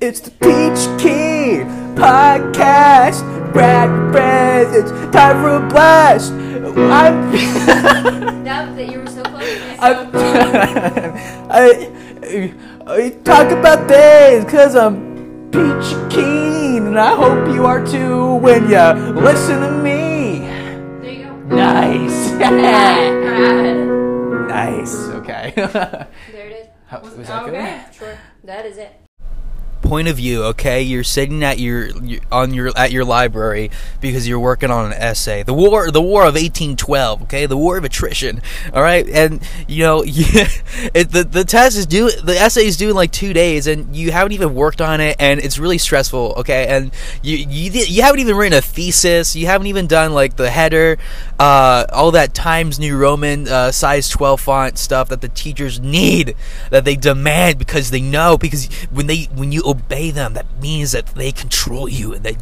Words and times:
It's 0.00 0.20
the 0.20 0.30
Peach 0.30 1.02
King 1.02 1.66
podcast. 1.94 3.20
Grab 3.52 3.90
your 3.90 4.10
presents. 4.12 4.90
Time 5.14 5.42
for 5.42 5.56
a 5.56 5.68
blast. 5.68 6.32
I'm. 6.32 7.30
That, 8.50 8.74
that 8.76 8.90
you 8.90 8.98
were 9.00 9.06
so 9.06 9.22
close. 9.22 9.78
I'm. 9.78 10.10
I, 11.50 11.92
I 12.86 13.10
talk 13.24 13.50
about 13.52 13.86
things 13.88 14.44
because 14.44 14.74
I'm 14.74 15.50
Peach 15.50 16.12
Keen, 16.12 16.86
and 16.86 16.98
I 16.98 17.14
hope 17.14 17.54
you 17.54 17.66
are 17.66 17.84
too 17.86 18.34
when 18.36 18.68
you 18.68 19.20
listen 19.20 19.60
to 19.60 19.70
me. 19.70 20.40
There 20.40 21.12
you 21.12 21.24
go. 21.24 21.56
Nice. 21.56 22.30
Nice. 24.48 24.94
Okay. 25.20 25.52
There 25.56 26.46
it 26.48 26.52
is. 26.52 26.66
How- 26.86 27.00
was 27.00 27.14
that 27.16 27.42
okay. 27.44 27.84
Sure. 27.92 28.18
That 28.44 28.66
is 28.66 28.78
it. 28.78 28.99
Point 29.90 30.06
of 30.06 30.16
view 30.16 30.44
okay? 30.44 30.80
You're 30.82 31.02
sitting 31.02 31.42
at 31.42 31.58
your, 31.58 31.88
your 32.04 32.20
on 32.30 32.54
your 32.54 32.70
at 32.78 32.92
your 32.92 33.04
library 33.04 33.72
because 34.00 34.28
you're 34.28 34.38
working 34.38 34.70
on 34.70 34.86
an 34.86 34.92
essay. 34.92 35.42
The 35.42 35.52
war 35.52 35.90
the 35.90 36.00
war 36.00 36.22
of 36.22 36.34
1812 36.34 37.22
okay? 37.22 37.46
The 37.46 37.56
war 37.56 37.76
of 37.76 37.82
attrition 37.82 38.40
all 38.72 38.82
right? 38.82 39.04
And 39.08 39.42
you 39.66 39.82
know 39.82 40.04
it, 40.06 41.10
the 41.10 41.24
the 41.24 41.42
test 41.42 41.76
is 41.76 41.86
due 41.86 42.08
the 42.08 42.36
essay 42.36 42.66
is 42.66 42.76
due 42.76 42.90
in 42.90 42.94
like 42.94 43.10
2 43.10 43.32
days 43.32 43.66
and 43.66 43.96
you 43.96 44.12
haven't 44.12 44.30
even 44.30 44.54
worked 44.54 44.80
on 44.80 45.00
it 45.00 45.16
and 45.18 45.40
it's 45.40 45.58
really 45.58 45.78
stressful 45.78 46.34
okay? 46.38 46.68
And 46.68 46.92
you 47.24 47.36
you 47.36 47.72
you 47.72 48.02
haven't 48.02 48.20
even 48.20 48.36
written 48.36 48.56
a 48.56 48.62
thesis. 48.62 49.34
You 49.34 49.46
haven't 49.46 49.66
even 49.66 49.88
done 49.88 50.12
like 50.12 50.36
the 50.36 50.50
header 50.50 50.98
uh 51.40 51.86
all 51.92 52.12
that 52.12 52.32
Times 52.32 52.78
New 52.78 52.96
Roman 52.96 53.48
uh, 53.48 53.72
size 53.72 54.08
12 54.08 54.40
font 54.40 54.78
stuff 54.78 55.08
that 55.08 55.20
the 55.20 55.28
teachers 55.28 55.80
need 55.80 56.36
that 56.70 56.84
they 56.84 56.94
demand 56.94 57.58
because 57.58 57.90
they 57.90 58.00
know 58.00 58.38
because 58.38 58.72
when 58.92 59.08
they 59.08 59.24
when 59.34 59.50
you 59.50 59.79
obey 59.80 60.10
them 60.10 60.34
that 60.34 60.46
means 60.60 60.92
that 60.92 61.06
they 61.06 61.32
control 61.32 61.88
you 61.88 62.14
and 62.14 62.24
that 62.24 62.36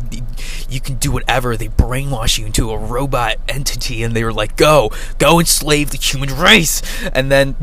you 0.68 0.80
can 0.80 0.96
do 0.96 1.10
whatever. 1.10 1.56
They 1.56 1.68
brainwash 1.68 2.38
you 2.38 2.46
into 2.46 2.70
a 2.70 2.78
robot 2.78 3.36
entity 3.48 4.02
and 4.02 4.14
they 4.14 4.24
were 4.24 4.32
like 4.32 4.56
go 4.56 4.90
go 5.18 5.38
enslave 5.38 5.90
the 5.90 5.98
human 5.98 6.34
race. 6.36 6.82
And 7.12 7.30
then 7.30 7.56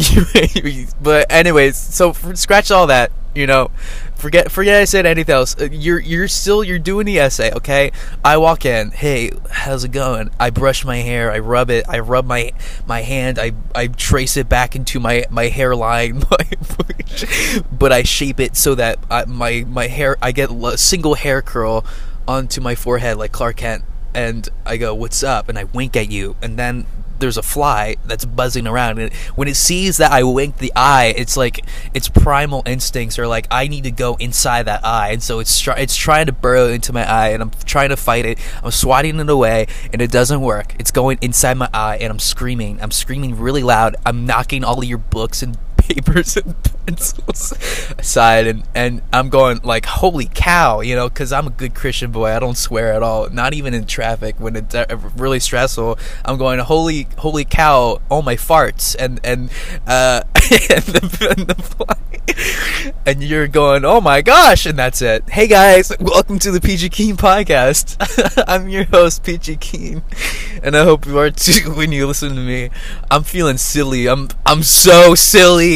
but 1.02 1.31
anyways 1.31 1.77
so 1.77 2.13
scratch 2.13 2.72
all 2.72 2.88
that 2.88 3.11
you 3.33 3.45
know 3.45 3.69
forget 4.16 4.52
forget 4.52 4.81
I 4.81 4.85
said 4.85 5.05
anything 5.05 5.33
else. 5.33 5.55
Uh, 5.59 5.69
you're 5.71 5.99
you're 5.99 6.27
still 6.27 6.63
you're 6.63 6.80
doing 6.80 7.05
the 7.05 7.19
essay 7.19 7.52
okay? 7.52 7.91
I 8.23 8.38
walk 8.38 8.66
in 8.66 8.91
hey 8.91 9.31
how's 9.52 9.83
it 9.83 9.91
going? 9.91 10.30
I 10.39 10.49
brush 10.49 10.85
my 10.85 10.97
hair 10.97 11.31
I 11.31 11.39
rub 11.39 11.69
it 11.69 11.85
I 11.88 11.99
rub 11.99 12.25
my 12.25 12.52
my 12.85 13.02
hand 13.02 13.39
I 13.39 13.53
I 13.73 13.88
trace 13.88 14.38
it 14.38 14.49
back 14.49 14.75
into 14.75 14.99
my 14.99 15.25
my 15.30 15.47
hairline 15.47 16.23
but 17.72 17.91
I 17.91 18.03
shape 18.03 18.39
it 18.39 18.55
so 18.55 18.75
that 18.75 18.99
I, 19.09 19.25
my 19.25 19.66
my 19.67 19.88
hair 19.88 20.17
I 20.22 20.31
get 20.31 20.50
a 20.52 20.77
single 20.77 21.16
hair 21.16 21.41
curl 21.41 21.85
onto 22.27 22.61
my 22.61 22.75
forehead 22.75 23.17
like 23.17 23.31
Clark 23.31 23.57
Kent 23.57 23.83
and 24.13 24.47
I 24.66 24.77
go 24.77 24.95
what's 24.95 25.23
up? 25.23 25.50
And 25.50 25.59
I 25.59 25.66
wink 25.66 25.95
at 25.95 26.09
you 26.09 26.35
and 26.41 26.57
then 26.57 26.85
there's 27.19 27.38
a 27.38 27.44
fly 27.44 27.95
that's 28.05 28.25
buzzing 28.25 28.67
around 28.67 28.99
and 28.99 29.13
when 29.35 29.47
it 29.47 29.55
sees 29.55 29.97
that 29.97 30.11
I 30.11 30.23
wink 30.23 30.58
the 30.58 30.71
eye 30.75 31.13
it's 31.17 31.38
like 31.38 31.66
its 31.94 32.09
primal 32.09 32.63
instincts 32.66 33.17
are 33.19 33.27
like 33.27 33.47
I 33.52 33.67
need 33.67 33.83
to 33.85 33.91
go 33.91 34.16
inside 34.16 34.63
that 34.63 34.85
eye 34.85 35.11
and 35.11 35.22
so 35.23 35.39
it's 35.39 35.59
try- 35.59 35.77
it's 35.77 35.95
trying 35.95 36.25
to 36.27 36.31
burrow 36.31 36.67
into 36.69 36.94
my 36.94 37.09
eye 37.09 37.30
and 37.30 37.41
I'm 37.41 37.52
trying 37.66 37.89
to 37.89 37.97
fight 37.97 38.25
it. 38.25 38.39
I'm 38.63 38.72
swatting 38.72 39.19
it 39.19 39.30
away 39.30 39.67
and 39.91 40.02
it 40.02 40.11
doesn't 40.11 40.41
work. 40.41 40.75
It's 40.80 40.91
going 40.91 41.17
inside 41.22 41.55
my 41.55 41.69
eye 41.73 41.97
and 41.97 42.11
I'm 42.11 42.19
screaming. 42.19 42.81
I'm 42.81 42.91
screaming 42.91 43.38
really 43.39 43.63
loud. 43.63 43.95
I'm 44.05 44.25
knocking 44.25 44.63
all 44.63 44.79
of 44.79 44.85
your 44.85 44.97
books 44.97 45.41
and 45.41 45.57
papers 45.88 46.36
and 46.38 46.55
pencils 46.86 47.53
aside 47.97 48.47
and 48.47 48.64
and 48.73 49.02
I'm 49.14 49.30
going 49.30 49.59
like 49.64 49.86
holy 49.86 50.25
cow 50.33 50.81
you 50.81 50.95
know 50.95 51.09
because 51.09 51.31
I'm 51.31 51.47
a 51.47 51.52
good 51.52 51.75
Christian 51.75 52.11
boy. 52.11 52.31
I 52.36 52.39
don't 52.39 52.58
swear 52.58 52.94
at 52.94 53.03
all 53.03 53.30
not 53.30 53.53
even 53.53 53.73
in 53.73 53.86
traffic 53.86 54.39
when 54.39 54.56
it's 54.56 54.75
really 55.17 55.39
stressful. 55.39 56.00
I'm 56.23 56.38
going 56.38 56.59
holy 56.59 57.08
holy 57.17 57.45
cow 57.45 58.01
all 58.09 58.22
my 58.22 58.35
farts 58.35 58.96
and 58.97 59.19
and 59.23 59.51
uh 59.85 60.22
and 60.35 60.84
the, 60.84 61.35
and 61.38 61.47
the 61.47 61.56
fly 61.56 61.96
and 63.06 63.23
you're 63.23 63.47
going 63.47 63.85
oh 63.85 64.02
my 64.02 64.22
gosh 64.22 64.66
and 64.66 64.78
that's 64.78 65.02
it. 65.02 65.29
Hey 65.29 65.47
guys 65.47 65.91
welcome 66.00 66.40
to 66.40 66.52
the 66.52 66.62
Peachy 66.62 66.90
Keen 66.90 67.16
podcast. 67.16 67.96
I'm 68.47 68.69
your 68.69 68.85
host 68.85 69.23
Peachy 69.23 69.57
Keen 69.57 70.02
and 70.63 70.75
I 70.75 70.84
hope 70.84 71.06
you 71.06 71.17
are 71.19 71.29
too 71.29 71.72
when 71.75 71.91
you 71.91 72.07
listen 72.07 72.29
to 72.29 72.41
me. 72.41 72.69
I'm 73.12 73.23
feeling 73.23 73.57
silly. 73.57 74.07
I'm 74.07 74.29
I'm 74.46 74.63
so 74.63 75.13
silly 75.16 75.75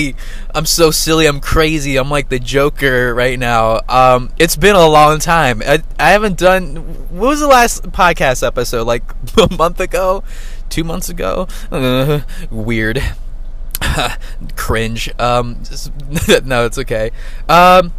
I'm 0.56 0.66
so 0.66 0.92
silly. 0.92 1.26
I'm 1.28 1.40
crazy. 1.40 1.98
I'm 1.98 2.10
like 2.10 2.30
the 2.30 2.40
Joker 2.40 3.14
right 3.14 3.38
now. 3.38 3.82
Um, 3.88 4.32
it's 4.38 4.56
been 4.56 4.76
a 4.76 4.88
long 4.88 5.20
time. 5.20 5.62
I, 5.66 5.84
I 6.00 6.12
haven't 6.12 6.38
done. 6.38 6.76
What 7.10 7.28
was 7.30 7.40
the 7.40 7.48
last 7.48 7.84
podcast 7.92 8.46
episode? 8.46 8.86
Like 8.88 9.04
a 9.38 9.54
month 9.56 9.80
ago, 9.80 10.24
two 10.70 10.84
months 10.84 11.10
ago. 11.10 11.48
Uh, 11.72 12.22
weird. 12.50 13.02
Cringe. 14.56 15.10
Um, 15.20 15.58
just- 15.64 15.92
no, 16.46 16.66
it's 16.66 16.78
okay. 16.78 17.12
Um, 17.48 17.94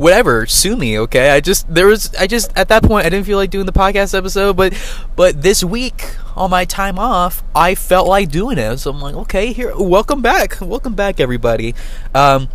whatever 0.00 0.46
sue 0.46 0.76
me 0.76 0.98
okay? 0.98 1.28
I 1.28 1.40
just 1.40 1.72
there 1.72 1.86
was 1.86 2.14
i 2.14 2.26
just 2.26 2.56
at 2.56 2.68
that 2.68 2.82
point 2.82 3.04
i 3.04 3.10
didn't 3.10 3.26
feel 3.26 3.36
like 3.36 3.50
doing 3.50 3.66
the 3.66 3.72
podcast 3.72 4.16
episode 4.16 4.56
but 4.56 4.72
but 5.14 5.42
this 5.42 5.62
week 5.62 6.16
on 6.34 6.48
my 6.48 6.64
time 6.64 6.98
off 6.98 7.42
i 7.54 7.74
felt 7.74 8.08
like 8.08 8.30
doing 8.30 8.56
it. 8.56 8.78
So 8.78 8.92
i'm 8.92 9.00
like 9.02 9.14
okay 9.14 9.52
here 9.52 9.74
welcome 9.76 10.22
back. 10.22 10.58
Welcome 10.62 10.94
back 10.94 11.20
everybody. 11.20 11.74
Um 12.14 12.48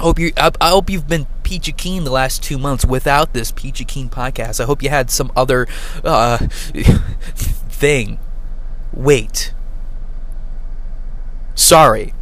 hope 0.00 0.18
you 0.18 0.32
I, 0.36 0.50
I 0.60 0.70
hope 0.70 0.90
you've 0.90 1.06
been 1.06 1.28
peachy 1.44 1.70
keen 1.70 2.02
the 2.02 2.10
last 2.10 2.42
two 2.42 2.58
months 2.58 2.84
without 2.84 3.34
this 3.34 3.52
peachy 3.52 3.84
keen 3.84 4.08
podcast. 4.08 4.60
I 4.60 4.64
hope 4.64 4.82
you 4.82 4.88
had 4.90 5.12
some 5.12 5.30
other 5.36 5.68
uh 6.02 6.38
thing. 7.68 8.18
Wait. 8.92 9.54
Sorry. 11.54 12.14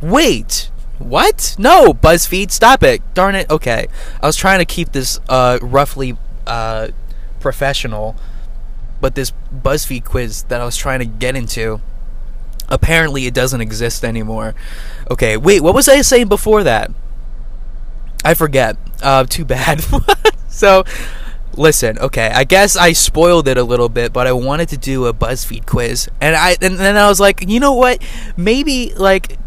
Wait 0.00 0.70
what? 0.98 1.54
No 1.58 1.92
buzzfeed 1.92 2.50
stop 2.50 2.82
it. 2.82 3.02
Darn 3.14 3.34
it. 3.34 3.50
Okay. 3.50 3.88
I 4.22 4.26
was 4.26 4.36
trying 4.36 4.58
to 4.60 4.64
keep 4.64 4.92
this 4.92 5.20
uh 5.28 5.58
roughly 5.62 6.16
uh 6.46 6.88
professional 7.40 8.16
but 9.00 9.14
this 9.14 9.32
buzzfeed 9.54 10.04
quiz 10.04 10.44
that 10.44 10.60
i 10.60 10.64
was 10.64 10.76
trying 10.76 10.98
to 10.98 11.04
get 11.04 11.36
into 11.36 11.80
apparently 12.68 13.26
it 13.26 13.34
doesn't 13.34 13.60
exist 13.60 14.04
anymore. 14.04 14.54
Okay 15.10 15.36
wait 15.36 15.62
what 15.62 15.74
was 15.74 15.88
i 15.88 16.00
saying 16.02 16.28
before 16.28 16.62
that? 16.64 16.90
I 18.24 18.34
forget. 18.34 18.76
Uh 19.02 19.24
too 19.24 19.44
bad. 19.44 19.84
So 20.48 20.84
listen 21.56 21.98
okay 21.98 22.30
i 22.34 22.44
guess 22.44 22.76
i 22.76 22.92
spoiled 22.92 23.48
it 23.48 23.56
a 23.56 23.62
little 23.62 23.88
bit 23.88 24.12
but 24.12 24.26
i 24.26 24.32
wanted 24.32 24.68
to 24.68 24.76
do 24.76 25.06
a 25.06 25.14
buzzfeed 25.14 25.64
quiz 25.64 26.06
and 26.20 26.36
i 26.36 26.54
and 26.60 26.76
then 26.76 26.96
i 26.98 27.08
was 27.08 27.18
like 27.18 27.48
you 27.48 27.58
know 27.58 27.72
what? 27.72 28.02
Maybe 28.36 28.92
like 28.94 29.38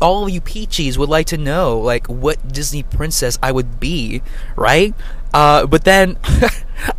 all 0.00 0.24
of 0.24 0.30
you 0.30 0.40
peachies 0.40 0.96
would 0.98 1.08
like 1.08 1.26
to 1.26 1.36
know 1.36 1.78
like 1.78 2.06
what 2.06 2.52
disney 2.52 2.82
princess 2.82 3.38
i 3.42 3.52
would 3.52 3.78
be 3.78 4.22
right 4.56 4.94
uh, 5.34 5.66
but 5.66 5.84
then 5.84 6.16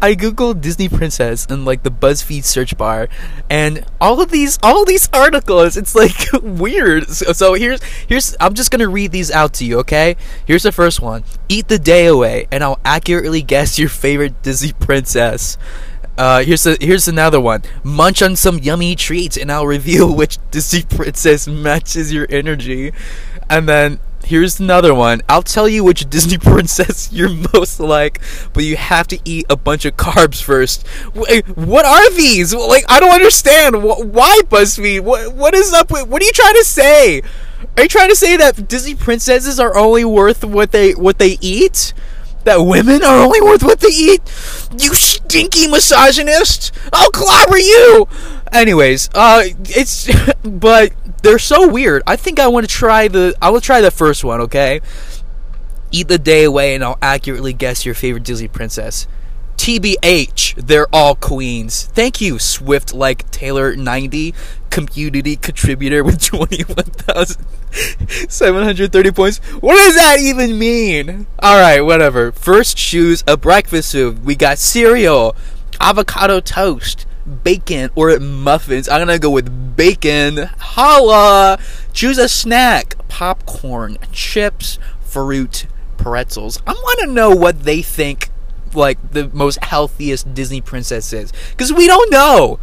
I 0.02 0.14
googled 0.14 0.62
Disney 0.62 0.88
princess 0.88 1.46
in 1.46 1.66
like 1.66 1.84
the 1.84 1.92
BuzzFeed 1.92 2.44
search 2.44 2.78
bar, 2.78 3.10
and 3.50 3.86
all 4.00 4.22
of 4.22 4.30
these 4.30 4.60
all 4.62 4.84
of 4.84 4.88
these 4.88 5.10
articles, 5.14 5.78
it's 5.78 5.96
like 5.96 6.16
weird. 6.44 7.10
So, 7.10 7.34
so 7.34 7.54
here's 7.56 7.82
here's 8.08 8.36
I'm 8.40 8.54
just 8.54 8.72
gonna 8.72 8.88
read 8.88 9.12
these 9.12 9.32
out 9.32 9.54
to 9.56 9.66
you, 9.66 9.80
okay? 9.80 10.16
Here's 10.46 10.64
the 10.64 10.72
first 10.72 11.02
one: 11.02 11.24
Eat 11.48 11.68
the 11.68 11.80
day 11.80 12.06
away, 12.06 12.48
and 12.52 12.64
I'll 12.64 12.80
accurately 12.86 13.42
guess 13.42 13.80
your 13.80 13.90
favorite 13.90 14.42
Disney 14.44 14.74
princess. 14.74 15.58
Uh, 16.20 16.44
here's 16.44 16.66
a, 16.66 16.76
here's 16.82 17.08
another 17.08 17.40
one. 17.40 17.64
Munch 17.82 18.22
on 18.22 18.36
some 18.36 18.60
yummy 18.60 18.94
treats, 18.94 19.38
and 19.38 19.50
I'll 19.50 19.66
reveal 19.66 20.14
which 20.18 20.38
Disney 20.52 20.84
princess 20.84 21.48
matches 21.48 22.12
your 22.12 22.28
energy. 22.30 22.92
And 23.50 23.70
then 23.70 24.00
here's 24.26 24.60
another 24.60 24.94
one. 24.94 25.22
I'll 25.30 25.44
tell 25.44 25.70
you 25.70 25.82
which 25.82 26.10
Disney 26.10 26.38
princess 26.38 27.14
you're 27.14 27.30
most 27.54 27.80
like, 27.80 28.20
but 28.52 28.66
you 28.66 28.76
have 28.76 29.08
to 29.08 29.20
eat 29.24 29.46
a 29.50 29.56
bunch 29.56 29.86
of 29.86 29.96
carbs 29.96 30.44
first. 30.44 30.86
Wait, 31.16 31.48
what 31.58 31.86
are 31.86 32.12
these? 32.12 32.54
Like, 32.54 32.84
I 32.90 33.00
don't 33.00 33.14
understand. 33.14 33.82
Why 33.82 34.42
BuzzFeed? 34.44 35.00
What 35.00 35.34
what 35.34 35.56
is 35.56 35.72
up 35.72 35.90
with? 35.90 36.10
What 36.10 36.22
are 36.22 36.26
you 36.26 36.34
trying 36.34 36.56
to 36.56 36.66
say? 36.66 37.22
Are 37.78 37.84
you 37.84 37.90
trying 37.90 38.10
to 38.10 38.16
say 38.18 38.36
that 38.36 38.68
Disney 38.68 38.94
princesses 38.94 39.58
are 39.58 39.78
only 39.78 40.04
worth 40.04 40.44
what 40.44 40.74
they 40.74 40.92
what 40.96 41.18
they 41.18 41.38
eat? 41.40 41.94
That 42.50 42.64
women 42.64 43.04
are 43.04 43.20
only 43.20 43.42
worth 43.42 43.62
what 43.62 43.80
they 43.80 43.90
eat? 43.90 44.24
You 44.76 44.96
stinky 44.96 45.68
misogynist! 45.68 46.72
I'll 46.92 47.12
clobber 47.12 47.60
you! 47.60 48.08
Anyways, 48.52 49.08
uh, 49.14 49.44
it's 49.66 50.10
but 50.44 50.92
they're 51.22 51.38
so 51.38 51.68
weird. 51.68 52.02
I 52.08 52.16
think 52.16 52.40
I 52.40 52.48
want 52.48 52.68
to 52.68 52.68
try 52.68 53.08
the. 53.08 53.36
I 53.40 53.52
will 53.52 53.62
try 53.62 53.82
the 53.82 53.92
first 53.92 54.24
one. 54.24 54.42
Okay, 54.42 54.82
eat 55.92 56.08
the 56.08 56.18
day 56.18 56.44
away, 56.44 56.74
and 56.74 56.84
I'll 56.84 56.98
accurately 57.04 57.54
guess 57.54 57.86
your 57.86 57.94
favorite 57.94 58.24
Disney 58.24 58.48
princess. 58.48 59.06
TBH, 59.58 60.56
they're 60.66 60.88
all 60.92 61.14
queens. 61.14 61.84
Thank 61.84 62.20
you, 62.20 62.40
Swift 62.40 62.96
like 62.96 63.30
Taylor 63.30 63.76
90. 63.76 64.34
Community 64.88 65.36
contributor 65.36 66.04
with 66.04 66.22
21,730 66.24 69.12
points. 69.12 69.38
What 69.60 69.76
does 69.76 69.96
that 69.96 70.20
even 70.20 70.60
mean? 70.60 71.28
Alright, 71.44 71.86
whatever. 71.86 72.32
First, 72.32 72.78
choose 72.78 73.24
a 73.28 73.38
breakfast 73.38 73.92
food. 73.92 74.26
We 74.26 74.36
got 74.36 74.58
cereal, 74.58 75.36
avocado 75.80 76.40
toast, 76.40 77.06
bacon, 77.44 77.92
or 77.96 78.18
muffins. 78.20 78.90
I'm 78.90 79.02
gonna 79.02 79.20
go 79.20 79.30
with 79.30 79.76
bacon. 79.76 80.50
Holla! 80.60 81.60
Choose 81.94 82.18
a 82.18 82.30
snack 82.30 82.96
popcorn, 83.08 83.98
chips, 84.12 84.80
fruit, 85.02 85.68
pretzels. 85.98 86.62
I 86.66 86.74
wanna 86.74 87.12
know 87.12 87.32
what 87.32 87.64
they 87.64 87.82
think 87.82 88.30
like 88.74 89.12
the 89.12 89.30
most 89.34 89.64
healthiest 89.64 90.34
Disney 90.34 90.62
princess 90.62 91.14
is. 91.14 91.32
Because 91.52 91.74
we 91.74 91.88
don't 91.88 92.12
know. 92.12 92.60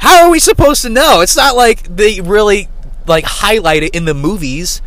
How 0.00 0.24
are 0.24 0.30
we 0.30 0.38
supposed 0.38 0.80
to 0.82 0.88
know? 0.88 1.20
It's 1.20 1.36
not 1.36 1.56
like 1.56 1.94
they 1.94 2.22
really 2.22 2.68
like 3.06 3.24
highlight 3.24 3.82
it 3.82 3.94
in 3.94 4.06
the 4.06 4.14
movies. 4.14 4.80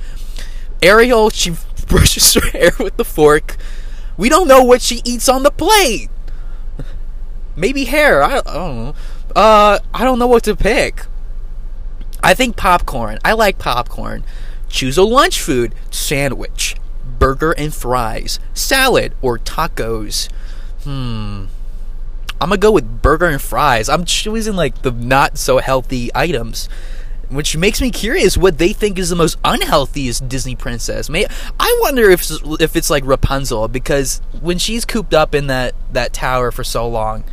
Ariel, 0.82 1.30
she 1.30 1.52
brushes 1.88 2.34
her 2.34 2.50
hair 2.52 2.72
with 2.80 2.98
the 2.98 3.06
fork. 3.06 3.58
We 4.18 4.28
don't 4.28 4.48
know 4.48 4.64
what 4.64 4.82
she 4.82 5.02
eats 5.06 5.30
on 5.30 5.44
the 5.44 5.52
plate. 5.52 6.10
Maybe 7.56 7.86
hair. 7.86 8.24
I, 8.24 8.38
I 8.38 8.42
don't 8.42 8.76
know. 8.76 8.96
Uh, 9.36 9.80
I 9.94 10.04
don't 10.04 10.18
know 10.18 10.28
what 10.28 10.44
to 10.46 10.56
pick. 10.56 11.06
I 12.24 12.34
think 12.34 12.56
popcorn. 12.56 13.20
I 13.24 13.34
like 13.34 13.60
popcorn. 13.60 14.24
Choose 14.68 14.98
a 14.98 15.04
lunch 15.04 15.40
food: 15.40 15.76
sandwich, 15.92 16.76
burger 17.20 17.52
and 17.52 17.72
fries, 17.72 18.40
salad, 18.56 19.14
or 19.22 19.38
tacos. 19.38 20.28
Hmm. 20.84 21.46
I'm 22.44 22.50
gonna 22.50 22.60
go 22.60 22.74
with 22.74 23.02
burger 23.02 23.28
and 23.28 23.42
fries. 23.42 23.88
I'm 23.88 24.04
choosing 24.04 24.58
like 24.58 24.82
the 24.82 24.92
not 24.92 25.38
so 25.38 25.60
healthy 25.60 26.12
items, 26.14 26.68
which 27.30 27.56
makes 27.56 27.80
me 27.80 27.90
curious 27.90 28.36
what 28.36 28.58
they 28.58 28.74
think 28.74 29.00
is 29.00 29.10
the 29.10 29.16
most 29.16 29.42
unhealthiest 29.44 30.28
Disney 30.28 30.54
princess. 30.54 31.10
May 31.10 31.26
I 31.58 31.80
wonder 31.82 32.10
if 32.10 32.30
if 32.60 32.76
it's 32.76 32.90
like 32.90 33.06
Rapunzel 33.06 33.70
because 33.70 34.22
when 34.42 34.58
she's 34.58 34.84
cooped 34.84 35.14
up 35.14 35.34
in 35.34 35.48
that 35.48 35.74
that 35.94 36.12
tower 36.12 36.52
for 36.52 36.66
so 36.66 36.86
long, 36.86 37.24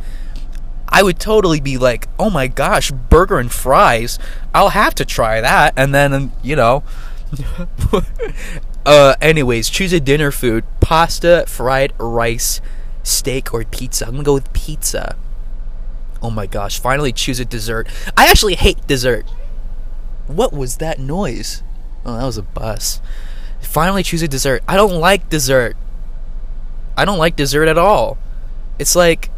I 0.87 1.03
would 1.03 1.19
totally 1.19 1.59
be 1.59 1.77
like, 1.77 2.07
oh 2.17 2.29
my 2.29 2.47
gosh, 2.47 2.91
burger 2.91 3.37
and 3.37 3.51
fries. 3.51 4.17
I'll 4.55 4.69
have 4.69 4.95
to 4.95 5.03
try 5.03 5.41
that, 5.41 5.73
and 5.75 5.93
then 5.93 6.31
you 6.41 6.55
know. 6.55 6.85
uh, 8.85 9.15
anyways, 9.19 9.69
choose 9.69 9.91
a 9.91 9.99
dinner 9.99 10.31
food: 10.31 10.63
pasta, 10.79 11.43
fried 11.49 11.91
rice 11.99 12.61
steak 13.03 13.53
or 13.53 13.63
pizza. 13.63 14.05
I'm 14.05 14.11
gonna 14.11 14.23
go 14.23 14.33
with 14.33 14.51
pizza. 14.53 15.15
Oh 16.21 16.29
my 16.29 16.45
gosh, 16.45 16.79
finally 16.79 17.11
choose 17.11 17.39
a 17.39 17.45
dessert. 17.45 17.87
I 18.15 18.27
actually 18.27 18.55
hate 18.55 18.85
dessert. 18.87 19.25
What 20.27 20.53
was 20.53 20.77
that 20.77 20.99
noise? 20.99 21.63
Oh, 22.05 22.17
that 22.17 22.25
was 22.25 22.37
a 22.37 22.43
bus. 22.43 23.01
Finally 23.61 24.03
choose 24.03 24.21
a 24.21 24.27
dessert. 24.27 24.63
I 24.67 24.75
don't 24.75 24.99
like 24.99 25.29
dessert. 25.29 25.75
I 26.95 27.05
don't 27.05 27.17
like 27.17 27.35
dessert 27.35 27.67
at 27.67 27.77
all. 27.77 28.17
It's 28.77 28.95
like 28.95 29.29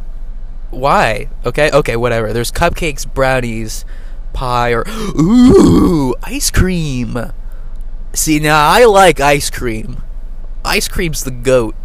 why? 0.73 1.29
Okay, 1.45 1.69
okay, 1.71 1.95
whatever. 1.95 2.33
There's 2.33 2.51
cupcakes, 2.51 3.11
brownies, 3.11 3.85
pie, 4.33 4.73
or 4.73 4.83
ooh, 4.89 6.15
ice 6.23 6.49
cream. 6.49 7.31
See, 8.13 8.39
now 8.39 8.69
I 8.69 8.85
like 8.85 9.19
ice 9.19 9.49
cream. 9.49 10.01
Ice 10.65 10.87
cream's 10.87 11.23
the 11.23 11.31
goat. 11.31 11.75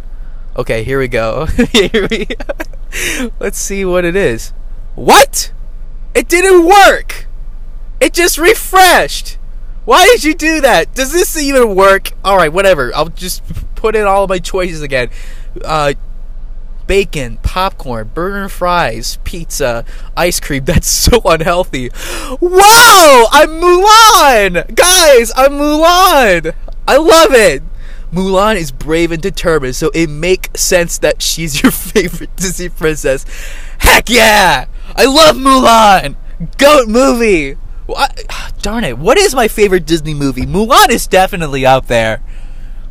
Okay, 0.55 0.83
here 0.83 0.99
we 0.99 1.07
go. 1.07 1.47
Let's 3.39 3.57
see 3.57 3.85
what 3.85 4.05
it 4.05 4.15
is. 4.15 4.53
What? 4.95 5.51
It 6.13 6.27
didn't 6.27 6.65
work. 6.65 7.27
It 7.99 8.13
just 8.13 8.37
refreshed. 8.37 9.37
Why 9.85 10.05
did 10.05 10.23
you 10.23 10.33
do 10.33 10.61
that? 10.61 10.93
Does 10.93 11.11
this 11.11 11.41
even 11.41 11.75
work? 11.75 12.11
All 12.23 12.37
right, 12.37 12.51
whatever. 12.51 12.93
I'll 12.95 13.09
just 13.09 13.43
put 13.75 13.95
in 13.95 14.05
all 14.05 14.23
of 14.23 14.29
my 14.29 14.39
choices 14.39 14.81
again. 14.81 15.09
Uh, 15.63 15.93
bacon, 16.87 17.37
popcorn, 17.43 18.09
burger 18.13 18.41
and 18.41 18.51
fries, 18.51 19.19
pizza, 19.23 19.85
ice 20.17 20.39
cream. 20.39 20.65
That's 20.65 20.87
so 20.87 21.21
unhealthy. 21.25 21.89
Wow! 22.41 23.27
I'm 23.31 23.49
Mulan! 23.61 24.75
Guys, 24.75 25.31
I'm 25.35 25.53
Mulan! 25.53 26.53
I 26.87 26.97
love 26.97 27.33
it! 27.33 27.63
Mulan 28.11 28.55
is 28.55 28.71
brave 28.71 29.11
and 29.11 29.21
determined, 29.21 29.75
so 29.75 29.91
it 29.93 30.09
makes 30.09 30.61
sense 30.61 30.97
that 30.99 31.21
she's 31.21 31.61
your 31.63 31.71
favorite 31.71 32.35
Disney 32.35 32.69
princess. 32.69 33.25
Heck 33.79 34.09
yeah! 34.09 34.65
I 34.95 35.05
love 35.05 35.35
Mulan! 35.35 36.15
Goat 36.57 36.87
movie! 36.87 37.53
What? 37.85 38.23
Darn 38.61 38.83
it, 38.83 38.97
what 38.97 39.17
is 39.17 39.33
my 39.33 39.47
favorite 39.47 39.85
Disney 39.85 40.13
movie? 40.13 40.45
Mulan 40.45 40.89
is 40.89 41.07
definitely 41.07 41.65
up 41.65 41.87
there. 41.87 42.21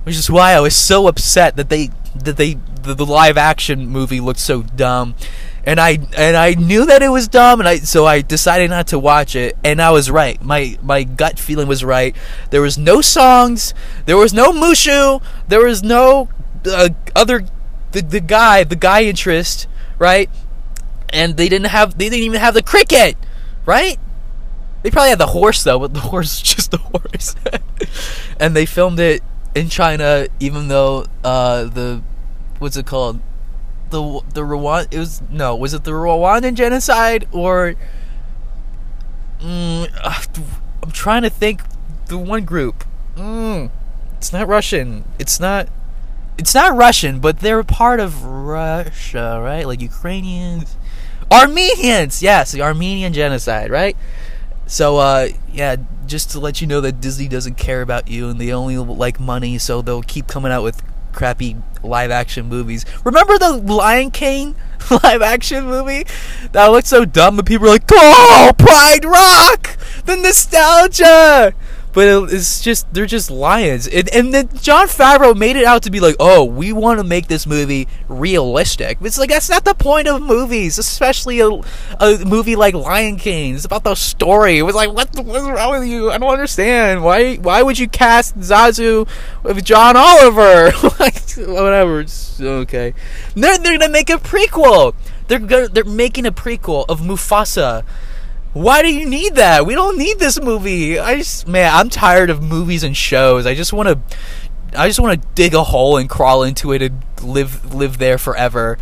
Which 0.04 0.16
is 0.16 0.30
why 0.30 0.52
I 0.52 0.60
was 0.60 0.74
so 0.74 1.06
upset 1.06 1.56
that 1.56 1.68
they 1.68 1.90
that 2.14 2.38
they 2.38 2.54
the, 2.82 2.94
the 2.94 3.04
live 3.04 3.36
action 3.36 3.86
movie 3.88 4.20
looked 4.20 4.40
so 4.40 4.62
dumb 4.62 5.14
and 5.68 5.78
I 5.78 5.98
and 6.16 6.34
I 6.34 6.54
knew 6.54 6.86
that 6.86 7.02
it 7.02 7.10
was 7.10 7.28
dumb, 7.28 7.60
and 7.60 7.68
I 7.68 7.76
so 7.76 8.06
I 8.06 8.22
decided 8.22 8.70
not 8.70 8.86
to 8.86 8.98
watch 8.98 9.36
it, 9.36 9.54
and 9.62 9.82
I 9.82 9.90
was 9.90 10.10
right. 10.10 10.42
My 10.42 10.78
my 10.82 11.02
gut 11.04 11.38
feeling 11.38 11.68
was 11.68 11.84
right. 11.84 12.16
There 12.48 12.62
was 12.62 12.78
no 12.78 13.02
songs, 13.02 13.74
there 14.06 14.16
was 14.16 14.32
no 14.32 14.50
Mushu, 14.50 15.22
there 15.46 15.62
was 15.66 15.82
no 15.82 16.30
uh, 16.64 16.88
other 17.14 17.44
the 17.92 18.00
the 18.00 18.20
guy 18.20 18.64
the 18.64 18.76
guy 18.76 19.02
interest, 19.02 19.68
right? 19.98 20.30
And 21.12 21.36
they 21.36 21.50
didn't 21.50 21.68
have 21.68 21.98
they 21.98 22.08
didn't 22.08 22.24
even 22.24 22.40
have 22.40 22.54
the 22.54 22.62
cricket, 22.62 23.18
right? 23.66 23.98
They 24.82 24.90
probably 24.90 25.10
had 25.10 25.18
the 25.18 25.26
horse 25.26 25.62
though, 25.64 25.80
but 25.80 25.92
the 25.92 26.00
horse 26.12 26.40
just 26.40 26.70
the 26.70 26.78
horse. 26.78 27.36
and 28.40 28.56
they 28.56 28.64
filmed 28.64 29.00
it 29.00 29.22
in 29.54 29.68
China, 29.68 30.28
even 30.40 30.68
though 30.68 31.04
uh, 31.22 31.64
the 31.64 32.00
what's 32.58 32.78
it 32.78 32.86
called? 32.86 33.20
The 33.90 34.20
the 34.32 34.42
Rwanda. 34.42 34.92
It 34.92 34.98
was 34.98 35.22
no. 35.30 35.54
Was 35.56 35.74
it 35.74 35.84
the 35.84 35.92
Rwandan 35.92 36.54
genocide 36.54 37.28
or? 37.32 37.74
Mm, 39.40 39.88
I'm 40.82 40.90
trying 40.90 41.22
to 41.22 41.30
think. 41.30 41.62
The 42.06 42.16
one 42.16 42.44
group. 42.44 42.84
Mm, 43.16 43.70
it's 44.16 44.32
not 44.32 44.48
Russian. 44.48 45.04
It's 45.18 45.38
not. 45.38 45.68
It's 46.38 46.54
not 46.54 46.74
Russian, 46.74 47.18
but 47.18 47.40
they're 47.40 47.62
part 47.64 48.00
of 48.00 48.24
Russia, 48.24 49.40
right? 49.42 49.66
Like 49.66 49.82
Ukrainians, 49.82 50.76
Armenians. 51.30 52.22
Yes, 52.22 52.52
the 52.52 52.62
Armenian 52.62 53.12
genocide, 53.12 53.70
right? 53.70 53.96
So, 54.66 54.98
uh, 54.98 55.28
yeah, 55.52 55.76
just 56.06 56.30
to 56.30 56.40
let 56.40 56.60
you 56.60 56.66
know 56.66 56.80
that 56.82 57.00
Disney 57.00 57.26
doesn't 57.26 57.56
care 57.56 57.82
about 57.82 58.08
you 58.08 58.28
and 58.28 58.40
they 58.40 58.52
only 58.52 58.76
like 58.78 59.18
money, 59.18 59.58
so 59.58 59.82
they'll 59.82 60.02
keep 60.02 60.26
coming 60.26 60.52
out 60.52 60.62
with 60.62 60.82
crappy 61.18 61.56
live 61.82 62.12
action 62.12 62.46
movies. 62.46 62.86
Remember 63.02 63.36
the 63.38 63.50
Lion 63.50 64.12
King 64.12 64.54
live 65.02 65.20
action 65.20 65.66
movie? 65.66 66.06
That 66.52 66.68
looked 66.68 66.86
so 66.86 67.04
dumb, 67.04 67.36
but 67.36 67.44
people 67.44 67.66
were 67.66 67.72
like, 67.72 67.82
"Oh, 67.90 68.52
Pride 68.56 69.04
Rock! 69.04 69.76
The 70.06 70.16
nostalgia!" 70.16 71.54
But 71.92 72.32
it's 72.32 72.60
just 72.60 72.92
they're 72.92 73.06
just 73.06 73.30
lions. 73.30 73.86
And, 73.88 74.08
and 74.14 74.34
then 74.34 74.48
Jon 74.60 74.86
Favreau 74.86 75.36
made 75.36 75.56
it 75.56 75.64
out 75.64 75.82
to 75.84 75.90
be 75.90 76.00
like, 76.00 76.16
oh, 76.20 76.44
we 76.44 76.72
want 76.72 76.98
to 76.98 77.04
make 77.04 77.28
this 77.28 77.46
movie 77.46 77.88
realistic. 78.08 78.98
It's 79.00 79.18
like 79.18 79.30
that's 79.30 79.48
not 79.48 79.64
the 79.64 79.74
point 79.74 80.08
of 80.08 80.22
movies, 80.22 80.78
especially 80.78 81.40
a, 81.40 81.48
a 82.00 82.24
movie 82.24 82.56
like 82.56 82.74
Lion 82.74 83.16
King. 83.16 83.54
It's 83.54 83.64
about 83.64 83.84
the 83.84 83.94
story. 83.94 84.58
It 84.58 84.62
was 84.62 84.74
like, 84.74 84.92
what 84.92 85.08
what's 85.24 85.44
wrong 85.44 85.80
with 85.80 85.88
you? 85.88 86.10
I 86.10 86.18
don't 86.18 86.32
understand. 86.32 87.02
Why 87.02 87.36
why 87.36 87.62
would 87.62 87.78
you 87.78 87.88
cast 87.88 88.38
Zazu 88.38 89.08
with 89.42 89.64
John 89.64 89.96
Oliver? 89.96 90.72
like 91.00 91.18
whatever. 91.36 92.00
It's 92.00 92.40
okay. 92.40 92.94
They're 93.34 93.58
they're 93.58 93.78
gonna 93.78 93.92
make 93.92 94.10
a 94.10 94.18
prequel. 94.18 94.94
They're 95.28 95.38
gonna, 95.38 95.68
they're 95.68 95.84
making 95.84 96.26
a 96.26 96.32
prequel 96.32 96.84
of 96.88 97.00
Mufasa 97.00 97.84
why 98.52 98.82
do 98.82 98.92
you 98.92 99.08
need 99.08 99.34
that? 99.36 99.66
We 99.66 99.74
don't 99.74 99.98
need 99.98 100.18
this 100.18 100.40
movie. 100.40 100.98
I 100.98 101.16
just 101.16 101.46
man, 101.46 101.72
I'm 101.74 101.88
tired 101.88 102.30
of 102.30 102.42
movies 102.42 102.82
and 102.82 102.96
shows. 102.96 103.46
I 103.46 103.54
just 103.54 103.72
want 103.72 103.88
to 103.88 104.16
I 104.78 104.86
just 104.86 105.00
want 105.00 105.20
to 105.20 105.28
dig 105.34 105.54
a 105.54 105.64
hole 105.64 105.96
and 105.96 106.08
crawl 106.08 106.42
into 106.42 106.72
it 106.72 106.82
and 106.82 107.02
live 107.22 107.74
live 107.74 107.98
there 107.98 108.18
forever. 108.18 108.78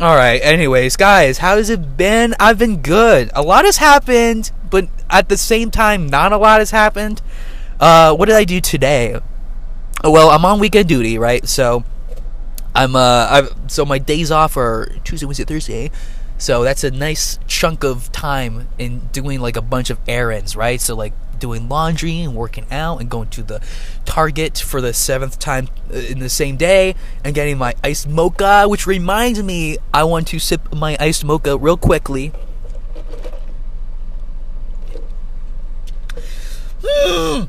All 0.00 0.16
right. 0.16 0.40
Anyways, 0.42 0.96
guys, 0.96 1.38
how 1.38 1.56
has 1.56 1.70
it 1.70 1.96
been? 1.96 2.34
I've 2.40 2.58
been 2.58 2.82
good. 2.82 3.30
A 3.34 3.42
lot 3.42 3.64
has 3.64 3.76
happened, 3.76 4.50
but 4.68 4.88
at 5.08 5.28
the 5.28 5.36
same 5.36 5.70
time, 5.70 6.08
not 6.08 6.32
a 6.32 6.36
lot 6.36 6.58
has 6.58 6.72
happened. 6.72 7.22
Uh, 7.78 8.14
what 8.14 8.26
did 8.26 8.34
I 8.34 8.44
do 8.44 8.60
today? 8.60 9.20
Well, 10.02 10.30
I'm 10.30 10.44
on 10.44 10.58
weekend 10.58 10.88
duty, 10.88 11.16
right? 11.16 11.46
So 11.48 11.84
I'm 12.74 12.96
uh, 12.96 13.28
I've, 13.30 13.54
so 13.68 13.84
my 13.84 13.98
days 13.98 14.30
off 14.30 14.56
are 14.56 14.88
Tuesday, 15.04 15.26
Wednesday, 15.26 15.44
Thursday. 15.44 15.90
So 16.44 16.62
that's 16.62 16.84
a 16.84 16.90
nice 16.90 17.38
chunk 17.46 17.84
of 17.84 18.12
time 18.12 18.68
in 18.76 19.08
doing 19.12 19.40
like 19.40 19.56
a 19.56 19.62
bunch 19.62 19.88
of 19.88 19.98
errands, 20.06 20.54
right? 20.54 20.78
So 20.78 20.94
like 20.94 21.14
doing 21.38 21.70
laundry 21.70 22.20
and 22.20 22.34
working 22.34 22.66
out 22.70 22.98
and 22.98 23.08
going 23.08 23.30
to 23.30 23.42
the 23.42 23.62
Target 24.04 24.58
for 24.58 24.82
the 24.82 24.92
seventh 24.92 25.38
time 25.38 25.68
uh, 25.90 25.94
in 25.96 26.18
the 26.18 26.28
same 26.28 26.58
day 26.58 26.96
and 27.24 27.34
getting 27.34 27.56
my 27.56 27.72
iced 27.82 28.06
mocha, 28.06 28.68
which 28.68 28.86
reminds 28.86 29.42
me 29.42 29.78
I 29.94 30.04
want 30.04 30.26
to 30.28 30.38
sip 30.38 30.70
my 30.74 30.98
iced 31.00 31.24
mocha 31.24 31.56
real 31.56 31.78
quickly. 31.78 32.30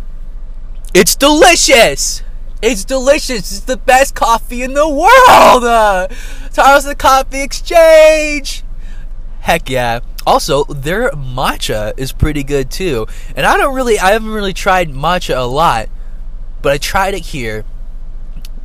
It's 0.93 1.17
delicious. 1.17 2.23
It's 2.61 2.85
delicious. 2.85 3.51
It's 3.51 3.59
the 3.59 3.75
best 3.75 4.15
coffee 4.15 4.61
in 4.61 4.73
the 4.73 4.87
world. 4.87 5.65
Uh, 6.57 6.79
the 6.79 6.95
Coffee 6.95 7.41
Exchange. 7.41 8.64
Heck 9.45 9.69
yeah. 9.69 9.99
Also, 10.25 10.63
their 10.63 11.11
matcha 11.11 11.93
is 11.97 12.11
pretty 12.11 12.43
good 12.43 12.71
too. 12.71 13.05
And 13.35 13.45
I 13.45 13.57
don't 13.57 13.75
really, 13.75 13.99
I 13.99 14.13
haven't 14.13 14.31
really 14.31 14.53
tried 14.53 14.89
matcha 14.89 15.37
a 15.37 15.45
lot, 15.45 15.87
but 16.63 16.71
I 16.71 16.79
tried 16.79 17.13
it 17.13 17.27
here. 17.27 17.63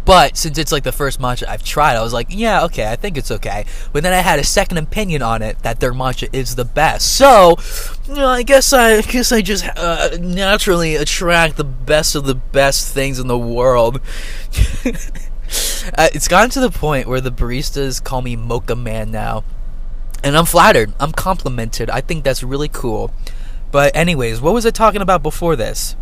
But 0.06 0.38
since 0.38 0.56
it's 0.56 0.72
like 0.72 0.82
the 0.82 0.90
first 0.90 1.20
matcha 1.20 1.46
I've 1.46 1.62
tried, 1.62 1.96
I 1.96 2.02
was 2.02 2.14
like, 2.14 2.28
yeah, 2.30 2.64
okay, 2.64 2.90
I 2.90 2.96
think 2.96 3.18
it's 3.18 3.30
okay. 3.30 3.66
But 3.92 4.02
then 4.02 4.14
I 4.14 4.20
had 4.20 4.38
a 4.38 4.42
second 4.42 4.78
opinion 4.78 5.20
on 5.20 5.42
it 5.42 5.58
that 5.58 5.80
their 5.80 5.92
matcha 5.92 6.30
is 6.32 6.56
the 6.56 6.64
best. 6.64 7.14
So, 7.14 7.56
you 8.08 8.14
know, 8.14 8.28
I 8.28 8.42
guess 8.42 8.72
I, 8.72 8.94
I 8.94 9.02
guess 9.02 9.32
I 9.32 9.42
just 9.42 9.66
uh, 9.76 10.16
naturally 10.18 10.96
attract 10.96 11.58
the 11.58 11.64
best 11.64 12.14
of 12.14 12.24
the 12.24 12.36
best 12.36 12.94
things 12.94 13.18
in 13.18 13.26
the 13.26 13.38
world. 13.38 13.96
uh, 14.86 16.08
it's 16.14 16.26
gotten 16.26 16.48
to 16.52 16.60
the 16.60 16.70
point 16.70 17.06
where 17.06 17.20
the 17.20 17.30
baristas 17.30 18.02
call 18.02 18.22
me 18.22 18.34
Mocha 18.34 18.74
Man 18.74 19.10
now. 19.10 19.44
And 20.22 20.36
I'm 20.36 20.44
flattered. 20.44 20.92
I'm 21.00 21.12
complimented. 21.12 21.90
I 21.90 22.00
think 22.00 22.24
that's 22.24 22.42
really 22.42 22.68
cool. 22.68 23.12
But, 23.70 23.94
anyways, 23.96 24.40
what 24.40 24.52
was 24.52 24.66
I 24.66 24.70
talking 24.70 25.00
about 25.00 25.22
before 25.22 25.56
this? 25.56 25.96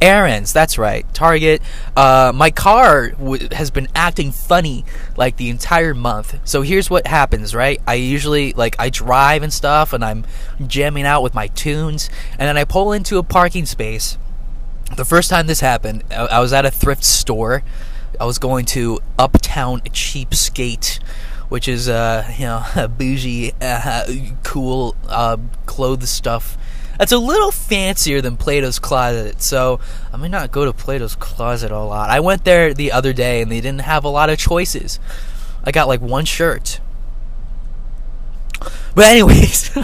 Errands, 0.00 0.52
that's 0.52 0.76
right. 0.76 1.06
Target. 1.14 1.62
Uh, 1.96 2.32
my 2.34 2.50
car 2.50 3.10
w- 3.10 3.48
has 3.52 3.70
been 3.70 3.88
acting 3.94 4.32
funny 4.32 4.84
like 5.16 5.36
the 5.36 5.48
entire 5.48 5.94
month. 5.94 6.38
So 6.44 6.62
here's 6.62 6.90
what 6.90 7.06
happens, 7.06 7.54
right? 7.54 7.80
I 7.86 7.94
usually 7.94 8.52
like 8.52 8.76
I 8.78 8.90
drive 8.90 9.42
and 9.42 9.52
stuff, 9.52 9.92
and 9.92 10.04
I'm 10.04 10.26
jamming 10.66 11.06
out 11.06 11.22
with 11.22 11.32
my 11.32 11.46
tunes, 11.46 12.10
and 12.32 12.42
then 12.42 12.58
I 12.58 12.64
pull 12.64 12.92
into 12.92 13.18
a 13.18 13.22
parking 13.22 13.66
space. 13.66 14.18
The 14.96 15.04
first 15.04 15.30
time 15.30 15.46
this 15.46 15.60
happened, 15.60 16.04
I, 16.10 16.26
I 16.26 16.40
was 16.40 16.52
at 16.52 16.66
a 16.66 16.70
thrift 16.70 17.04
store. 17.04 17.62
I 18.20 18.26
was 18.26 18.38
going 18.38 18.64
to 18.66 19.00
Uptown 19.18 19.80
Cheapskate, 19.80 21.00
which 21.54 21.68
is 21.68 21.88
uh 21.88 22.28
you 22.36 22.46
know 22.46 22.64
a 22.74 22.88
bougie, 22.98 23.52
uh, 23.60 24.04
cool 24.42 24.96
uh, 25.06 25.36
clothes 25.66 26.10
stuff. 26.10 26.58
That's 26.98 27.12
a 27.12 27.18
little 27.18 27.52
fancier 27.52 28.20
than 28.20 28.36
Plato's 28.36 28.80
Closet, 28.80 29.40
so 29.40 29.78
I 30.12 30.16
may 30.16 30.26
not 30.26 30.50
go 30.50 30.64
to 30.64 30.72
Plato's 30.72 31.14
Closet 31.14 31.70
a 31.70 31.78
lot. 31.78 32.10
I 32.10 32.18
went 32.18 32.44
there 32.44 32.74
the 32.74 32.90
other 32.90 33.12
day 33.12 33.40
and 33.40 33.52
they 33.52 33.60
didn't 33.60 33.82
have 33.82 34.02
a 34.02 34.08
lot 34.08 34.30
of 34.30 34.38
choices. 34.38 34.98
I 35.62 35.70
got 35.70 35.86
like 35.86 36.00
one 36.00 36.24
shirt. 36.24 36.80
But 38.96 39.06
anyways, 39.06 39.76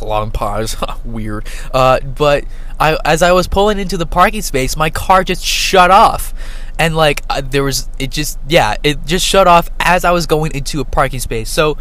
long 0.00 0.30
pause, 0.30 0.74
weird. 1.04 1.46
Uh, 1.72 2.00
but 2.00 2.44
I, 2.80 2.98
as 3.04 3.22
I 3.22 3.32
was 3.32 3.46
pulling 3.46 3.78
into 3.78 3.98
the 3.98 4.06
parking 4.06 4.42
space, 4.42 4.76
my 4.76 4.88
car 4.88 5.24
just 5.24 5.44
shut 5.44 5.90
off, 5.90 6.32
and 6.78 6.96
like 6.96 7.22
uh, 7.28 7.40
there 7.40 7.64
was, 7.64 7.88
it 7.98 8.10
just 8.10 8.38
yeah, 8.48 8.76
it 8.82 9.04
just 9.04 9.26
shut 9.26 9.46
off 9.46 9.70
as 9.80 10.04
I 10.04 10.12
was 10.12 10.26
going 10.26 10.52
into 10.54 10.80
a 10.80 10.84
parking 10.84 11.20
space. 11.20 11.50
So, 11.50 11.76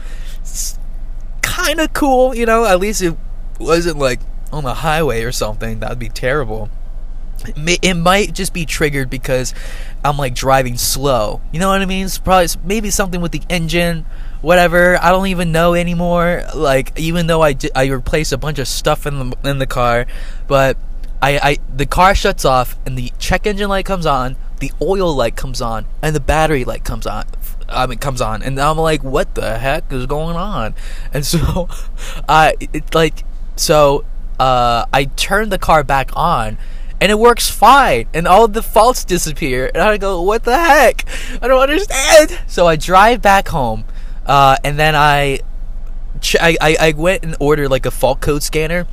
kind 1.42 1.80
of 1.80 1.94
cool, 1.94 2.36
you 2.36 2.46
know. 2.46 2.66
At 2.66 2.80
least 2.80 3.02
it 3.02 3.16
wasn't 3.60 3.98
like 3.98 4.20
on 4.52 4.64
the 4.64 4.76
highway 4.76 5.24
or 5.24 5.32
something. 5.32 5.80
That'd 5.80 6.00
be 6.00 6.10
terrible. 6.10 6.70
It, 7.46 7.56
may, 7.56 7.78
it 7.82 7.94
might 7.94 8.34
just 8.34 8.54
be 8.54 8.66
triggered 8.66 9.10
because 9.10 9.54
I'm 10.04 10.18
like 10.18 10.34
driving 10.34 10.78
slow. 10.78 11.42
You 11.52 11.60
know 11.60 11.70
what 11.70 11.82
I 11.82 11.86
mean? 11.86 12.06
It's 12.06 12.18
probably 12.18 12.48
maybe 12.64 12.90
something 12.90 13.22
with 13.22 13.32
the 13.32 13.44
engine, 13.50 14.06
whatever. 14.42 14.98
I 15.02 15.12
don't 15.12 15.28
even 15.28 15.52
know 15.52 15.76
anymore. 15.76 16.44
Like 16.56 17.00
even 17.00 17.28
though 17.28 17.44
I 17.44 17.56
I 17.76 17.86
replaced 17.88 18.34
a 18.34 18.38
bunch 18.38 18.60
of 18.60 18.68
stuff 18.68 19.06
in 19.06 19.20
the 19.20 19.38
in 19.50 19.60
the 19.60 19.68
car, 19.68 20.08
but 20.48 20.78
I 21.22 21.38
I 21.38 21.58
the 21.74 21.86
car 21.86 22.16
shuts 22.16 22.46
off 22.46 22.76
and 22.86 22.98
the 22.98 23.12
check 23.20 23.46
engine 23.48 23.70
light 23.70 23.86
comes 23.86 24.06
on, 24.06 24.36
the 24.60 24.72
oil 24.82 25.14
light 25.16 25.36
comes 25.36 25.62
on, 25.62 25.86
and 26.02 26.16
the 26.16 26.20
battery 26.20 26.64
light 26.66 26.84
comes 26.84 27.08
on. 27.08 27.26
I 27.70 27.86
mean, 27.86 27.98
comes 27.98 28.22
on, 28.22 28.44
and 28.44 28.58
I'm 28.60 28.78
like, 28.78 29.04
what 29.04 29.36
the 29.36 29.58
heck 29.58 29.92
is 29.92 30.06
going 30.06 30.38
on? 30.38 30.74
And 31.14 31.26
so, 31.26 31.68
I 32.30 32.56
it's 32.60 32.94
like 32.94 33.24
so 33.56 34.06
uh, 34.40 34.86
I 34.94 35.06
turn 35.06 35.50
the 35.50 35.58
car 35.58 35.84
back 35.84 36.12
on 36.16 36.58
and 37.00 37.12
it 37.12 37.20
works 37.20 37.50
fine 37.50 38.08
and 38.14 38.28
all 38.28 38.48
the 38.48 38.64
faults 38.64 39.04
disappear 39.04 39.70
and 39.74 39.82
I 39.82 39.98
go 39.98 40.22
what 40.22 40.44
the 40.44 40.58
heck 40.58 41.06
I 41.42 41.48
don't 41.48 41.62
understand 41.62 42.40
so 42.48 42.68
I 42.68 42.76
drive 42.76 43.22
back 43.22 43.48
home 43.50 43.86
uh, 44.26 44.58
and 44.64 44.78
then 44.78 44.96
I, 44.96 45.40
I 46.40 46.78
I 46.80 46.94
went 46.96 47.24
and 47.24 47.36
ordered 47.40 47.70
like 47.70 47.86
a 47.86 47.92
fault 47.92 48.20
code 48.20 48.44
scanner 48.44 48.88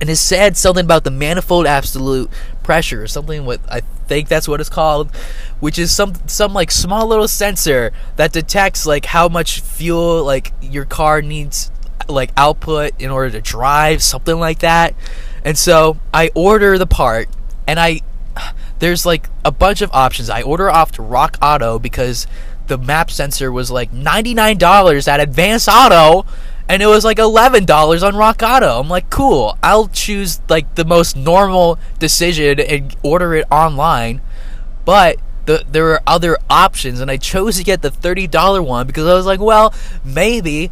and 0.00 0.08
it 0.08 0.16
said 0.16 0.56
something 0.56 0.84
about 0.84 1.04
the 1.04 1.10
manifold 1.10 1.66
absolute 1.66 2.30
pressure 2.62 3.02
or 3.02 3.06
something 3.06 3.44
what 3.44 3.60
I 3.68 3.80
think 4.06 4.28
that's 4.28 4.48
what 4.48 4.60
it's 4.60 4.70
called 4.70 5.14
which 5.60 5.78
is 5.78 5.92
some 5.92 6.14
some 6.26 6.52
like 6.52 6.70
small 6.70 7.06
little 7.06 7.28
sensor 7.28 7.92
that 8.16 8.32
detects 8.32 8.86
like 8.86 9.04
how 9.06 9.28
much 9.28 9.60
fuel 9.60 10.24
like 10.24 10.52
your 10.62 10.84
car 10.84 11.22
needs 11.22 11.70
like 12.10 12.32
output 12.36 12.92
in 12.98 13.10
order 13.10 13.30
to 13.30 13.40
drive 13.40 14.02
something 14.02 14.38
like 14.38 14.60
that. 14.60 14.94
And 15.44 15.56
so 15.56 15.98
I 16.12 16.30
order 16.34 16.78
the 16.78 16.86
part 16.86 17.28
and 17.66 17.78
I 17.78 18.00
there's 18.78 19.04
like 19.04 19.28
a 19.44 19.52
bunch 19.52 19.82
of 19.82 19.90
options. 19.92 20.30
I 20.30 20.42
order 20.42 20.70
off 20.70 20.92
to 20.92 21.02
Rock 21.02 21.36
Auto 21.42 21.78
because 21.78 22.26
the 22.66 22.78
map 22.78 23.10
sensor 23.10 23.50
was 23.50 23.70
like 23.70 23.92
$99 23.92 25.08
at 25.08 25.20
Advance 25.20 25.68
Auto 25.68 26.26
and 26.70 26.80
it 26.82 26.86
was 26.86 27.04
like 27.04 27.16
$11 27.16 28.06
on 28.06 28.16
Rock 28.16 28.42
Auto. 28.44 28.78
I'm 28.78 28.88
like, 28.88 29.10
cool. 29.10 29.58
I'll 29.60 29.88
choose 29.88 30.40
like 30.48 30.76
the 30.76 30.84
most 30.84 31.16
normal 31.16 31.80
decision 31.98 32.60
and 32.60 32.94
order 33.02 33.34
it 33.34 33.44
online. 33.50 34.20
But 34.84 35.18
the, 35.46 35.64
there 35.68 35.82
were 35.82 36.00
other 36.06 36.38
options, 36.48 37.00
and 37.00 37.10
I 37.10 37.16
chose 37.16 37.56
to 37.56 37.64
get 37.64 37.82
the 37.82 37.90
$30 37.90 38.64
one 38.64 38.86
because 38.86 39.08
I 39.08 39.14
was 39.14 39.26
like, 39.26 39.40
well, 39.40 39.74
maybe 40.04 40.70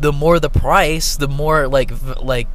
the 0.00 0.14
more 0.14 0.40
the 0.40 0.48
price, 0.48 1.14
the 1.14 1.28
more 1.28 1.68
like 1.68 1.92
like 2.22 2.48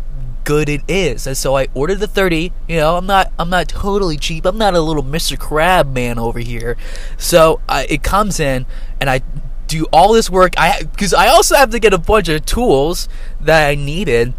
good 0.43 0.67
it 0.67 0.81
is. 0.87 1.27
And 1.27 1.37
so 1.37 1.55
I 1.55 1.67
ordered 1.75 1.99
the 1.99 2.07
30. 2.07 2.51
You 2.67 2.77
know, 2.77 2.97
I'm 2.97 3.05
not 3.05 3.31
I'm 3.37 3.51
not 3.51 3.67
totally 3.67 4.17
cheap. 4.17 4.47
I'm 4.47 4.57
not 4.57 4.73
a 4.73 4.81
little 4.81 5.03
Mr. 5.03 5.37
Crab 5.37 5.93
man 5.93 6.17
over 6.17 6.39
here. 6.39 6.75
So 7.19 7.61
I, 7.69 7.85
it 7.85 8.01
comes 8.01 8.39
in 8.39 8.65
and 8.99 9.11
I 9.11 9.21
do 9.69 9.85
all 9.93 10.11
this 10.11 10.29
work. 10.29 10.53
I 10.57 10.81
because 10.81 11.13
I 11.13 11.27
also 11.27 11.55
have 11.55 11.69
to 11.71 11.79
get 11.79 11.93
a 11.93 11.97
bunch 11.97 12.27
of 12.27 12.45
tools 12.45 13.07
that 13.39 13.69
I 13.69 13.75
needed. 13.75 14.33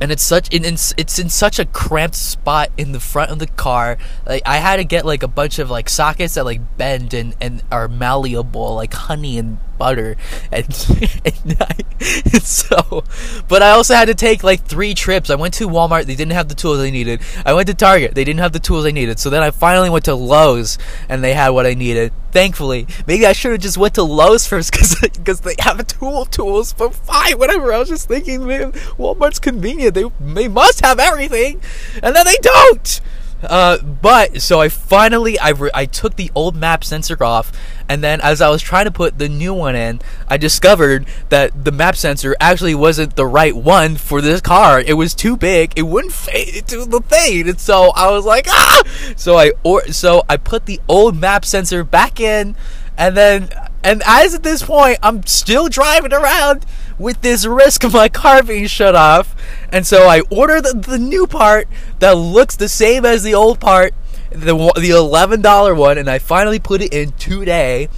And 0.00 0.10
it's 0.10 0.22
such 0.22 0.52
in 0.52 0.64
it's, 0.64 0.92
it's 0.96 1.18
in 1.18 1.28
such 1.28 1.60
a 1.60 1.64
cramped 1.64 2.16
spot 2.16 2.70
in 2.76 2.90
the 2.90 2.98
front 2.98 3.30
of 3.30 3.38
the 3.38 3.46
car. 3.46 3.98
Like 4.26 4.42
I 4.46 4.56
had 4.56 4.76
to 4.76 4.84
get 4.84 5.04
like 5.04 5.22
a 5.22 5.28
bunch 5.28 5.58
of 5.60 5.70
like 5.70 5.88
sockets 5.88 6.34
that 6.34 6.44
like 6.44 6.76
bend 6.76 7.14
and, 7.14 7.36
and 7.40 7.62
are 7.70 7.86
malleable, 7.86 8.74
like 8.74 8.94
honey 8.94 9.38
and 9.38 9.58
butter. 9.82 10.16
And, 10.52 10.72
so, 12.42 13.02
but 13.48 13.62
I 13.62 13.70
also 13.70 13.94
had 13.94 14.04
to 14.04 14.14
take 14.14 14.44
like 14.44 14.64
three 14.64 14.94
trips. 14.94 15.28
I 15.28 15.34
went 15.34 15.54
to 15.54 15.68
Walmart. 15.68 16.04
They 16.04 16.14
didn't 16.14 16.34
have 16.34 16.48
the 16.48 16.54
tools 16.54 16.78
I 16.78 16.90
needed. 16.90 17.20
I 17.44 17.52
went 17.52 17.66
to 17.66 17.74
Target. 17.74 18.14
They 18.14 18.22
didn't 18.22 18.38
have 18.38 18.52
the 18.52 18.60
tools 18.60 18.86
I 18.86 18.92
needed. 18.92 19.18
So 19.18 19.28
then 19.28 19.42
I 19.42 19.50
finally 19.50 19.90
went 19.90 20.04
to 20.04 20.14
Lowe's 20.14 20.78
and 21.08 21.24
they 21.24 21.34
had 21.34 21.48
what 21.48 21.66
I 21.66 21.74
needed. 21.74 22.12
Thankfully, 22.30 22.86
maybe 23.08 23.26
I 23.26 23.32
should 23.32 23.50
have 23.50 23.60
just 23.60 23.76
went 23.76 23.94
to 23.96 24.04
Lowe's 24.04 24.46
first 24.46 24.72
because 25.02 25.40
they 25.40 25.56
have 25.58 25.84
tool 25.88 26.26
tools. 26.26 26.72
But 26.72 26.94
fine, 26.94 27.36
whatever. 27.40 27.72
I 27.72 27.78
was 27.78 27.88
just 27.88 28.06
thinking, 28.06 28.46
man, 28.46 28.70
Walmart's 28.98 29.40
convenient. 29.40 29.94
They 29.94 30.04
they 30.20 30.46
must 30.46 30.84
have 30.84 31.00
everything, 31.00 31.60
and 32.02 32.14
then 32.14 32.24
they 32.24 32.38
don't. 32.40 33.00
Uh, 33.42 33.78
but 33.78 34.40
so 34.40 34.60
I 34.60 34.68
finally 34.68 35.38
I, 35.38 35.50
re- 35.50 35.70
I 35.74 35.86
took 35.86 36.16
the 36.16 36.30
old 36.34 36.56
map 36.56 36.84
sensor 36.84 37.22
off, 37.22 37.52
and 37.88 38.02
then 38.02 38.20
as 38.20 38.40
I 38.40 38.48
was 38.48 38.62
trying 38.62 38.84
to 38.84 38.90
put 38.90 39.18
the 39.18 39.28
new 39.28 39.52
one 39.52 39.74
in, 39.74 40.00
I 40.28 40.36
discovered 40.36 41.06
that 41.28 41.64
the 41.64 41.72
map 41.72 41.96
sensor 41.96 42.36
actually 42.40 42.74
wasn't 42.74 43.16
the 43.16 43.26
right 43.26 43.54
one 43.54 43.96
for 43.96 44.20
this 44.20 44.40
car. 44.40 44.80
It 44.80 44.94
was 44.94 45.14
too 45.14 45.36
big. 45.36 45.72
It 45.76 45.82
wouldn't 45.82 46.12
fit 46.12 46.56
into 46.56 46.84
the 46.84 47.00
thing, 47.00 47.48
and 47.48 47.60
so 47.60 47.92
I 47.94 48.10
was 48.10 48.24
like, 48.24 48.46
ah! 48.48 48.82
So 49.16 49.36
I 49.36 49.52
or 49.62 49.86
so 49.88 50.22
I 50.28 50.36
put 50.36 50.66
the 50.66 50.80
old 50.88 51.16
map 51.16 51.44
sensor 51.44 51.84
back 51.84 52.20
in, 52.20 52.54
and 52.96 53.16
then 53.16 53.48
and 53.84 54.02
as 54.06 54.34
at 54.34 54.42
this 54.42 54.62
point, 54.62 54.98
I'm 55.02 55.24
still 55.26 55.68
driving 55.68 56.12
around 56.12 56.64
with 56.98 57.20
this 57.22 57.46
risk 57.46 57.84
of 57.84 57.92
my 57.92 58.08
car 58.08 58.42
being 58.42 58.66
shut 58.66 58.94
off. 58.94 59.34
And 59.70 59.86
so 59.86 60.08
I 60.08 60.20
order 60.30 60.60
the, 60.60 60.74
the 60.74 60.98
new 60.98 61.26
part 61.26 61.68
that 61.98 62.12
looks 62.12 62.56
the 62.56 62.68
same 62.68 63.04
as 63.04 63.22
the 63.22 63.34
old 63.34 63.60
part, 63.60 63.94
the 64.30 64.72
the 64.76 64.90
eleven 64.90 65.40
dollar 65.40 65.74
one, 65.74 65.98
and 65.98 66.08
I 66.08 66.18
finally 66.18 66.58
put 66.58 66.82
it 66.82 66.92
in 66.92 67.12
today. 67.12 67.88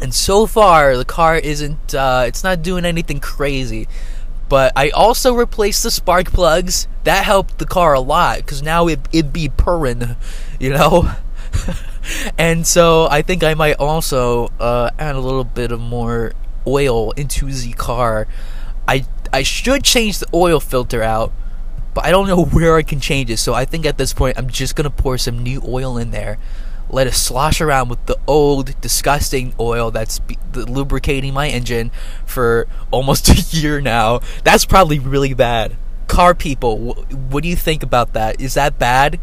And 0.00 0.14
so 0.14 0.46
far, 0.46 0.96
the 0.96 1.04
car 1.04 1.36
isn't 1.36 1.94
uh, 1.94 2.24
it's 2.26 2.44
not 2.44 2.62
doing 2.62 2.84
anything 2.84 3.20
crazy. 3.20 3.88
But 4.48 4.72
I 4.76 4.88
also 4.90 5.34
replaced 5.34 5.82
the 5.82 5.90
spark 5.90 6.32
plugs. 6.32 6.88
That 7.04 7.24
helped 7.24 7.58
the 7.58 7.66
car 7.66 7.92
a 7.94 8.00
lot 8.00 8.38
because 8.38 8.62
now 8.62 8.88
it 8.88 9.00
it 9.12 9.32
be 9.32 9.48
purring, 9.48 10.16
you 10.60 10.70
know. 10.70 11.12
and 12.38 12.66
so 12.66 13.08
I 13.10 13.22
think 13.22 13.42
I 13.42 13.54
might 13.54 13.74
also 13.74 14.50
uh, 14.58 14.90
add 14.98 15.16
a 15.16 15.20
little 15.20 15.44
bit 15.44 15.72
of 15.72 15.80
more 15.80 16.32
oil 16.66 17.12
into 17.12 17.46
the 17.50 17.72
car. 17.72 18.26
I 18.86 19.04
I 19.32 19.42
should 19.42 19.84
change 19.84 20.18
the 20.18 20.26
oil 20.32 20.60
filter 20.60 21.02
out, 21.02 21.32
but 21.94 22.04
I 22.04 22.10
don't 22.10 22.26
know 22.26 22.44
where 22.52 22.76
I 22.76 22.82
can 22.82 23.00
change 23.00 23.30
it. 23.30 23.38
So 23.38 23.54
I 23.54 23.64
think 23.64 23.86
at 23.86 23.98
this 23.98 24.12
point, 24.12 24.38
I'm 24.38 24.48
just 24.48 24.76
gonna 24.76 24.90
pour 24.90 25.18
some 25.18 25.42
new 25.42 25.62
oil 25.66 25.98
in 25.98 26.10
there, 26.10 26.38
let 26.90 27.06
it 27.06 27.14
slosh 27.14 27.60
around 27.60 27.88
with 27.88 28.04
the 28.06 28.18
old, 28.26 28.80
disgusting 28.80 29.54
oil 29.60 29.90
that's 29.90 30.18
be- 30.20 30.38
lubricating 30.54 31.34
my 31.34 31.48
engine 31.48 31.90
for 32.24 32.66
almost 32.90 33.28
a 33.28 33.56
year 33.56 33.80
now. 33.80 34.20
That's 34.44 34.64
probably 34.64 34.98
really 34.98 35.34
bad. 35.34 35.76
Car 36.06 36.34
people, 36.34 36.94
wh- 36.94 37.32
what 37.32 37.42
do 37.42 37.48
you 37.48 37.56
think 37.56 37.82
about 37.82 38.14
that? 38.14 38.40
Is 38.40 38.54
that 38.54 38.78
bad? 38.78 39.20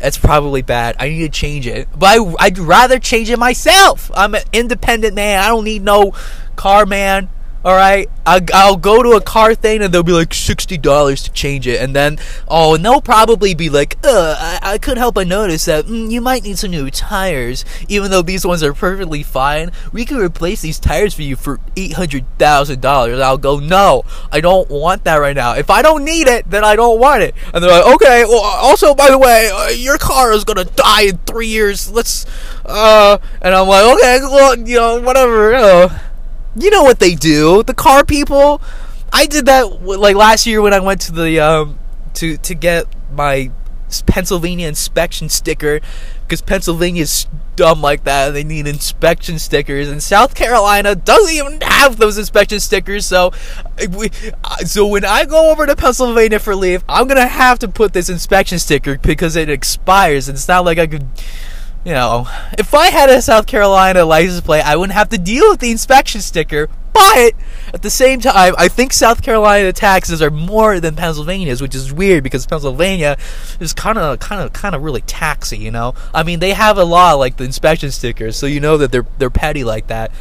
That's 0.00 0.18
probably 0.18 0.62
bad. 0.62 0.94
I 0.98 1.08
need 1.08 1.20
to 1.20 1.28
change 1.28 1.66
it. 1.66 1.88
But 1.96 2.06
I, 2.20 2.34
I'd 2.40 2.58
rather 2.58 2.98
change 3.00 3.30
it 3.30 3.38
myself. 3.38 4.10
I'm 4.14 4.34
an 4.34 4.42
independent 4.52 5.14
man. 5.14 5.42
I 5.42 5.48
don't 5.48 5.64
need 5.64 5.82
no 5.82 6.12
car 6.58 6.84
man. 6.84 7.30
All 7.64 7.74
right, 7.74 8.08
I'll 8.24 8.76
go 8.76 9.02
to 9.02 9.10
a 9.12 9.20
car 9.20 9.52
thing 9.52 9.82
and 9.82 9.92
they'll 9.92 10.04
be 10.04 10.12
like 10.12 10.32
sixty 10.32 10.78
dollars 10.78 11.24
to 11.24 11.32
change 11.32 11.66
it, 11.66 11.82
and 11.82 11.94
then 11.94 12.18
oh, 12.46 12.76
and 12.76 12.84
they'll 12.84 13.00
probably 13.00 13.52
be 13.52 13.68
like, 13.68 13.98
uh, 14.04 14.36
I, 14.38 14.74
I 14.74 14.78
couldn't 14.78 14.98
help 14.98 15.16
but 15.16 15.26
notice 15.26 15.64
that 15.64 15.86
mm, 15.86 16.08
you 16.08 16.20
might 16.20 16.44
need 16.44 16.56
some 16.56 16.70
new 16.70 16.88
tires, 16.88 17.64
even 17.88 18.12
though 18.12 18.22
these 18.22 18.46
ones 18.46 18.62
are 18.62 18.72
perfectly 18.72 19.24
fine. 19.24 19.72
We 19.92 20.04
can 20.04 20.18
replace 20.18 20.62
these 20.62 20.78
tires 20.78 21.14
for 21.14 21.22
you 21.22 21.34
for 21.34 21.58
eight 21.76 21.94
hundred 21.94 22.26
thousand 22.38 22.80
dollars. 22.80 23.18
I'll 23.18 23.36
go, 23.36 23.58
no, 23.58 24.04
I 24.30 24.40
don't 24.40 24.70
want 24.70 25.02
that 25.04 25.16
right 25.16 25.36
now. 25.36 25.54
If 25.54 25.68
I 25.68 25.82
don't 25.82 26.04
need 26.04 26.28
it, 26.28 26.48
then 26.48 26.62
I 26.64 26.76
don't 26.76 27.00
want 27.00 27.24
it. 27.24 27.34
And 27.52 27.62
they're 27.62 27.72
like, 27.72 27.94
okay. 27.96 28.24
Well, 28.24 28.40
also, 28.40 28.94
by 28.94 29.10
the 29.10 29.18
way, 29.18 29.50
uh, 29.52 29.70
your 29.70 29.98
car 29.98 30.32
is 30.32 30.44
gonna 30.44 30.64
die 30.64 31.08
in 31.08 31.18
three 31.26 31.48
years. 31.48 31.90
Let's, 31.90 32.24
uh, 32.64 33.18
and 33.42 33.52
I'm 33.52 33.66
like, 33.66 33.96
okay, 33.96 34.20
well, 34.22 34.56
you 34.56 34.76
know, 34.76 35.00
whatever. 35.00 35.90
You 36.60 36.70
know 36.70 36.82
what 36.82 36.98
they 36.98 37.14
do? 37.14 37.62
The 37.62 37.74
car 37.74 38.04
people? 38.04 38.60
I 39.12 39.26
did 39.26 39.46
that 39.46 39.82
like 39.82 40.16
last 40.16 40.46
year 40.46 40.60
when 40.60 40.72
i 40.74 40.80
went 40.80 41.00
to 41.02 41.12
the 41.12 41.40
um 41.40 41.78
to 42.14 42.36
to 42.38 42.54
get 42.54 42.86
my 43.12 43.50
pennsylvania 44.06 44.68
inspection 44.68 45.28
sticker 45.28 45.80
because 46.22 46.42
pennsylvania's 46.42 47.26
dumb 47.56 47.80
like 47.80 48.04
that 48.04 48.30
they 48.30 48.44
need 48.44 48.66
inspection 48.66 49.38
stickers 49.38 49.88
and 49.88 50.02
south 50.02 50.34
carolina 50.34 50.94
doesn't 50.94 51.32
even 51.32 51.60
have 51.62 51.96
those 51.96 52.18
inspection 52.18 52.60
stickers 52.60 53.06
so 53.06 53.32
uh, 53.82 53.86
we, 53.96 54.10
uh, 54.44 54.56
so 54.58 54.86
when 54.86 55.04
i 55.04 55.24
go 55.24 55.50
over 55.50 55.64
to 55.64 55.74
pennsylvania 55.74 56.38
for 56.38 56.54
leave 56.54 56.84
i'm 56.88 57.08
gonna 57.08 57.26
have 57.26 57.58
to 57.58 57.66
put 57.66 57.94
this 57.94 58.10
inspection 58.10 58.58
sticker 58.58 58.98
because 58.98 59.36
it 59.36 59.48
expires 59.48 60.28
and 60.28 60.36
it's 60.36 60.48
not 60.48 60.64
like 60.64 60.78
i 60.78 60.86
could 60.86 61.06
you 61.88 61.94
know, 61.94 62.28
if 62.58 62.74
I 62.74 62.90
had 62.90 63.08
a 63.08 63.22
South 63.22 63.46
Carolina 63.46 64.04
license 64.04 64.42
plate, 64.42 64.60
I 64.60 64.76
wouldn't 64.76 64.92
have 64.92 65.08
to 65.08 65.16
deal 65.16 65.48
with 65.48 65.60
the 65.60 65.70
inspection 65.70 66.20
sticker. 66.20 66.68
But 66.92 67.32
at 67.72 67.80
the 67.80 67.88
same 67.88 68.20
time, 68.20 68.54
I 68.58 68.68
think 68.68 68.92
South 68.92 69.22
Carolina 69.22 69.72
taxes 69.72 70.20
are 70.20 70.30
more 70.30 70.80
than 70.80 70.96
Pennsylvania's, 70.96 71.62
which 71.62 71.74
is 71.74 71.90
weird 71.90 72.24
because 72.24 72.44
Pennsylvania 72.44 73.16
is 73.58 73.72
kind 73.72 73.96
of, 73.96 74.18
kind 74.18 74.42
of, 74.42 74.52
kind 74.52 74.74
of 74.74 74.82
really 74.82 75.00
taxy. 75.00 75.56
You 75.56 75.70
know, 75.70 75.94
I 76.12 76.24
mean, 76.24 76.40
they 76.40 76.50
have 76.52 76.76
a 76.76 76.84
law 76.84 77.14
like 77.14 77.38
the 77.38 77.44
inspection 77.44 77.90
stickers, 77.90 78.36
so 78.36 78.44
you 78.44 78.60
know 78.60 78.76
that 78.76 78.92
they're 78.92 79.06
they're 79.16 79.30
petty 79.30 79.64
like 79.64 79.86
that. 79.86 80.12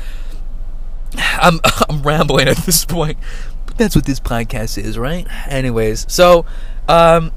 I'm 1.18 1.60
I'm 1.90 2.02
rambling 2.02 2.48
at 2.48 2.58
this 2.60 2.86
point, 2.86 3.18
but 3.66 3.78
that's 3.78 3.94
what 3.94 4.06
this 4.06 4.22
podcast 4.22 4.82
is, 4.82 4.98
right? 4.98 5.28
Anyways, 5.50 6.06
so 6.10 6.46
um, 6.88 7.34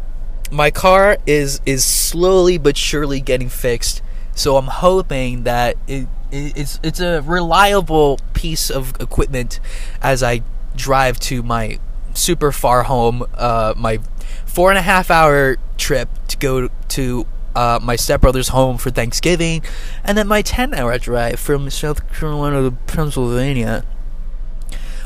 my 0.53 0.71
car 0.71 1.19
is 1.27 1.61
is 1.67 1.85
slowly 1.85 2.59
but 2.59 2.77
surely 2.77 3.21
getting 3.21 3.49
fixed. 3.49 4.03
So 4.35 4.57
I'm 4.57 4.69
hoping 4.69 5.43
that 5.45 5.77
it, 5.87 6.09
it 6.31 6.57
it's 6.57 6.81
it's 6.83 7.01
a 7.01 7.23
reliable 7.23 8.19
piece 8.35 8.71
of 8.71 8.95
equipment 9.01 9.61
as 10.01 10.23
I 10.23 10.43
drive 10.77 11.21
to 11.21 11.43
my 11.43 11.79
super 12.15 12.53
far 12.53 12.85
home, 12.85 13.25
uh, 13.35 13.75
my 13.77 13.99
four 14.47 14.71
and 14.71 14.79
a 14.79 14.83
half 14.83 15.11
hour 15.11 15.57
trip 15.77 16.09
to 16.29 16.37
go 16.37 16.69
to 16.89 17.27
uh, 17.55 17.79
my 17.83 17.97
stepbrother's 17.97 18.49
home 18.49 18.79
for 18.79 18.91
Thanksgiving, 18.91 19.63
and 20.05 20.17
then 20.17 20.29
my 20.29 20.43
ten 20.43 20.75
hour 20.75 20.97
drive 20.99 21.41
from 21.41 21.69
South 21.71 22.13
Carolina 22.13 22.63
to 22.63 22.77
Pennsylvania. 22.87 23.85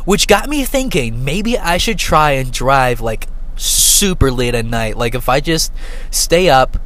Which 0.04 0.28
got 0.28 0.50
me 0.50 0.64
thinking, 0.64 1.24
maybe 1.24 1.58
I 1.58 1.78
should 1.78 1.98
try 1.98 2.32
and 2.32 2.52
drive 2.52 3.00
like 3.00 3.26
super 3.56 4.30
late 4.30 4.54
at 4.54 4.66
night. 4.66 4.98
Like 4.98 5.14
if 5.14 5.28
I 5.28 5.40
just 5.40 5.72
stay 6.10 6.50
up 6.50 6.76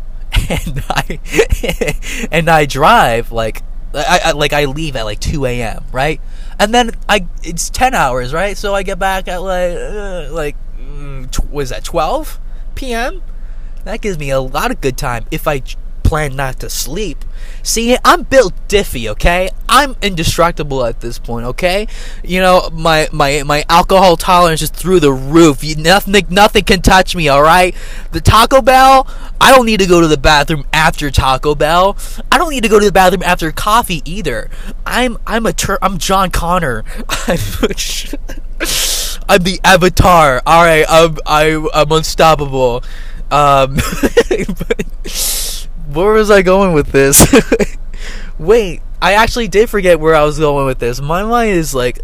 and 0.49 0.85
I 0.89 2.29
and 2.33 2.49
I 2.49 2.67
drive 2.67 3.33
like 3.33 3.63
I, 3.95 4.21
I 4.27 4.33
like 4.33 4.53
I 4.53 4.67
leave 4.67 4.97
at 4.97 5.05
like 5.05 5.21
2 5.21 5.47
a.m. 5.47 5.85
right, 5.93 6.21
and 6.59 6.75
then 6.75 6.91
I 7.09 7.27
it's 7.43 7.71
10 7.71 7.95
hours 7.95 8.33
right, 8.35 8.57
so 8.57 8.75
I 8.75 8.83
get 8.83 8.99
back 8.99 9.29
at 9.29 9.39
like 9.39 9.73
uh, 9.73 10.29
like 10.31 10.57
mm, 10.79 11.51
was 11.51 11.71
that 11.71 11.85
12 11.85 12.39
p.m. 12.75 13.23
That 13.85 14.01
gives 14.01 14.19
me 14.19 14.31
a 14.31 14.41
lot 14.41 14.71
of 14.71 14.81
good 14.81 14.99
time 14.99 15.25
if 15.31 15.49
I 15.49 15.63
plan 16.09 16.35
not 16.35 16.59
to 16.61 16.71
sleep. 16.71 17.23
See, 17.63 17.95
I'm 18.03 18.23
built 18.23 18.55
diffy, 18.67 19.09
okay? 19.11 19.51
I'm 19.69 19.95
indestructible 20.01 20.87
at 20.87 21.01
this 21.01 21.19
point, 21.19 21.45
okay? 21.47 21.87
You 22.25 22.41
know, 22.41 22.71
my 22.73 23.09
my 23.13 23.43
my 23.43 23.63
alcohol 23.69 24.17
tolerance 24.17 24.63
is 24.63 24.71
through 24.71 25.01
the 25.01 25.13
roof. 25.13 25.63
You, 25.63 25.77
nothing 25.77 26.15
nothing 26.31 26.65
can 26.65 26.81
touch 26.81 27.15
me, 27.15 27.29
all 27.29 27.43
right? 27.43 27.75
The 28.13 28.23
Taco 28.23 28.63
Bell, 28.63 29.07
I 29.39 29.55
don't 29.55 29.67
need 29.67 29.81
to 29.81 29.87
go 29.87 30.01
to 30.01 30.09
the 30.09 30.17
bathroom 30.17 30.65
after 30.73 31.11
Taco 31.11 31.55
Bell. 31.55 31.97
I 32.33 32.39
don't 32.39 32.51
need 32.51 32.63
to 32.63 32.71
go 32.71 32.79
to 32.79 32.87
the 32.87 32.93
bathroom 32.93 33.23
after 33.23 33.53
coffee 33.53 34.01
either. 34.07 34.49
I'm 34.87 35.19
I'm 35.27 35.45
a 35.45 35.53
tur- 35.53 35.79
I'm 35.83 35.99
John 35.99 36.31
Connor. 36.31 36.85
I'm 37.09 37.39
I'm 39.29 39.43
the 39.43 39.61
Avatar. 39.63 40.41
All 40.47 40.65
right, 40.65 40.87
I'm 40.89 41.19
I, 41.27 41.69
I'm 41.75 41.93
unstoppable. 41.93 42.83
Um, 43.31 43.77
where 45.99 46.13
was 46.13 46.31
I 46.31 46.43
going 46.43 46.75
with 46.75 46.93
this? 46.93 47.27
Wait, 48.39 48.83
I 49.03 49.15
actually 49.15 49.49
did 49.49 49.69
forget 49.69 49.99
where 49.99 50.15
I 50.15 50.23
was 50.23 50.39
going 50.39 50.67
with 50.67 50.79
this. 50.79 51.01
My 51.01 51.25
mind 51.25 51.51
is 51.51 51.75
like 51.75 52.01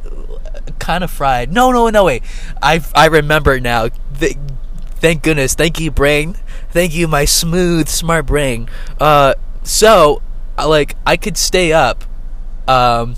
kind 0.81 1.05
of 1.05 1.11
fried. 1.11 1.53
No, 1.53 1.71
no, 1.71 1.89
no, 1.91 2.05
wait. 2.05 2.25
I 2.61 2.81
I 2.95 3.07
remember 3.07 3.61
now. 3.61 3.89
Th- 4.19 4.37
thank 4.97 5.23
goodness. 5.23 5.55
Thank 5.55 5.79
you, 5.79 5.91
brain. 5.91 6.37
Thank 6.71 6.95
you, 6.95 7.07
my 7.07 7.25
smooth, 7.25 7.89
smart 7.89 8.27
brain. 8.27 8.69
Uh, 9.01 9.35
so 9.63 10.23
like 10.59 10.97
I 11.07 11.17
could 11.17 11.37
stay 11.37 11.73
up, 11.73 12.05
um, 12.67 13.15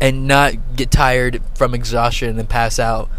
and 0.00 0.26
not 0.26 0.76
get 0.76 0.90
tired 0.90 1.42
from 1.54 1.74
exhaustion 1.74 2.38
and 2.38 2.48
pass 2.48 2.78
out 2.78 3.10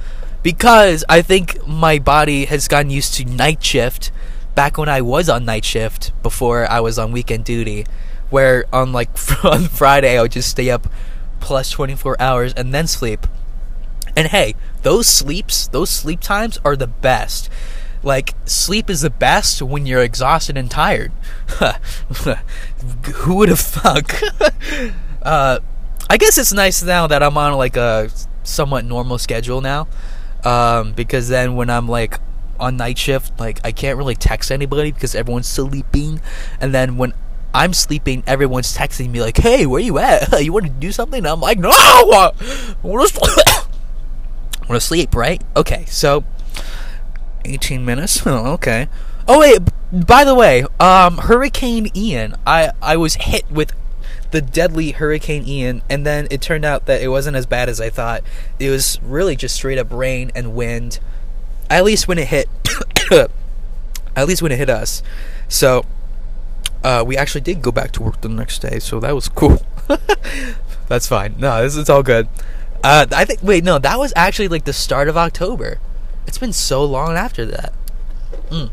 because 0.42 1.04
I 1.08 1.22
think 1.22 1.66
my 1.68 2.00
body 2.00 2.46
has 2.46 2.68
gotten 2.68 2.90
used 2.90 3.14
to 3.16 3.26
night 3.26 3.64
shift 3.64 4.12
back 4.56 4.78
when 4.78 4.90
I 4.90 5.02
was 5.02 5.30
on 5.30 5.46
night 5.46 5.66
shift 5.66 6.12
before 6.22 6.70
I 6.70 6.80
was 6.80 7.00
on 7.00 7.12
weekend 7.12 7.46
duty 7.46 7.86
where 8.30 8.66
on 8.74 8.92
like 8.92 9.10
on 9.44 9.64
Friday 9.64 10.18
I 10.18 10.22
would 10.22 10.32
just 10.32 10.50
stay 10.50 10.70
up 10.70 10.88
plus 11.40 11.70
24 11.70 12.20
hours 12.20 12.54
and 12.54 12.74
then 12.74 12.88
sleep. 12.88 13.28
And 14.16 14.28
hey, 14.28 14.56
those 14.82 15.08
sleeps, 15.08 15.68
those 15.68 15.90
sleep 15.90 16.20
times 16.22 16.60
are 16.66 16.76
the 16.76 16.88
best. 16.88 17.50
Like 18.04 18.34
sleep 18.46 18.90
is 18.90 19.02
the 19.02 19.10
best 19.10 19.62
when 19.62 19.86
you're 19.86 20.02
exhausted 20.02 20.58
and 20.58 20.72
tired. 20.72 21.12
Who 23.14 23.36
would 23.36 23.50
have 23.50 23.60
thunk? 23.60 24.20
uh, 25.22 25.60
I 26.10 26.18
guess 26.18 26.38
it's 26.38 26.52
nice 26.52 26.82
now 26.82 27.08
that 27.08 27.22
I'm 27.22 27.38
on 27.38 27.54
like 27.54 27.78
a 27.78 28.10
somewhat 28.44 28.86
normal 28.86 29.18
schedule 29.18 29.62
now. 29.62 29.88
Um, 30.44 30.94
because 30.94 31.30
then 31.30 31.56
when 31.56 31.70
I'm 31.70 31.88
like 31.88 32.20
on 32.62 32.78
night 32.78 32.98
shift, 32.98 33.38
like 33.40 33.60
I 33.64 33.72
can't 33.72 33.98
really 33.98 34.16
text 34.16 34.52
anybody 34.52 34.92
because 34.92 35.16
everyone's 35.16 35.48
sleeping, 35.48 36.22
and 36.62 36.74
then 36.74 36.98
when 36.98 37.14
I'm 37.54 37.74
sleeping, 37.74 38.24
everyone's 38.26 38.76
texting 38.76 39.10
me 39.10 39.22
like, 39.22 39.38
"Hey, 39.38 39.66
where 39.66 39.82
you 39.82 39.98
at? 39.98 40.32
you 40.44 40.54
want 40.54 40.66
to 40.66 40.72
do 40.72 40.92
something?" 40.92 41.20
And 41.20 41.28
I'm 41.28 41.42
like, 41.42 41.58
"No, 41.58 41.70
I 41.70 42.04
want 42.84 43.10
to 43.10 44.80
sleep." 44.80 45.14
right? 45.14 45.42
Okay, 45.56 45.86
so 45.86 46.24
18 47.46 47.84
minutes. 47.84 48.26
Oh, 48.26 48.54
okay. 48.54 48.88
Oh 49.28 49.40
wait, 49.40 49.60
by 49.92 50.24
the 50.24 50.36
way, 50.36 50.64
um, 50.80 51.18
Hurricane 51.18 51.90
Ian. 51.96 52.36
I 52.46 52.72
I 52.82 52.98
was 52.98 53.16
hit 53.16 53.50
with 53.52 53.74
the 54.32 54.42
deadly 54.42 54.92
Hurricane 54.92 55.46
Ian, 55.46 55.82
and 55.90 56.06
then 56.06 56.28
it 56.32 56.42
turned 56.42 56.66
out 56.66 56.86
that 56.86 57.02
it 57.02 57.10
wasn't 57.10 57.36
as 57.36 57.46
bad 57.46 57.70
as 57.70 57.82
I 57.82 57.90
thought. 57.90 58.24
It 58.60 58.70
was 58.70 59.00
really 59.04 59.36
just 59.36 59.56
straight 59.56 59.78
up 59.78 59.92
rain 59.92 60.32
and 60.34 60.54
wind. 60.54 61.00
At 61.72 61.86
least 61.86 62.08
when 62.08 62.20
it 62.20 62.28
hit, 62.28 62.50
at 64.16 64.28
least 64.28 64.42
when 64.42 64.52
it 64.52 64.58
hit 64.58 64.70
us. 64.70 65.02
So, 65.48 65.86
uh, 66.84 67.04
we 67.08 67.16
actually 67.16 67.42
did 67.42 67.62
go 67.62 67.72
back 67.72 67.92
to 67.94 68.04
work 68.04 68.20
the 68.20 68.30
next 68.30 68.60
day, 68.60 68.80
so 68.80 69.00
that 69.00 69.16
was 69.16 69.30
cool. 69.30 69.66
That's 70.90 71.08
fine. 71.08 71.36
No, 71.40 71.62
this 71.64 71.78
is 71.78 71.90
all 71.90 72.04
good. 72.04 72.28
Uh, 72.84 73.06
I 73.12 73.24
think. 73.24 73.42
Wait, 73.42 73.64
no, 73.64 73.80
that 73.80 73.98
was 73.98 74.12
actually 74.18 74.50
like 74.50 74.66
the 74.66 74.74
start 74.74 75.08
of 75.08 75.16
October. 75.16 75.80
It's 76.28 76.38
been 76.38 76.52
so 76.52 76.84
long 76.84 77.16
after 77.16 77.46
that. 77.46 77.74
Mm. 78.50 78.72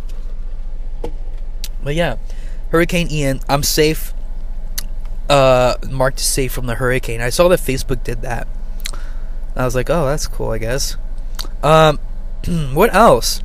But 1.84 1.94
yeah, 1.94 2.16
Hurricane 2.70 3.08
Ian. 3.12 3.40
I'm 3.48 3.62
safe. 3.62 4.12
Uh, 5.28 5.76
marked 5.88 6.18
safe 6.18 6.50
from 6.50 6.66
the 6.66 6.74
hurricane. 6.74 7.20
I 7.20 7.28
saw 7.28 7.46
that 7.48 7.60
Facebook 7.60 8.02
did 8.02 8.22
that. 8.22 8.48
I 9.54 9.64
was 9.64 9.74
like, 9.74 9.88
oh, 9.88 10.06
that's 10.06 10.26
cool. 10.26 10.50
I 10.50 10.58
guess. 10.58 10.96
Um, 11.62 12.00
Hmm, 12.48 12.74
what 12.74 12.94
else? 12.94 13.42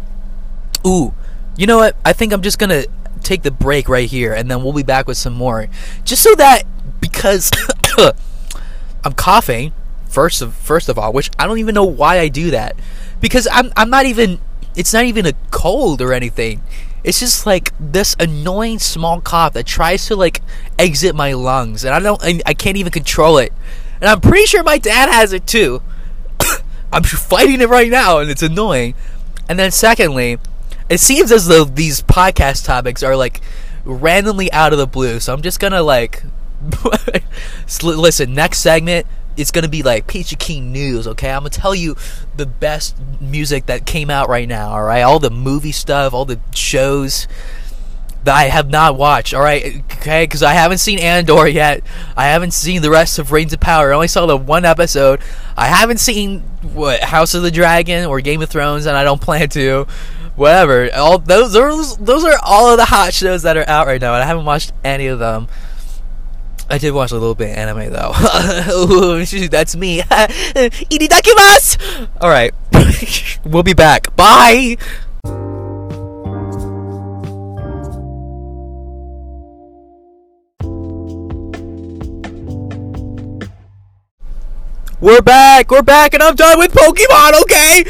Ooh, 0.88 1.14
you 1.58 1.68
know 1.68 1.78
what? 1.78 1.98
I 2.06 2.14
think 2.14 2.32
I'm 2.32 2.42
just 2.42 2.58
gonna 2.58 2.86
take 3.22 3.44
the 3.44 3.52
break 3.52 3.90
right 3.90 4.10
here, 4.10 4.34
and 4.34 4.50
then 4.50 4.64
we'll 4.64 4.72
be 4.72 4.84
back 4.84 5.08
with 5.08 5.18
some 5.18 5.34
more. 5.34 5.68
Just 6.06 6.24
so 6.24 6.34
that 6.36 6.64
because 7.02 7.52
I'm 9.04 9.12
coughing 9.14 9.74
first 10.08 10.42
of 10.42 10.54
first 10.54 10.88
of 10.88 10.98
all, 10.98 11.12
which 11.12 11.30
I 11.38 11.48
don't 11.48 11.60
even 11.60 11.76
know 11.76 11.84
why 11.84 12.20
I 12.20 12.30
do 12.30 12.52
that 12.52 12.78
because 13.20 13.46
I'm 13.52 13.74
I'm 13.76 13.90
not 13.90 14.06
even 14.06 14.40
it's 14.74 14.94
not 14.94 15.04
even 15.04 15.26
a 15.26 15.34
cold 15.52 16.02
or 16.02 16.14
anything. 16.14 16.62
It's 17.04 17.20
just 17.20 17.46
like 17.46 17.74
this 17.78 18.16
annoying 18.18 18.80
small 18.80 19.20
cough 19.20 19.52
that 19.54 19.66
tries 19.66 20.08
to 20.08 20.16
like 20.16 20.42
exit 20.80 21.14
my 21.14 21.34
lungs, 21.34 21.84
and 21.84 21.94
I 21.94 22.00
don't 22.00 22.24
I, 22.24 22.40
I 22.46 22.54
can't 22.54 22.78
even 22.78 22.94
control 22.94 23.38
it. 23.38 23.52
And 24.00 24.10
I'm 24.10 24.22
pretty 24.22 24.46
sure 24.46 24.64
my 24.64 24.78
dad 24.78 25.10
has 25.10 25.34
it 25.34 25.46
too. 25.46 25.82
I'm 26.94 27.04
fighting 27.04 27.60
it 27.62 27.70
right 27.70 27.90
now, 27.90 28.20
and 28.20 28.30
it's 28.30 28.44
annoying. 28.44 28.94
And 29.50 29.60
then 29.60 29.72
secondly, 29.72 30.38
it 30.90 31.00
seems 31.00 31.32
as 31.32 31.48
though 31.48 31.64
these 31.64 32.02
podcast 32.02 32.66
topics 32.66 33.04
are 33.04 33.16
like 33.16 33.42
randomly 33.84 34.52
out 34.52 34.74
of 34.74 34.80
the 34.80 34.88
blue. 34.88 35.20
So 35.20 35.34
I'm 35.34 35.42
just 35.42 35.60
gonna 35.60 35.82
like 35.82 36.24
listen. 37.84 38.34
Next 38.34 38.60
segment, 38.60 39.08
it's 39.36 39.52
gonna 39.52 39.68
be 39.68 39.84
like 39.84 40.08
Peachy 40.08 40.36
King 40.36 40.72
news. 40.72 41.08
Okay, 41.08 41.32
I'm 41.32 41.40
gonna 41.40 41.50
tell 41.50 41.76
you 41.76 41.96
the 42.38 42.46
best 42.46 42.96
music 43.20 43.66
that 43.66 43.86
came 43.86 44.10
out 44.10 44.30
right 44.30 44.48
now. 44.48 44.70
All 44.70 44.84
right, 44.84 45.02
all 45.02 45.20
the 45.20 45.32
movie 45.32 45.72
stuff, 45.72 46.14
all 46.14 46.26
the 46.26 46.40
shows 46.54 47.28
that 48.24 48.36
I 48.36 48.44
have 48.46 48.70
not 48.70 48.98
watched. 48.98 49.34
All 49.34 49.42
right, 49.42 49.84
okay, 49.94 50.24
because 50.24 50.44
I 50.44 50.54
haven't 50.54 50.78
seen 50.78 51.00
Andor 51.00 51.48
yet. 51.48 51.84
I 52.16 52.26
haven't 52.26 52.52
seen 52.52 52.82
the 52.82 52.90
rest 52.90 53.20
of 53.20 53.32
Rings 53.32 53.54
of 53.54 53.60
Power. 53.60 53.92
I 53.92 53.96
only 53.96 54.08
saw 54.08 54.26
the 54.26 54.38
one 54.38 54.66
episode. 54.66 55.22
I 55.58 55.68
haven't 55.68 56.00
seen 56.00 56.42
what 56.74 57.02
House 57.02 57.34
of 57.34 57.44
the 57.44 57.52
Dragon 57.52 58.06
or 58.06 58.22
Game 58.22 58.42
of 58.42 58.50
Thrones, 58.50 58.86
and 58.86 58.96
I 58.96 59.04
don't 59.04 59.22
plan 59.22 59.50
to. 59.50 59.88
Whatever. 60.36 60.90
All 60.96 61.20
those 61.20 61.54
those 61.54 61.96
those 61.98 62.24
are 62.24 62.40
all 62.42 62.72
of 62.72 62.78
the 62.78 62.86
hot 62.86 63.14
shows 63.14 63.44
that 63.44 63.56
are 63.56 63.70
out 63.70 63.86
right 63.86 64.02
now, 64.02 64.16
and 64.16 64.24
I 64.24 64.26
haven't 64.26 64.46
watched 64.46 64.74
any 64.84 65.06
of 65.06 65.20
them. 65.20 65.48
I 66.70 66.80
did 66.80 66.92
watch 66.92 67.12
a 67.12 67.16
little 67.16 67.36
bit 67.36 67.52
of 67.52 67.58
anime 67.58 67.92
though. 67.92 68.14
That's 69.52 69.76
me. 69.76 70.02
Itadakimasu! 70.90 72.08
Alright. 72.20 72.56
we'll 73.46 73.62
be 73.62 73.74
back. 73.74 74.16
Bye! 74.16 74.78
We're 85.04 85.22
back! 85.22 85.70
We're 85.70 85.82
back 85.82 86.14
and 86.14 86.24
I'm 86.24 86.34
done 86.34 86.58
with 86.58 86.72
Pokemon, 86.72 87.42
okay? 87.42 87.84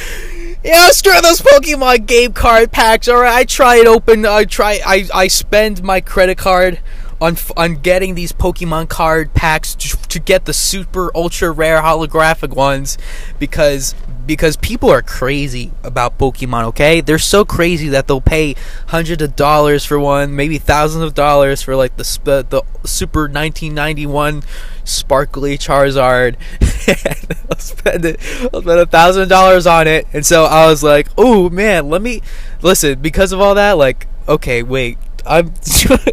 Yeah, 0.63 0.89
screw 0.89 1.21
those 1.21 1.41
Pokemon 1.41 2.08
game 2.08 2.34
card 2.34 2.71
packs. 2.71 3.08
Alright, 3.08 3.32
I 3.32 3.43
try 3.43 3.76
it 3.76 3.86
open. 3.86 4.26
I 4.26 4.45
try. 4.45 4.80
I 4.84 5.08
I 5.13 5.28
spend 5.28 5.84
my 5.84 6.02
credit 6.02 6.39
card 6.39 6.80
on 7.21 7.38
on 7.56 7.76
getting 7.76 8.15
these 8.15 8.32
Pokemon 8.32 8.89
card 8.89 9.34
packs 9.34 9.76
to, 9.76 9.97
to 10.10 10.19
get 10.19 10.45
the 10.45 10.54
super 10.54 11.12
ultra 11.15 11.52
rare 11.52 11.82
holographic 11.82 12.56
ones 12.56 12.97
because 13.39 13.95
because 14.26 14.56
people 14.58 14.89
are 14.89 15.02
crazy 15.02 15.71
about 15.84 16.17
Pokemon. 16.17 16.65
Okay, 16.65 17.02
they're 17.02 17.19
so 17.19 17.43
crazy 17.43 17.89
that 17.89 18.08
they'll 18.08 18.21
pay 18.21 18.56
hundreds 18.88 19.21
of 19.21 19.36
dollars 19.36 19.86
for 19.86 19.99
one, 19.99 20.36
maybe 20.36 20.58
thousands 20.58 21.04
of 21.04 21.13
dollars 21.13 21.62
for 21.62 21.76
like 21.76 21.97
the 21.97 22.04
sp- 22.08 22.47
the 22.49 22.63
super 22.86 23.21
1991 23.21 24.43
sparkly 24.84 25.58
Charizard. 25.58 26.36
I'll 27.49 27.58
spend 27.58 28.06
it. 28.06 28.19
I'll 28.54 28.62
spend 28.62 28.80
a 28.80 28.86
thousand 28.86 29.30
dollars 29.30 29.67
on 29.67 29.88
it, 29.88 30.08
and 30.13 30.26
so 30.26 30.45
I 30.45 30.67
was 30.67 30.84
like, 30.84 31.08
"Oh 31.17 31.49
man, 31.49 31.89
let 31.89 32.02
me 32.02 32.21
listen." 32.62 32.99
Because 32.99 33.32
of 33.32 33.41
all 33.41 33.56
that, 33.56 33.73
like, 33.73 34.08
okay, 34.28 34.63
wait, 34.63 34.97
I'm 35.25 35.47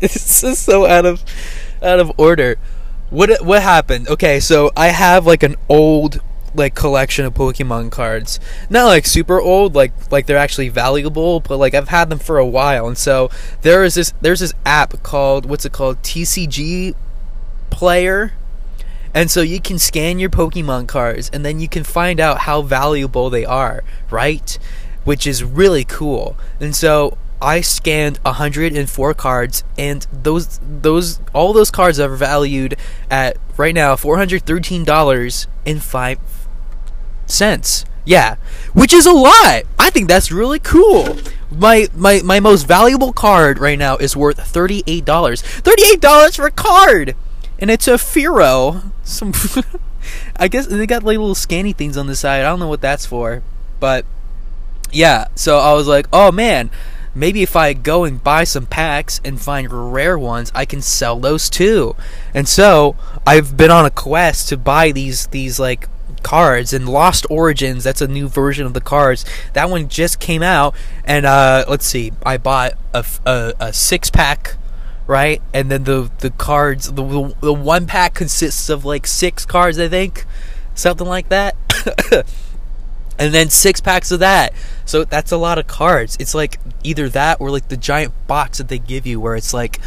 this 0.00 0.42
is 0.42 0.58
so 0.58 0.86
out 0.86 1.06
of 1.06 1.24
out 1.82 2.00
of 2.00 2.12
order. 2.16 2.56
What 3.10 3.44
what 3.44 3.62
happened? 3.62 4.08
Okay, 4.08 4.40
so 4.40 4.70
I 4.76 4.88
have 4.88 5.26
like 5.26 5.42
an 5.42 5.56
old 5.68 6.20
like 6.54 6.74
collection 6.74 7.24
of 7.24 7.34
Pokemon 7.34 7.90
cards. 7.90 8.40
Not 8.68 8.86
like 8.86 9.06
super 9.06 9.40
old, 9.40 9.74
like 9.74 9.92
like 10.10 10.26
they're 10.26 10.36
actually 10.36 10.68
valuable, 10.68 11.40
but 11.40 11.58
like 11.58 11.74
I've 11.74 11.88
had 11.88 12.08
them 12.08 12.18
for 12.18 12.38
a 12.38 12.46
while. 12.46 12.86
And 12.86 12.98
so 12.98 13.30
there 13.62 13.84
is 13.84 13.94
this 13.94 14.12
there's 14.20 14.40
this 14.40 14.52
app 14.64 15.02
called 15.02 15.46
what's 15.46 15.64
it 15.64 15.72
called? 15.72 16.02
TCG 16.02 16.94
Player. 17.70 18.32
And 19.12 19.28
so 19.28 19.42
you 19.42 19.60
can 19.60 19.78
scan 19.78 20.20
your 20.20 20.30
Pokemon 20.30 20.86
cards 20.86 21.30
and 21.32 21.44
then 21.44 21.58
you 21.58 21.68
can 21.68 21.82
find 21.82 22.20
out 22.20 22.40
how 22.40 22.62
valuable 22.62 23.28
they 23.28 23.44
are, 23.44 23.82
right? 24.08 24.56
Which 25.02 25.26
is 25.26 25.42
really 25.42 25.84
cool. 25.84 26.36
And 26.60 26.76
so 26.76 27.18
I 27.42 27.62
scanned 27.62 28.18
104 28.18 29.14
cards, 29.14 29.64
and 29.78 30.06
those 30.12 30.60
those 30.62 31.20
all 31.32 31.52
those 31.52 31.70
cards 31.70 31.98
are 31.98 32.14
valued 32.14 32.76
at 33.10 33.38
right 33.56 33.74
now 33.74 33.96
413 33.96 34.84
dollars 34.84 35.46
and 35.64 35.82
five 35.82 36.18
cents. 37.26 37.84
Yeah, 38.04 38.36
which 38.72 38.92
is 38.92 39.06
a 39.06 39.12
lot. 39.12 39.62
I 39.78 39.90
think 39.90 40.08
that's 40.08 40.30
really 40.30 40.58
cool. 40.58 41.18
My 41.50 41.88
my 41.94 42.20
my 42.22 42.40
most 42.40 42.64
valuable 42.64 43.12
card 43.12 43.58
right 43.58 43.78
now 43.78 43.96
is 43.96 44.16
worth 44.16 44.46
thirty 44.46 44.82
eight 44.86 45.04
dollars. 45.04 45.40
Thirty 45.40 45.82
eight 45.90 46.00
dollars 46.00 46.36
for 46.36 46.46
a 46.46 46.50
card, 46.50 47.16
and 47.58 47.70
it's 47.70 47.88
a 47.88 47.92
Firo. 47.92 48.92
Some, 49.02 49.32
I 50.36 50.48
guess 50.48 50.66
they 50.66 50.86
got 50.86 51.04
like 51.04 51.18
little 51.18 51.34
scanny 51.34 51.72
things 51.72 51.96
on 51.96 52.06
the 52.06 52.16
side. 52.16 52.40
I 52.40 52.48
don't 52.48 52.60
know 52.60 52.68
what 52.68 52.80
that's 52.80 53.06
for, 53.06 53.42
but 53.78 54.04
yeah. 54.92 55.28
So 55.34 55.58
I 55.58 55.72
was 55.72 55.86
like, 55.86 56.06
oh 56.12 56.30
man 56.32 56.70
maybe 57.14 57.42
if 57.42 57.56
I 57.56 57.72
go 57.72 58.04
and 58.04 58.22
buy 58.22 58.44
some 58.44 58.66
packs 58.66 59.20
and 59.24 59.40
find 59.40 59.92
rare 59.92 60.18
ones, 60.18 60.52
I 60.54 60.64
can 60.64 60.80
sell 60.82 61.18
those 61.18 61.50
too. 61.50 61.96
And 62.34 62.48
so 62.48 62.96
I've 63.26 63.56
been 63.56 63.70
on 63.70 63.84
a 63.84 63.90
quest 63.90 64.48
to 64.50 64.56
buy 64.56 64.92
these 64.92 65.26
these 65.28 65.58
like 65.58 65.88
cards 66.22 66.72
and 66.72 66.88
Lost 66.88 67.26
Origins. 67.30 67.84
That's 67.84 68.00
a 68.00 68.08
new 68.08 68.28
version 68.28 68.66
of 68.66 68.74
the 68.74 68.80
cards. 68.80 69.24
That 69.52 69.70
one 69.70 69.88
just 69.88 70.20
came 70.20 70.42
out, 70.42 70.74
and 71.04 71.26
uh, 71.26 71.64
let's 71.68 71.86
see, 71.86 72.12
I 72.24 72.36
bought 72.36 72.74
a, 72.94 73.04
a, 73.26 73.54
a 73.60 73.72
six 73.72 74.10
pack. 74.10 74.56
Right, 75.06 75.42
and 75.52 75.72
then 75.72 75.82
the 75.82 76.08
the 76.20 76.30
cards, 76.30 76.92
the, 76.92 77.02
the 77.02 77.34
the 77.40 77.52
one 77.52 77.88
pack 77.88 78.14
consists 78.14 78.68
of 78.68 78.84
like 78.84 79.08
six 79.08 79.44
cards, 79.44 79.76
I 79.76 79.88
think, 79.88 80.24
something 80.76 81.06
like 81.06 81.30
that. 81.30 81.56
and 83.20 83.34
then 83.34 83.50
six 83.50 83.80
packs 83.80 84.10
of 84.10 84.18
that. 84.20 84.54
So 84.86 85.04
that's 85.04 85.30
a 85.30 85.36
lot 85.36 85.58
of 85.58 85.66
cards. 85.66 86.16
It's 86.18 86.34
like 86.34 86.58
either 86.82 87.08
that 87.10 87.40
or 87.40 87.50
like 87.50 87.68
the 87.68 87.76
giant 87.76 88.14
box 88.26 88.58
that 88.58 88.68
they 88.68 88.78
give 88.78 89.06
you 89.06 89.20
where 89.20 89.36
it's 89.36 89.54
like 89.54 89.78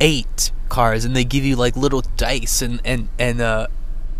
eight 0.00 0.52
cards 0.68 1.04
and 1.04 1.14
they 1.14 1.24
give 1.24 1.44
you 1.44 1.56
like 1.56 1.76
little 1.76 2.02
dice 2.16 2.62
and 2.62 2.80
and 2.84 3.08
and 3.18 3.40
uh 3.40 3.66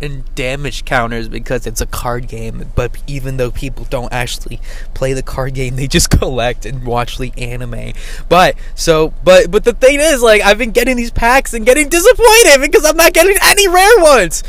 and 0.01 0.33
damage 0.35 0.83
counters 0.83 1.29
because 1.29 1.65
it's 1.67 1.79
a 1.79 1.85
card 1.85 2.27
game. 2.27 2.71
But 2.75 2.97
even 3.07 3.37
though 3.37 3.51
people 3.51 3.85
don't 3.85 4.11
actually 4.11 4.59
play 4.93 5.13
the 5.13 5.23
card 5.23 5.53
game, 5.53 5.75
they 5.75 5.87
just 5.87 6.09
collect 6.19 6.65
and 6.65 6.85
watch 6.85 7.17
the 7.17 7.31
anime. 7.37 7.93
But 8.27 8.55
so, 8.75 9.13
but 9.23 9.51
but 9.51 9.63
the 9.63 9.73
thing 9.73 9.99
is, 9.99 10.21
like, 10.21 10.41
I've 10.41 10.57
been 10.57 10.71
getting 10.71 10.97
these 10.97 11.11
packs 11.11 11.53
and 11.53 11.65
getting 11.65 11.87
disappointed 11.87 12.59
because 12.61 12.83
I'm 12.83 12.97
not 12.97 13.13
getting 13.13 13.37
any 13.43 13.67
rare 13.67 13.99
ones. 13.99 14.43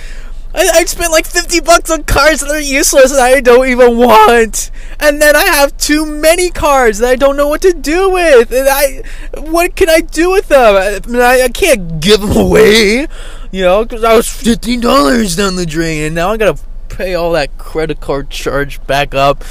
I, 0.55 0.69
I 0.75 0.85
spent 0.85 1.13
like 1.13 1.27
50 1.27 1.61
bucks 1.61 1.91
on 1.91 2.05
cards 2.05 2.41
that 2.41 2.51
are 2.51 2.61
useless 2.61 3.11
and 3.11 3.21
I 3.21 3.41
don't 3.41 3.69
even 3.69 3.97
want. 3.97 4.71
And 5.01 5.21
then 5.21 5.35
I 5.35 5.45
have 5.45 5.77
too 5.79 6.05
many 6.05 6.51
cards 6.51 6.99
that 6.99 7.09
I 7.09 7.17
don't 7.17 7.37
know 7.37 7.49
what 7.49 7.63
to 7.63 7.73
do 7.73 8.11
with. 8.11 8.53
And 8.53 8.69
I, 8.69 9.03
what 9.41 9.75
can 9.77 9.89
I 9.89 10.01
do 10.01 10.31
with 10.31 10.49
them? 10.49 10.77
I, 10.77 11.01
I, 11.19 11.45
I 11.45 11.49
can't 11.49 12.01
give 12.01 12.21
them 12.21 12.37
away, 12.37 13.07
you 13.51 13.63
know, 13.63 13.85
because 13.85 14.05
I 14.05 14.15
was 14.15 14.27
$15 14.27 15.37
down 15.37 15.57
the 15.57 15.67
drain 15.67 16.05
and 16.05 16.15
now 16.15 16.31
I 16.31 16.37
gotta 16.37 16.61
pay 16.89 17.15
all 17.15 17.33
that 17.33 17.57
credit 17.59 18.01
card 18.01 18.31
charge 18.31 18.85
back 18.87 19.15
up. 19.15 19.45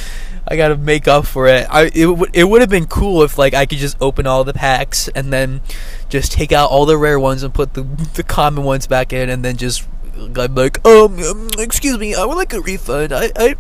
I 0.47 0.57
gotta 0.57 0.75
make 0.75 1.07
up 1.07 1.25
for 1.25 1.47
it. 1.47 1.67
I 1.69 1.91
it 1.93 2.07
would 2.07 2.29
it 2.33 2.43
would 2.43 2.61
have 2.61 2.69
been 2.69 2.87
cool 2.87 3.23
if 3.23 3.37
like 3.37 3.53
I 3.53 3.65
could 3.65 3.77
just 3.77 3.95
open 4.01 4.27
all 4.27 4.43
the 4.43 4.53
packs 4.53 5.07
and 5.09 5.31
then 5.31 5.61
just 6.09 6.31
take 6.31 6.51
out 6.51 6.69
all 6.69 6.85
the 6.85 6.97
rare 6.97 7.19
ones 7.19 7.43
and 7.43 7.53
put 7.53 7.73
the 7.73 7.83
the 7.83 8.23
common 8.23 8.63
ones 8.63 8.87
back 8.87 9.13
in 9.13 9.29
and 9.29 9.45
then 9.45 9.55
just 9.55 9.87
I'm 10.15 10.55
like, 10.55 10.85
um, 10.85 11.19
um, 11.19 11.49
excuse 11.57 11.97
me, 11.97 12.15
I 12.15 12.25
would 12.25 12.35
like 12.35 12.53
a 12.53 12.61
refund. 12.61 13.13
I, 13.13 13.31
I, 13.35 13.55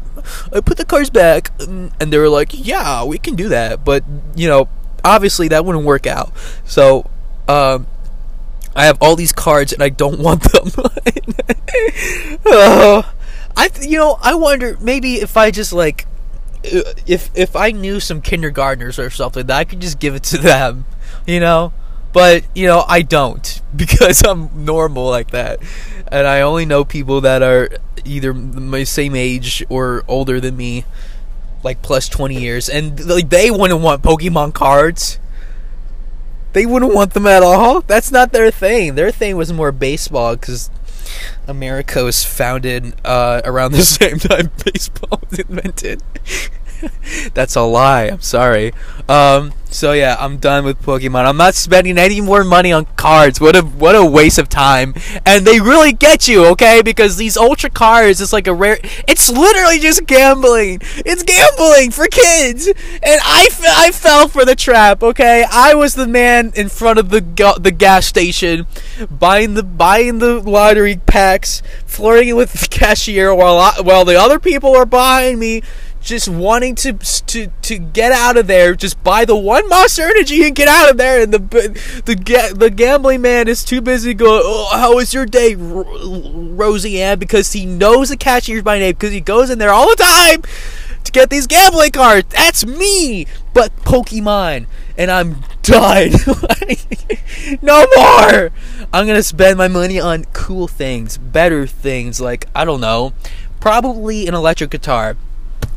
I 0.53 0.61
put 0.61 0.77
the 0.77 0.85
cards 0.85 1.09
back, 1.09 1.51
and 1.59 1.91
they 1.99 2.17
were 2.17 2.29
like, 2.29 2.49
yeah, 2.53 3.03
we 3.03 3.17
can 3.17 3.35
do 3.35 3.49
that, 3.49 3.83
but 3.85 4.03
you 4.35 4.47
know, 4.47 4.69
obviously 5.03 5.47
that 5.49 5.65
wouldn't 5.65 5.85
work 5.85 6.05
out. 6.07 6.31
So, 6.65 7.09
um, 7.47 7.87
I 8.75 8.85
have 8.85 8.97
all 9.01 9.15
these 9.15 9.31
cards 9.31 9.73
and 9.73 9.83
I 9.83 9.89
don't 9.89 10.19
want 10.23 10.43
them. 10.43 10.71
uh, 12.45 13.03
I, 13.57 13.69
you 13.81 13.97
know, 13.97 14.17
I 14.21 14.35
wonder 14.35 14.77
maybe 14.79 15.15
if 15.15 15.37
I 15.37 15.51
just 15.51 15.73
like, 15.73 16.07
if 16.63 17.31
if 17.33 17.55
I 17.55 17.71
knew 17.71 17.99
some 17.99 18.21
kindergartners 18.21 18.99
or 18.99 19.09
something, 19.09 19.47
that 19.47 19.57
I 19.57 19.63
could 19.63 19.79
just 19.79 19.99
give 19.99 20.13
it 20.13 20.23
to 20.25 20.37
them, 20.37 20.85
you 21.25 21.39
know. 21.39 21.73
But 22.13 22.43
you 22.55 22.67
know, 22.67 22.85
I 22.87 23.01
don't 23.01 23.61
because 23.75 24.23
I'm 24.25 24.65
normal 24.65 25.09
like 25.09 25.31
that. 25.31 25.59
And 26.11 26.27
I 26.27 26.41
only 26.41 26.65
know 26.65 26.83
people 26.83 27.21
that 27.21 27.41
are 27.41 27.69
either 28.05 28.33
my 28.33 28.83
same 28.83 29.15
age 29.15 29.63
or 29.69 30.03
older 30.07 30.39
than 30.41 30.57
me. 30.57 30.85
like 31.63 31.81
plus 31.81 32.09
20 32.09 32.35
years. 32.39 32.69
And 32.69 33.03
like 33.05 33.29
they 33.29 33.51
wouldn't 33.51 33.81
want 33.81 34.01
pokemon 34.03 34.53
cards. 34.53 35.19
They 36.53 36.65
wouldn't 36.65 36.93
want 36.93 37.13
them 37.13 37.27
at 37.27 37.43
all. 37.43 37.81
That's 37.81 38.11
not 38.11 38.31
their 38.33 38.51
thing. 38.51 38.95
Their 38.95 39.11
thing 39.11 39.37
was 39.37 39.53
more 39.53 39.71
baseball 39.71 40.35
because 40.35 40.69
america 41.47 42.03
was 42.03 42.23
founded 42.23 42.93
uh, 43.05 43.41
around 43.45 43.71
the 43.73 43.83
same 43.83 44.19
time 44.19 44.49
baseball 44.65 45.19
was 45.29 45.39
invented 45.39 46.01
that's 47.33 47.55
a 47.55 47.61
lie. 47.61 48.05
I'm 48.05 48.21
sorry. 48.21 48.73
Um, 49.07 49.53
so 49.71 49.93
yeah 49.93 50.17
i'm 50.19 50.37
done 50.37 50.65
with 50.65 50.81
pokemon. 50.81 51.25
I'm 51.25 51.37
not 51.37 51.55
spending 51.55 51.97
any 51.97 52.19
more 52.19 52.43
money 52.43 52.73
on 52.73 52.85
cards. 52.97 53.39
What 53.39 53.55
a 53.55 53.61
what 53.61 53.95
a 53.95 54.05
waste 54.05 54.37
of 54.37 54.49
time. 54.49 54.93
And 55.25 55.47
they 55.47 55.59
really 55.59 55.93
get 55.93 56.27
you 56.27 56.45
okay? 56.47 56.81
Because 56.81 57.15
these 57.15 57.37
ultra 57.37 57.69
cards 57.69 58.19
is 58.19 58.33
like 58.33 58.47
a 58.47 58.53
rare 58.53 58.79
it's 59.07 59.29
literally 59.29 59.79
just 59.79 60.05
gambling. 60.05 60.81
It's 60.97 61.23
gambling 61.23 61.91
for 61.91 62.07
kids. 62.07 62.67
And 62.67 63.21
I, 63.23 63.47
I 63.77 63.91
fell 63.91 64.27
for 64.27 64.43
the 64.43 64.55
trap 64.55 65.01
okay? 65.03 65.45
I 65.49 65.73
was 65.73 65.95
the 65.95 66.07
man 66.07 66.51
in 66.55 66.67
front 66.67 66.99
of 66.99 67.09
the 67.09 67.21
ga- 67.21 67.57
the 67.57 67.71
gas 67.71 68.05
station 68.05 68.67
buying 69.09 69.53
the 69.53 69.63
buying 69.63 70.19
the 70.19 70.41
lottery 70.41 70.97
packs 70.97 71.63
flirting 71.85 72.35
with 72.35 72.51
the 72.53 72.67
cashier 72.69 73.33
while 73.33 73.57
I, 73.57 73.79
while 73.81 74.03
the 74.03 74.19
other 74.19 74.39
people 74.39 74.75
are 74.75 74.85
buying 74.85 75.39
me 75.39 75.61
just 76.01 76.27
wanting 76.27 76.75
to 76.75 76.93
to 76.93 77.47
to 77.47 77.77
get 77.77 78.11
out 78.11 78.35
of 78.35 78.47
there, 78.47 78.75
just 78.75 79.01
buy 79.03 79.23
the 79.23 79.35
one 79.35 79.69
Monster 79.69 80.03
Energy 80.03 80.43
and 80.45 80.55
get 80.55 80.67
out 80.67 80.89
of 80.89 80.97
there. 80.97 81.21
And 81.21 81.33
the 81.33 81.39
the 82.05 82.55
the 82.57 82.69
gambling 82.69 83.21
man 83.21 83.47
is 83.47 83.63
too 83.63 83.81
busy 83.81 84.13
going. 84.13 84.41
Oh, 84.43 84.75
how 84.75 84.95
was 84.95 85.13
your 85.13 85.25
day, 85.25 85.55
Rosie 85.55 87.01
Ann? 87.01 87.19
Because 87.19 87.53
he 87.53 87.65
knows 87.65 88.09
the 88.09 88.17
cashier's 88.17 88.63
by 88.63 88.79
name 88.79 88.93
because 88.93 89.11
he 89.11 89.21
goes 89.21 89.49
in 89.49 89.59
there 89.59 89.71
all 89.71 89.89
the 89.89 89.95
time 89.95 90.41
to 91.03 91.11
get 91.11 91.29
these 91.29 91.47
gambling 91.47 91.91
cards. 91.91 92.27
That's 92.29 92.65
me, 92.65 93.27
but 93.53 93.75
Pokemon, 93.77 94.65
and 94.97 95.11
I'm 95.11 95.37
done. 95.61 96.11
no 97.61 97.85
more. 97.95 98.51
I'm 98.91 99.07
gonna 99.07 99.23
spend 99.23 99.57
my 99.57 99.67
money 99.67 99.99
on 99.99 100.25
cool 100.33 100.67
things, 100.67 101.19
better 101.19 101.67
things, 101.67 102.19
like 102.19 102.47
I 102.55 102.65
don't 102.65 102.81
know, 102.81 103.13
probably 103.59 104.27
an 104.27 104.33
electric 104.33 104.71
guitar 104.71 105.15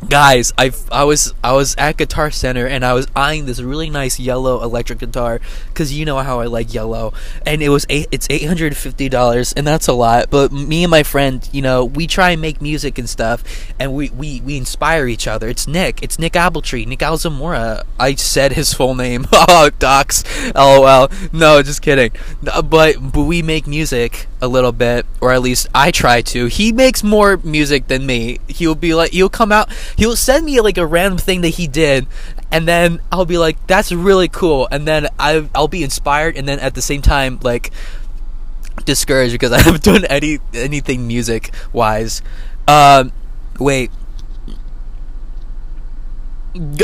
guys 0.09 0.53
i 0.57 0.71
i 0.91 1.03
was 1.03 1.33
i 1.43 1.51
was 1.51 1.75
at 1.77 1.97
guitar 1.97 2.29
center 2.29 2.67
and 2.67 2.85
i 2.85 2.93
was 2.93 3.07
eyeing 3.15 3.45
this 3.45 3.59
really 3.59 3.89
nice 3.89 4.19
yellow 4.19 4.61
electric 4.61 4.99
guitar 4.99 5.39
because 5.69 5.91
you 5.91 6.05
know 6.05 6.19
how 6.19 6.39
i 6.39 6.45
like 6.45 6.73
yellow. 6.73 7.13
And 7.45 7.61
it 7.61 7.69
was 7.69 7.85
eight 7.89 8.07
it's 8.11 8.27
$850 8.27 9.53
and 9.55 9.67
that's 9.67 9.87
a 9.87 9.93
lot. 9.93 10.29
But 10.29 10.51
me 10.51 10.83
and 10.83 10.91
my 10.91 11.03
friend 11.03 11.47
you 11.51 11.61
know 11.61 11.85
we 11.85 12.07
try 12.07 12.31
and 12.31 12.41
make 12.41 12.61
music 12.61 12.97
and 12.97 13.09
stuff 13.09 13.43
and 13.79 13.93
we 13.93 14.09
we, 14.09 14.41
we 14.41 14.57
inspire 14.57 15.07
each 15.07 15.27
other. 15.27 15.47
It's 15.47 15.67
nick 15.67 16.01
it's 16.03 16.19
nick 16.19 16.33
appletree 16.33 16.85
nick 16.87 16.99
alzamora. 16.99 17.83
I 17.99 18.15
said 18.15 18.53
his 18.53 18.73
full 18.73 18.95
name. 18.95 19.25
Oh 19.47 19.69
docs. 19.79 20.23
Lol 20.55 21.09
no 21.31 21.61
just 21.61 21.81
kidding. 21.81 22.11
But 22.41 22.97
but 22.97 23.25
we 23.25 23.41
make 23.41 23.67
music 23.67 24.27
a 24.45 24.47
little 24.47 24.71
bit 24.71 25.05
or 25.19 25.33
at 25.33 25.41
least 25.41 25.67
i 25.73 25.91
try 25.91 26.21
to. 26.21 26.45
He 26.45 26.71
makes 26.71 27.03
more 27.03 27.37
music 27.37 27.87
than 27.87 28.05
me. 28.05 28.39
He'll 28.47 28.75
be 28.75 28.93
like 28.93 29.11
he'll 29.11 29.29
come 29.29 29.51
out 29.51 29.71
he'll 29.97 30.15
send 30.15 30.45
me 30.45 30.61
like 30.61 30.77
a 30.77 30.85
random 30.85 31.17
thing 31.17 31.41
that 31.41 31.49
he 31.49 31.67
did 31.67 32.07
and 32.51 32.67
then 32.67 33.01
i'll 33.11 33.25
be 33.25 33.37
like 33.37 33.57
that's 33.67 33.91
really 33.91 34.27
cool. 34.27 34.67
And 34.71 34.87
then 34.87 35.07
I, 35.19 35.49
i'll 35.53 35.67
be 35.67 35.83
inspired 35.83 36.37
and 36.37 36.47
then 36.47 36.59
at 36.59 36.75
the 36.75 36.81
same 36.81 37.01
time 37.01 37.39
like 37.41 37.71
discouraged 38.85 39.33
because 39.33 39.51
i 39.57 39.61
haven't 39.61 39.83
done 39.83 40.05
any 40.05 40.39
anything 40.53 41.07
music 41.07 41.53
wise 41.73 42.21
um 42.67 43.11
wait 43.59 43.91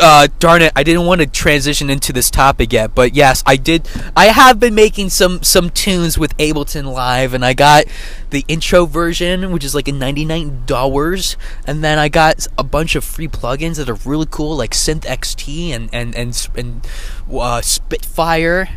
uh, 0.02 0.28
darn 0.40 0.62
it, 0.62 0.74
I 0.76 0.84
didn't 0.84 1.06
want 1.06 1.22
to 1.22 1.28
transition 1.28 1.90
into 1.90 2.12
this 2.12 2.30
topic 2.30 2.74
yet, 2.74 2.94
but 2.94 3.16
yes, 3.16 3.44
I 3.46 3.56
did. 3.56 3.88
I 4.16 4.26
have 4.28 4.60
been 4.60 4.76
making 4.76 5.10
some 5.10 5.42
some 5.44 5.70
tunes 5.70 6.18
with 6.18 6.36
Ableton 6.38 6.92
Live, 6.92 7.34
and 7.34 7.46
I 7.46 7.54
got 7.54 7.86
the 8.30 8.44
intro 8.48 8.86
version, 8.86 9.52
which 9.52 9.64
is 9.64 9.74
like 9.74 9.88
ninety 9.88 10.26
nine 10.26 10.66
dollars, 10.66 11.38
and 11.66 11.84
then 11.84 12.00
I 12.00 12.10
got 12.10 12.48
a 12.58 12.64
bunch 12.64 12.96
of 12.96 13.04
free 13.04 13.28
plugins 13.28 13.78
that 13.78 13.90
are 13.90 13.98
really 14.10 14.28
cool, 14.30 14.56
like 14.58 14.72
Synth 14.72 15.02
XT 15.02 15.70
and 15.70 15.90
and 15.94 16.16
and 16.16 16.50
and 16.56 16.88
uh, 17.32 17.62
Spitfire, 17.62 18.70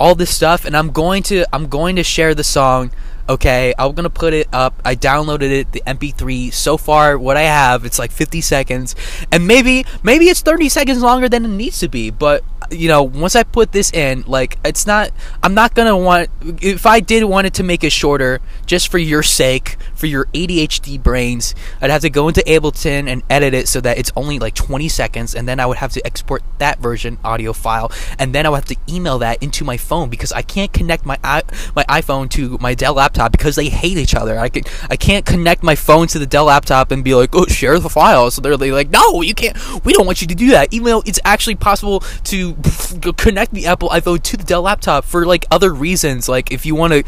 all 0.00 0.14
this 0.14 0.34
stuff, 0.34 0.64
and 0.64 0.76
I'm 0.76 0.90
going 0.90 1.22
to 1.24 1.44
I'm 1.52 1.68
going 1.68 1.96
to 1.96 2.02
share 2.02 2.34
the 2.34 2.44
song 2.44 2.90
okay 3.32 3.74
i'm 3.78 3.92
gonna 3.92 4.10
put 4.10 4.34
it 4.34 4.48
up. 4.52 4.74
I 4.84 4.94
downloaded 4.94 5.50
it 5.50 5.72
the 5.72 5.82
mp3 5.86 6.52
so 6.52 6.76
far 6.76 7.18
what 7.18 7.36
i 7.36 7.42
have 7.42 7.84
it's 7.84 7.98
like 7.98 8.12
50 8.12 8.40
seconds. 8.40 8.94
And 9.30 9.46
maybe 9.46 9.84
maybe 10.02 10.28
it's 10.28 10.40
30 10.40 10.68
seconds 10.68 11.02
longer 11.02 11.28
than 11.28 11.44
it 11.44 11.48
needs 11.48 11.80
to 11.80 11.88
be 11.88 12.10
but 12.10 12.44
you 12.70 12.88
know 12.88 13.02
once 13.02 13.34
i 13.36 13.42
put 13.42 13.72
this 13.72 13.92
in 13.92 14.24
like 14.26 14.58
it's 14.64 14.86
not 14.86 15.10
i'm 15.42 15.54
not 15.54 15.74
gonna 15.74 15.96
want 15.96 16.30
if 16.62 16.86
i 16.86 17.00
did 17.00 17.24
want 17.24 17.46
it 17.46 17.54
to 17.54 17.62
make 17.62 17.84
it 17.84 17.90
shorter 17.92 18.40
just 18.66 18.88
for 18.88 18.98
your 18.98 19.22
sake 19.22 19.76
for 20.02 20.08
your 20.08 20.24
adhd 20.34 21.00
brains. 21.00 21.54
I'd 21.80 21.88
have 21.88 22.02
to 22.02 22.10
go 22.10 22.26
into 22.26 22.40
ableton 22.40 23.06
and 23.06 23.22
edit 23.30 23.54
it 23.54 23.68
so 23.68 23.80
that 23.82 23.98
it's 23.98 24.10
only 24.16 24.40
like 24.40 24.52
20 24.56 24.88
seconds 24.88 25.32
and 25.32 25.46
then 25.46 25.60
i 25.60 25.66
would 25.66 25.76
have 25.76 25.92
to 25.92 26.04
export 26.04 26.42
that 26.58 26.80
version 26.80 27.18
audio 27.22 27.52
file 27.52 27.92
and 28.18 28.34
then 28.34 28.44
i 28.44 28.48
would 28.48 28.56
have 28.56 28.64
to 28.64 28.76
email 28.92 29.20
that 29.20 29.40
into 29.40 29.64
my 29.64 29.76
phone 29.76 30.10
because 30.10 30.32
i 30.32 30.42
can't 30.42 30.72
connect 30.72 31.06
my 31.06 31.16
i 31.22 31.40
my 31.76 31.84
iphone 32.00 32.28
to 32.28 32.58
my 32.58 32.74
dell 32.74 32.94
laptop 32.94 33.30
because 33.30 33.54
they 33.54 33.68
hate 33.68 33.96
each 33.96 34.16
other. 34.16 34.40
I 34.40 34.48
can 34.48 34.64
i 34.90 34.96
can't 34.96 35.24
connect 35.24 35.62
my 35.62 35.76
phone 35.76 36.08
to 36.08 36.18
the 36.18 36.26
dell 36.26 36.46
laptop 36.46 36.90
and 36.90 37.04
be 37.04 37.14
like 37.14 37.30
oh 37.32 37.46
share 37.46 37.78
the 37.78 37.88
file. 37.88 38.28
So 38.32 38.40
they're 38.40 38.56
like 38.56 38.90
no 38.90 39.22
you 39.22 39.34
can't. 39.34 39.56
We 39.84 39.92
don't 39.92 40.04
want 40.06 40.20
you 40.20 40.26
to 40.26 40.34
do 40.34 40.50
that. 40.50 40.72
Even 40.72 40.86
though 40.86 41.02
it's 41.06 41.20
actually 41.24 41.54
possible 41.54 42.00
to 42.24 42.54
connect 43.16 43.54
the 43.54 43.66
apple 43.66 43.88
iphone 43.90 44.20
to 44.24 44.36
the 44.36 44.42
dell 44.42 44.62
laptop 44.62 45.04
for 45.04 45.26
like 45.26 45.46
other 45.52 45.72
reasons 45.72 46.28
like 46.28 46.50
if 46.50 46.66
you 46.66 46.74
want 46.74 46.92
to 46.92 47.04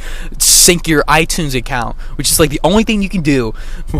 sync 0.64 0.88
your 0.88 1.02
itunes 1.04 1.54
account 1.54 1.96
which 2.16 2.30
is 2.30 2.40
like 2.40 2.50
the 2.50 2.60
only 2.64 2.84
thing 2.84 3.02
you 3.02 3.08
can 3.08 3.22
do. 3.22 3.52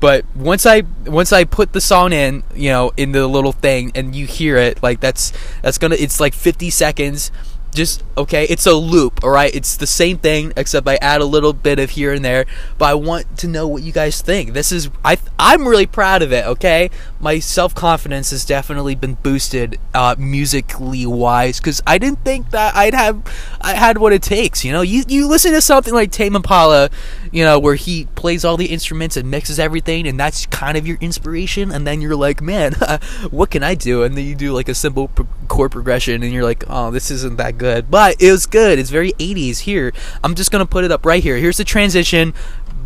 But 0.00 0.24
once 0.36 0.64
i 0.64 0.82
once 1.06 1.32
i 1.32 1.42
put 1.42 1.72
the 1.72 1.80
song 1.80 2.12
in 2.12 2.44
you 2.54 2.70
know 2.70 2.92
in 2.96 3.12
the 3.12 3.26
little 3.26 3.52
thing 3.52 3.90
and 3.96 4.14
you 4.14 4.26
hear 4.26 4.56
it 4.56 4.80
like 4.80 5.00
that's 5.00 5.32
that's 5.60 5.78
gonna 5.78 5.96
it's 5.98 6.20
like 6.20 6.34
50 6.34 6.70
seconds 6.70 7.32
just 7.78 8.02
okay 8.16 8.44
it's 8.50 8.66
a 8.66 8.74
loop 8.74 9.22
all 9.22 9.30
right? 9.30 9.54
It's 9.54 9.76
the 9.76 9.86
same 9.86 10.18
thing 10.18 10.52
except 10.56 10.86
i 10.88 10.96
add 10.96 11.20
a 11.20 11.24
little 11.24 11.52
bit 11.52 11.78
of 11.78 11.90
here 11.90 12.12
and 12.12 12.24
there 12.24 12.44
but 12.76 12.86
i 12.86 12.94
want 12.94 13.38
to 13.38 13.46
know 13.46 13.66
what 13.68 13.82
you 13.82 13.92
guys 13.92 14.20
think. 14.20 14.52
This 14.52 14.72
is 14.72 14.90
i 15.04 15.16
i'm 15.38 15.66
really 15.66 15.86
proud 15.86 16.20
of 16.22 16.32
it 16.32 16.44
okay? 16.44 16.90
My 17.20 17.38
self-confidence 17.38 18.30
has 18.30 18.44
definitely 18.44 18.96
been 18.96 19.14
boosted 19.14 19.78
uh 19.94 20.16
musically 20.18 21.06
wise 21.06 21.58
because 21.60 21.80
i 21.86 21.98
didn't 21.98 22.24
think 22.24 22.50
that 22.50 22.74
i'd 22.74 22.94
have 22.94 23.22
i 23.60 23.74
had 23.74 23.98
what 23.98 24.12
it 24.12 24.22
takes 24.22 24.64
you 24.64 24.72
know? 24.72 24.82
You 24.82 25.04
you 25.08 25.28
listen 25.28 25.52
to 25.52 25.60
something 25.60 25.94
like 25.94 26.10
tame 26.10 26.34
impala 26.34 26.90
you 27.32 27.44
know 27.44 27.58
where 27.58 27.74
he 27.74 28.06
plays 28.14 28.44
all 28.44 28.56
the 28.56 28.66
instruments 28.66 29.16
and 29.16 29.30
mixes 29.30 29.58
everything 29.58 30.06
and 30.06 30.18
that's 30.18 30.46
kind 30.46 30.76
of 30.76 30.86
your 30.86 30.96
inspiration 31.00 31.70
and 31.72 31.86
then 31.86 32.00
you're 32.00 32.16
like 32.16 32.40
man 32.40 32.74
what 33.30 33.50
can 33.50 33.62
i 33.62 33.74
do? 33.74 34.02
And 34.02 34.16
then 34.16 34.24
you 34.24 34.34
do 34.34 34.52
like 34.52 34.68
a 34.68 34.74
simple 34.74 35.10
chord 35.48 35.72
progression 35.72 36.22
and 36.22 36.32
you're 36.32 36.44
like 36.44 36.64
oh 36.68 36.90
this 36.90 37.10
isn't 37.10 37.36
that 37.36 37.58
good. 37.58 37.90
But 37.90 38.20
it 38.20 38.30
was 38.30 38.46
good. 38.46 38.78
It's 38.78 38.90
very 38.90 39.12
80s 39.12 39.60
here. 39.60 39.92
I'm 40.22 40.34
just 40.34 40.50
gonna 40.50 40.66
put 40.66 40.84
it 40.84 40.92
up 40.92 41.06
right 41.06 41.22
here. 41.22 41.36
Here's 41.36 41.56
the 41.56 41.64
transition. 41.64 42.34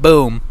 Boom 0.00 0.42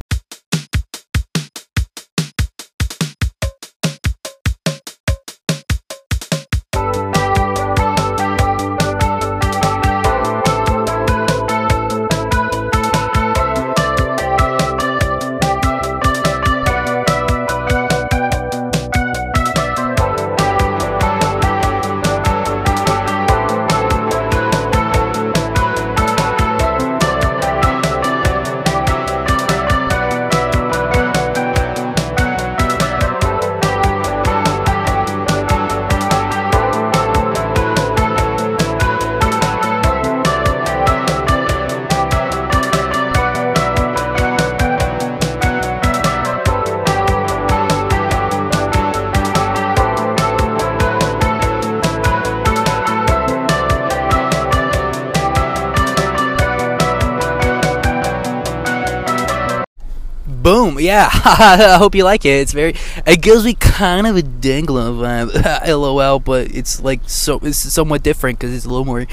Yeah. 60.81 61.09
I 61.13 61.77
hope 61.77 61.95
you 61.95 62.03
like 62.03 62.25
it. 62.25 62.41
It's 62.41 62.53
very. 62.53 62.75
It 63.05 63.21
gives 63.21 63.45
me 63.45 63.53
kind 63.53 64.07
of 64.07 64.17
a 64.17 64.21
Dangla 64.21 64.97
vibe. 64.97 65.67
LOL. 65.67 66.19
But 66.19 66.53
it's 66.53 66.81
like 66.81 67.01
so. 67.07 67.39
It's 67.43 67.57
somewhat 67.57 68.03
different 68.03 68.39
because 68.39 68.53
it's 68.53 68.65
a 68.65 68.69
little 68.69 68.85
more 68.85 69.05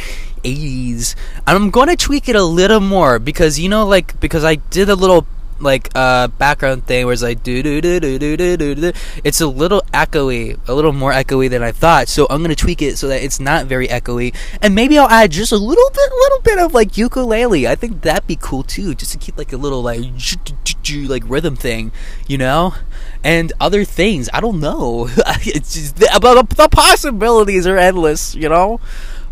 80s. 0.42 1.14
I'm 1.46 1.70
to 1.70 1.96
tweak 1.96 2.28
it 2.28 2.36
a 2.36 2.42
little 2.42 2.80
more 2.80 3.18
because 3.18 3.58
you 3.58 3.68
know, 3.68 3.86
like 3.86 4.18
because 4.20 4.44
I 4.44 4.56
did 4.56 4.88
a 4.88 4.94
little 4.94 5.26
like 5.60 5.88
uh 5.94 6.28
background 6.28 6.86
thing 6.86 7.06
where 7.06 7.12
it's 7.12 7.22
like 7.22 7.42
do 7.42 7.62
do 7.62 7.80
do 7.80 8.00
do 8.00 8.18
do 8.18 8.36
do 8.36 8.74
do. 8.74 8.92
It's 9.24 9.40
a 9.40 9.46
little 9.46 9.82
echoey, 9.92 10.58
a 10.68 10.74
little 10.74 10.92
more 10.92 11.12
echoey 11.12 11.50
than 11.50 11.62
I 11.62 11.72
thought. 11.72 12.08
So 12.08 12.26
I'm 12.30 12.42
gonna 12.42 12.54
tweak 12.54 12.82
it 12.82 12.98
so 12.98 13.08
that 13.08 13.22
it's 13.22 13.40
not 13.40 13.66
very 13.66 13.88
echoey, 13.88 14.34
and 14.62 14.74
maybe 14.74 14.98
I'll 14.98 15.08
add 15.08 15.30
just 15.32 15.52
a 15.52 15.56
little 15.56 15.90
bit, 15.90 16.12
little 16.12 16.40
bit 16.40 16.58
of 16.58 16.74
like 16.74 16.96
ukulele. 16.96 17.66
I 17.66 17.74
think 17.74 18.02
that'd 18.02 18.26
be 18.26 18.36
cool 18.36 18.62
too, 18.62 18.94
just 18.94 19.12
to 19.12 19.18
keep 19.18 19.36
like 19.36 19.52
a 19.52 19.56
little 19.56 19.82
like 19.82 20.00
like 21.08 21.22
rhythm 21.26 21.56
thing, 21.56 21.92
you 22.26 22.38
know, 22.38 22.74
and 23.22 23.52
other 23.60 23.84
things. 23.84 24.28
I 24.32 24.40
don't 24.40 24.60
know. 24.60 25.08
it's 25.16 25.74
just 25.74 25.96
the, 25.96 26.46
the 26.56 26.68
possibilities 26.70 27.66
are 27.66 27.76
endless, 27.76 28.34
you 28.34 28.48
know. 28.48 28.80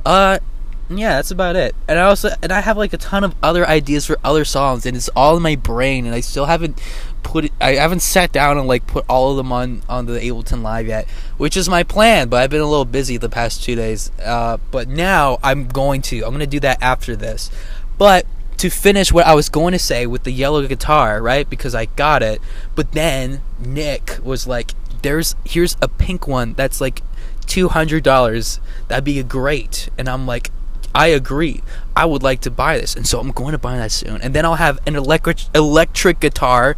Uh 0.04 0.38
yeah, 0.88 1.16
that's 1.16 1.30
about 1.30 1.56
it. 1.56 1.74
And 1.88 1.98
I 1.98 2.02
also 2.02 2.30
and 2.42 2.52
I 2.52 2.60
have 2.60 2.76
like 2.76 2.92
a 2.92 2.98
ton 2.98 3.24
of 3.24 3.34
other 3.42 3.66
ideas 3.66 4.06
for 4.06 4.16
other 4.22 4.44
songs, 4.44 4.86
and 4.86 4.96
it's 4.96 5.08
all 5.10 5.36
in 5.36 5.42
my 5.42 5.56
brain, 5.56 6.06
and 6.06 6.14
I 6.14 6.20
still 6.20 6.46
haven't 6.46 6.80
put 7.24 7.46
it. 7.46 7.52
I 7.60 7.72
haven't 7.72 8.00
sat 8.00 8.30
down 8.30 8.56
and 8.56 8.68
like 8.68 8.86
put 8.86 9.04
all 9.08 9.32
of 9.32 9.36
them 9.36 9.50
on 9.52 9.82
on 9.88 10.06
the 10.06 10.20
Ableton 10.20 10.62
Live 10.62 10.86
yet, 10.86 11.08
which 11.38 11.56
is 11.56 11.68
my 11.68 11.82
plan. 11.82 12.28
But 12.28 12.42
I've 12.42 12.50
been 12.50 12.60
a 12.60 12.68
little 12.68 12.84
busy 12.84 13.16
the 13.16 13.28
past 13.28 13.64
two 13.64 13.74
days. 13.74 14.12
Uh, 14.24 14.58
but 14.70 14.88
now 14.88 15.38
I'm 15.42 15.66
going 15.66 16.02
to. 16.02 16.24
I'm 16.24 16.32
gonna 16.32 16.46
do 16.46 16.60
that 16.60 16.80
after 16.80 17.16
this. 17.16 17.50
But 17.98 18.26
to 18.58 18.70
finish 18.70 19.12
what 19.12 19.26
I 19.26 19.34
was 19.34 19.48
going 19.48 19.72
to 19.72 19.78
say 19.78 20.06
with 20.06 20.22
the 20.22 20.30
yellow 20.30 20.66
guitar, 20.66 21.20
right? 21.20 21.50
Because 21.50 21.74
I 21.74 21.86
got 21.86 22.22
it. 22.22 22.40
But 22.76 22.92
then 22.92 23.42
Nick 23.58 24.18
was 24.22 24.46
like, 24.46 24.72
"There's 25.02 25.34
here's 25.44 25.76
a 25.82 25.88
pink 25.88 26.28
one 26.28 26.54
that's 26.54 26.80
like." 26.80 27.02
Two 27.46 27.68
hundred 27.68 28.02
dollars. 28.02 28.58
That'd 28.88 29.04
be 29.04 29.22
great. 29.22 29.88
And 29.96 30.08
I'm 30.08 30.26
like, 30.26 30.50
I 30.96 31.08
agree. 31.08 31.62
I 31.94 32.06
would 32.06 32.22
like 32.22 32.40
to 32.40 32.50
buy 32.50 32.78
this, 32.78 32.96
and 32.96 33.06
so 33.06 33.20
I'm 33.20 33.30
going 33.30 33.52
to 33.52 33.58
buy 33.58 33.76
that 33.76 33.92
soon. 33.92 34.22
And 34.22 34.34
then 34.34 34.46
I'll 34.46 34.54
have 34.54 34.78
an 34.86 34.96
electric 34.96 35.40
electric 35.54 36.20
guitar, 36.20 36.74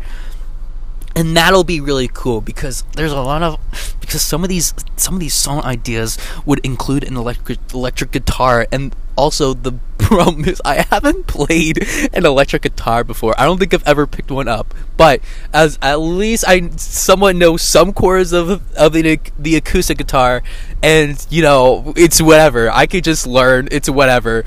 and 1.19 1.37
that'll 1.37 1.65
be 1.65 1.81
really 1.81 2.07
cool 2.07 2.41
because 2.41 2.85
there's 2.95 3.11
a 3.11 3.21
lot 3.21 3.43
of 3.43 3.59
because 4.01 4.23
some 4.23 4.45
of 4.45 4.49
these 4.49 4.73
some 4.97 5.15
of 5.15 5.21
these 5.21 5.35
song 5.35 5.61
ideas 5.65 6.17
would 6.47 6.65
include 6.65 7.03
an 7.03 7.17
electric 7.17 7.59
electric 7.75 8.13
guitar, 8.13 8.69
and 8.71 8.95
also 9.17 9.53
the 9.53 9.73
problem 9.99 10.45
is 10.45 10.63
I 10.65 10.87
haven't 10.89 11.27
played 11.27 11.85
an 12.13 12.25
electric 12.25 12.63
guitar 12.63 13.03
before. 13.03 13.35
I 13.37 13.47
don't 13.47 13.59
think 13.59 13.75
I've 13.75 13.87
ever 13.87 14.07
picked 14.07 14.31
one 14.31 14.47
up, 14.47 14.73
but 14.97 15.21
as 15.53 15.77
at 15.83 15.97
least 15.97 16.45
I 16.47 16.71
somewhat 16.77 17.35
know 17.35 17.57
some 17.57 17.93
chords 17.93 18.33
of 18.33 18.49
of 18.77 18.93
the 18.93 19.19
the 19.37 19.57
acoustic 19.57 19.99
guitar, 19.99 20.45
and 20.85 21.27
you 21.31 21.43
know 21.43 21.93
it's 21.97 22.23
whatever. 22.23 22.71
I 22.71 22.87
could 22.87 23.03
just 23.03 23.27
learn. 23.27 23.67
It's 23.73 23.91
whatever. 23.91 24.45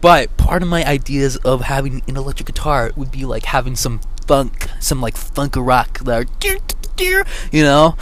But 0.00 0.36
part 0.36 0.62
of 0.62 0.68
my 0.68 0.84
ideas 0.84 1.36
of 1.38 1.62
having 1.62 2.02
an 2.08 2.16
electric 2.16 2.46
guitar 2.46 2.90
would 2.96 3.12
be 3.12 3.24
like 3.24 3.44
having 3.44 3.76
some 3.76 4.00
funk, 4.32 4.66
some 4.80 5.02
like 5.02 5.14
funk 5.14 5.54
rock, 5.56 6.00
you 6.98 7.62
know, 7.62 7.96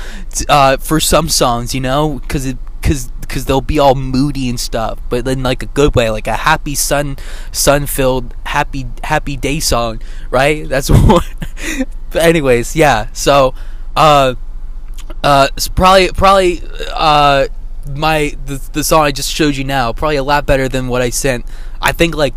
uh, 0.49 0.77
for 0.77 1.01
some 1.01 1.29
songs, 1.29 1.75
you 1.75 1.81
know, 1.81 2.21
because 2.21 2.47
it 2.47 2.57
because 2.81 3.11
because 3.21 3.47
they'll 3.47 3.61
be 3.61 3.81
all 3.81 3.97
moody 3.97 4.49
and 4.49 4.61
stuff, 4.61 5.01
but 5.09 5.27
in 5.27 5.43
like 5.43 5.65
a 5.65 5.67
good 5.67 5.97
way, 5.97 6.09
like 6.09 6.29
a 6.29 6.37
happy 6.37 6.77
sun 6.77 7.17
sun 7.51 7.87
filled 7.87 8.33
happy 8.47 8.87
happy 9.03 9.37
day 9.37 9.59
song, 9.59 10.01
right? 10.31 10.69
That's 10.69 10.89
what. 11.09 11.27
but 12.13 12.23
anyways, 12.23 12.77
yeah. 12.77 13.09
So, 13.13 13.53
uh, 13.97 14.37
uh, 15.25 15.49
probably 15.75 16.13
probably 16.13 16.63
uh 16.95 17.49
my 17.97 18.37
the 18.47 18.63
the 18.73 18.85
song 18.85 19.03
I 19.03 19.11
just 19.11 19.33
showed 19.33 19.57
you 19.57 19.65
now 19.65 19.93
probably 19.93 20.15
a 20.15 20.23
lot 20.23 20.47
better 20.47 20.69
than 20.69 20.87
what 20.87 21.03
I 21.03 21.11
sent. 21.11 21.45
I 21.83 21.91
think 21.91 22.15
like 22.15 22.35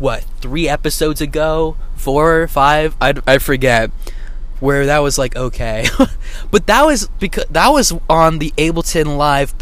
what 0.00 0.24
three 0.40 0.68
episodes 0.68 1.20
ago, 1.20 1.76
four 2.06 2.42
or 2.42 2.46
five, 2.46 2.94
I 3.00 3.14
I 3.26 3.38
forget 3.38 3.90
where 4.60 4.86
that 4.86 5.00
was 5.00 5.18
like 5.18 5.34
okay, 5.34 5.86
but 6.52 6.68
that 6.68 6.86
was 6.86 7.08
because 7.18 7.46
that 7.50 7.68
was 7.70 7.92
on 8.08 8.38
the 8.38 8.52
Ableton 8.56 9.16
Live 9.16 9.52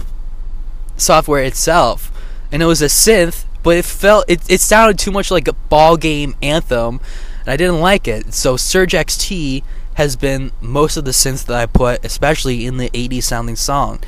software 0.99 1.43
itself, 1.43 2.13
and 2.53 2.63
it 2.63 2.67
was 2.67 2.83
a 2.83 2.93
synth, 2.93 3.47
but 3.63 3.79
it 3.79 3.87
felt 3.87 4.27
it, 4.29 4.43
it 4.51 4.61
sounded 4.61 4.99
too 4.99 5.11
much 5.11 5.31
like 5.31 5.49
a 5.49 5.55
ball 5.55 5.97
game 5.97 6.35
anthem, 6.43 7.01
and 7.41 7.49
I 7.49 7.57
didn't 7.57 7.81
like 7.81 8.07
it. 8.07 8.35
So 8.35 8.59
Surge 8.59 8.93
XT 8.93 9.63
has 9.95 10.15
been 10.15 10.53
most 10.61 10.99
of 10.99 11.07
the 11.07 11.13
synths 11.13 11.47
that 11.47 11.57
I 11.57 11.65
put, 11.65 12.05
especially 12.05 12.67
in 12.67 12.77
the 12.77 12.91
80s 12.91 13.23
sounding 13.23 13.57
song. 13.57 14.01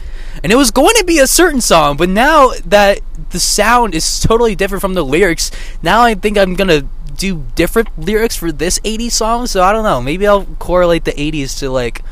And 0.42 0.52
it 0.52 0.56
was 0.56 0.70
going 0.70 0.94
to 0.96 1.04
be 1.04 1.20
a 1.20 1.26
certain 1.26 1.60
song, 1.60 1.96
but 1.96 2.08
now 2.08 2.50
that 2.66 3.00
the 3.30 3.40
sound 3.40 3.94
is 3.94 4.20
totally 4.20 4.54
different 4.54 4.82
from 4.82 4.94
the 4.94 5.04
lyrics, 5.04 5.50
now 5.82 6.02
I 6.02 6.14
think 6.14 6.36
I'm 6.36 6.54
gonna 6.54 6.88
do 7.16 7.46
different 7.54 7.98
lyrics 7.98 8.36
for 8.36 8.52
this 8.52 8.78
80s 8.80 9.12
song. 9.12 9.46
So 9.46 9.62
I 9.62 9.72
don't 9.72 9.84
know. 9.84 10.00
Maybe 10.00 10.26
I'll 10.26 10.44
correlate 10.44 11.04
the 11.04 11.12
80s 11.12 11.58
to 11.60 11.70
like 11.70 12.02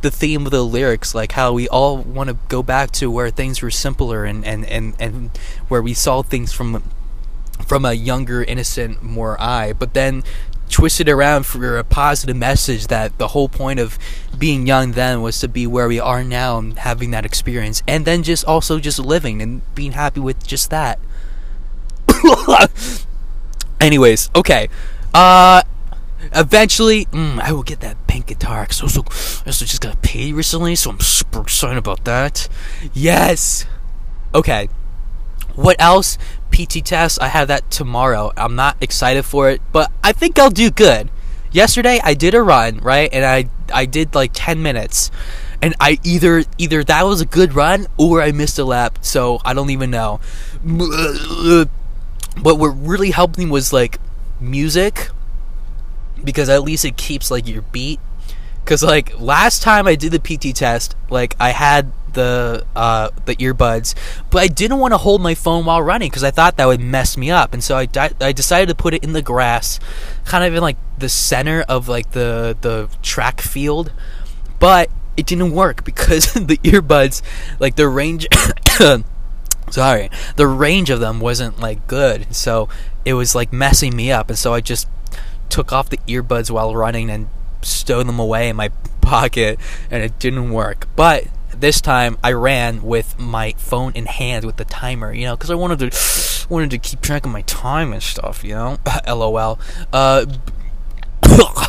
the 0.00 0.10
theme 0.10 0.46
of 0.46 0.52
the 0.52 0.64
lyrics, 0.64 1.14
like 1.14 1.32
how 1.32 1.52
we 1.52 1.68
all 1.68 1.98
want 1.98 2.30
to 2.30 2.36
go 2.48 2.62
back 2.62 2.92
to 2.92 3.10
where 3.10 3.30
things 3.30 3.62
were 3.62 3.70
simpler 3.70 4.24
and, 4.24 4.44
and, 4.44 4.64
and, 4.66 4.94
and 5.00 5.36
where 5.68 5.82
we 5.82 5.94
saw 5.94 6.22
things 6.22 6.52
from 6.52 6.82
from 7.66 7.84
a 7.84 7.92
younger, 7.92 8.42
innocent, 8.42 9.02
more 9.02 9.38
eye. 9.40 9.72
But 9.72 9.92
then 9.92 10.22
twist 10.68 11.00
it 11.00 11.08
around 11.08 11.44
for 11.44 11.78
a 11.78 11.84
positive 11.84 12.36
message 12.36 12.86
that 12.86 13.16
the 13.18 13.28
whole 13.28 13.48
point 13.48 13.80
of 13.80 13.98
being 14.36 14.66
young 14.66 14.92
then 14.92 15.22
was 15.22 15.40
to 15.40 15.48
be 15.48 15.66
where 15.66 15.88
we 15.88 15.98
are 15.98 16.22
now 16.22 16.58
and 16.58 16.78
having 16.78 17.10
that 17.10 17.24
experience 17.24 17.82
and 17.88 18.04
then 18.04 18.22
just 18.22 18.44
also 18.44 18.78
just 18.78 18.98
living 18.98 19.40
and 19.40 19.62
being 19.74 19.92
happy 19.92 20.20
with 20.20 20.46
just 20.46 20.70
that 20.70 20.98
anyways 23.80 24.30
okay 24.34 24.68
uh 25.14 25.62
eventually 26.34 27.06
mm, 27.06 27.40
i 27.40 27.52
will 27.52 27.62
get 27.62 27.80
that 27.80 27.96
pink 28.06 28.26
guitar 28.26 28.62
because 28.62 28.82
also, 28.82 29.02
also 29.46 29.64
just 29.64 29.80
got 29.80 30.00
paid 30.02 30.34
recently 30.34 30.74
so 30.74 30.90
i'm 30.90 31.00
super 31.00 31.42
excited 31.42 31.78
about 31.78 32.04
that 32.04 32.48
yes 32.92 33.66
okay 34.34 34.68
what 35.54 35.76
else 35.80 36.18
PT 36.50 36.84
test. 36.84 37.20
I 37.20 37.28
have 37.28 37.48
that 37.48 37.70
tomorrow. 37.70 38.32
I'm 38.36 38.54
not 38.54 38.76
excited 38.80 39.24
for 39.24 39.50
it, 39.50 39.60
but 39.72 39.90
I 40.02 40.12
think 40.12 40.38
I'll 40.38 40.50
do 40.50 40.70
good. 40.70 41.10
Yesterday 41.50 42.00
I 42.02 42.14
did 42.14 42.34
a 42.34 42.42
run, 42.42 42.78
right? 42.78 43.08
And 43.12 43.24
I 43.24 43.48
I 43.72 43.84
did 43.86 44.14
like 44.14 44.30
10 44.34 44.62
minutes. 44.62 45.10
And 45.60 45.74
I 45.80 45.98
either 46.04 46.44
either 46.58 46.84
that 46.84 47.04
was 47.04 47.20
a 47.20 47.26
good 47.26 47.54
run 47.54 47.86
or 47.96 48.22
I 48.22 48.32
missed 48.32 48.58
a 48.58 48.64
lap, 48.64 48.98
so 49.00 49.40
I 49.44 49.54
don't 49.54 49.70
even 49.70 49.90
know. 49.90 50.20
But 52.42 52.56
what 52.56 52.68
really 52.68 53.10
helped 53.10 53.38
me 53.38 53.46
was 53.46 53.72
like 53.72 53.98
music 54.40 55.10
because 56.22 56.48
at 56.48 56.62
least 56.62 56.84
it 56.84 56.96
keeps 56.96 57.30
like 57.30 57.46
your 57.46 57.62
beat 57.62 58.00
Cause 58.68 58.82
like 58.82 59.18
last 59.18 59.62
time 59.62 59.86
I 59.86 59.94
did 59.94 60.12
the 60.12 60.18
PT 60.18 60.54
test, 60.54 60.94
like 61.08 61.34
I 61.40 61.52
had 61.52 61.90
the 62.12 62.66
uh, 62.76 63.08
the 63.24 63.34
earbuds, 63.36 63.94
but 64.28 64.42
I 64.42 64.46
didn't 64.46 64.78
want 64.78 64.92
to 64.92 64.98
hold 64.98 65.22
my 65.22 65.34
phone 65.34 65.64
while 65.64 65.80
running 65.80 66.10
because 66.10 66.22
I 66.22 66.30
thought 66.30 66.58
that 66.58 66.66
would 66.66 66.78
mess 66.78 67.16
me 67.16 67.30
up, 67.30 67.54
and 67.54 67.64
so 67.64 67.78
I, 67.78 67.86
di- 67.86 68.12
I 68.20 68.32
decided 68.32 68.68
to 68.68 68.74
put 68.74 68.92
it 68.92 69.02
in 69.02 69.14
the 69.14 69.22
grass, 69.22 69.80
kind 70.26 70.44
of 70.44 70.54
in 70.54 70.60
like 70.60 70.76
the 70.98 71.08
center 71.08 71.62
of 71.62 71.88
like 71.88 72.10
the 72.10 72.58
the 72.60 72.90
track 73.00 73.40
field, 73.40 73.90
but 74.60 74.90
it 75.16 75.24
didn't 75.24 75.52
work 75.52 75.82
because 75.82 76.34
the 76.34 76.58
earbuds, 76.58 77.22
like 77.58 77.76
the 77.76 77.88
range. 77.88 78.28
sorry, 79.70 80.10
the 80.36 80.46
range 80.46 80.90
of 80.90 81.00
them 81.00 81.20
wasn't 81.20 81.60
like 81.60 81.86
good, 81.86 82.34
so 82.34 82.68
it 83.04 83.14
was 83.14 83.34
like 83.34 83.52
messing 83.52 83.94
me 83.96 84.12
up, 84.12 84.28
and 84.28 84.38
so 84.38 84.54
I 84.54 84.60
just 84.60 84.88
took 85.48 85.72
off 85.72 85.88
the 85.88 85.98
earbuds 86.08 86.50
while 86.50 86.74
running 86.74 87.10
and 87.10 87.28
stowed 87.62 88.06
them 88.06 88.18
away 88.18 88.48
in 88.48 88.56
my 88.56 88.68
pocket 89.00 89.58
and 89.90 90.02
it 90.02 90.18
didn't 90.18 90.50
work. 90.50 90.86
But 90.96 91.24
this 91.54 91.80
time 91.80 92.18
I 92.22 92.32
ran 92.32 92.82
with 92.82 93.18
my 93.18 93.54
phone 93.56 93.92
in 93.94 94.06
hand 94.06 94.44
with 94.44 94.56
the 94.56 94.64
timer, 94.64 95.12
you 95.12 95.26
know, 95.26 95.36
because 95.36 95.50
I 95.50 95.54
wanted 95.54 95.90
to 95.90 96.46
wanted 96.48 96.70
to 96.70 96.78
keep 96.78 97.00
track 97.00 97.26
of 97.26 97.32
my 97.32 97.42
time 97.42 97.92
and 97.92 98.02
stuff, 98.02 98.44
you 98.44 98.54
know. 98.54 98.78
LOL. 99.06 99.58
Uh, 99.92 100.26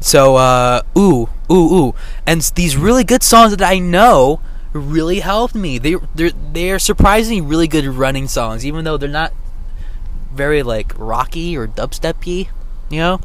so 0.00 0.36
uh, 0.36 0.82
ooh, 0.96 1.28
ooh, 1.50 1.54
ooh, 1.74 1.94
and 2.26 2.40
these 2.54 2.76
really 2.76 3.04
good 3.04 3.22
songs 3.22 3.56
that 3.56 3.66
I 3.66 3.78
know 3.78 4.40
really 4.72 5.20
helped 5.20 5.54
me. 5.54 5.78
They 5.78 5.96
they 6.14 6.30
they 6.52 6.70
are 6.70 6.78
surprisingly 6.78 7.40
really 7.40 7.68
good 7.68 7.84
running 7.86 8.28
songs, 8.28 8.64
even 8.64 8.84
though 8.84 8.96
they're 8.96 9.08
not 9.08 9.32
very 10.32 10.62
like 10.62 10.92
rocky 10.96 11.56
or 11.56 11.66
dubsteppy, 11.66 12.48
you 12.90 12.98
know. 12.98 13.20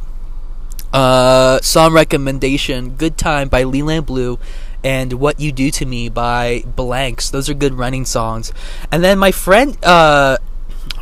Uh, 0.94 1.60
song 1.62 1.94
recommendation: 1.94 2.92
"Good 2.92 3.18
Time" 3.18 3.50
by 3.50 3.64
Leland 3.64 4.06
Blue, 4.06 4.40
and 4.84 5.14
"What 5.14 5.40
You 5.40 5.52
Do 5.52 5.72
to 5.72 5.86
Me" 5.86 6.10
by 6.10 6.64
Blanks. 6.66 7.30
Those 7.30 7.50
are 7.50 7.54
good 7.54 7.74
running 7.74 8.06
songs. 8.06 8.52
And 8.92 9.04
then 9.04 9.20
my 9.20 9.32
friend 9.32 9.78
uh, 9.84 10.38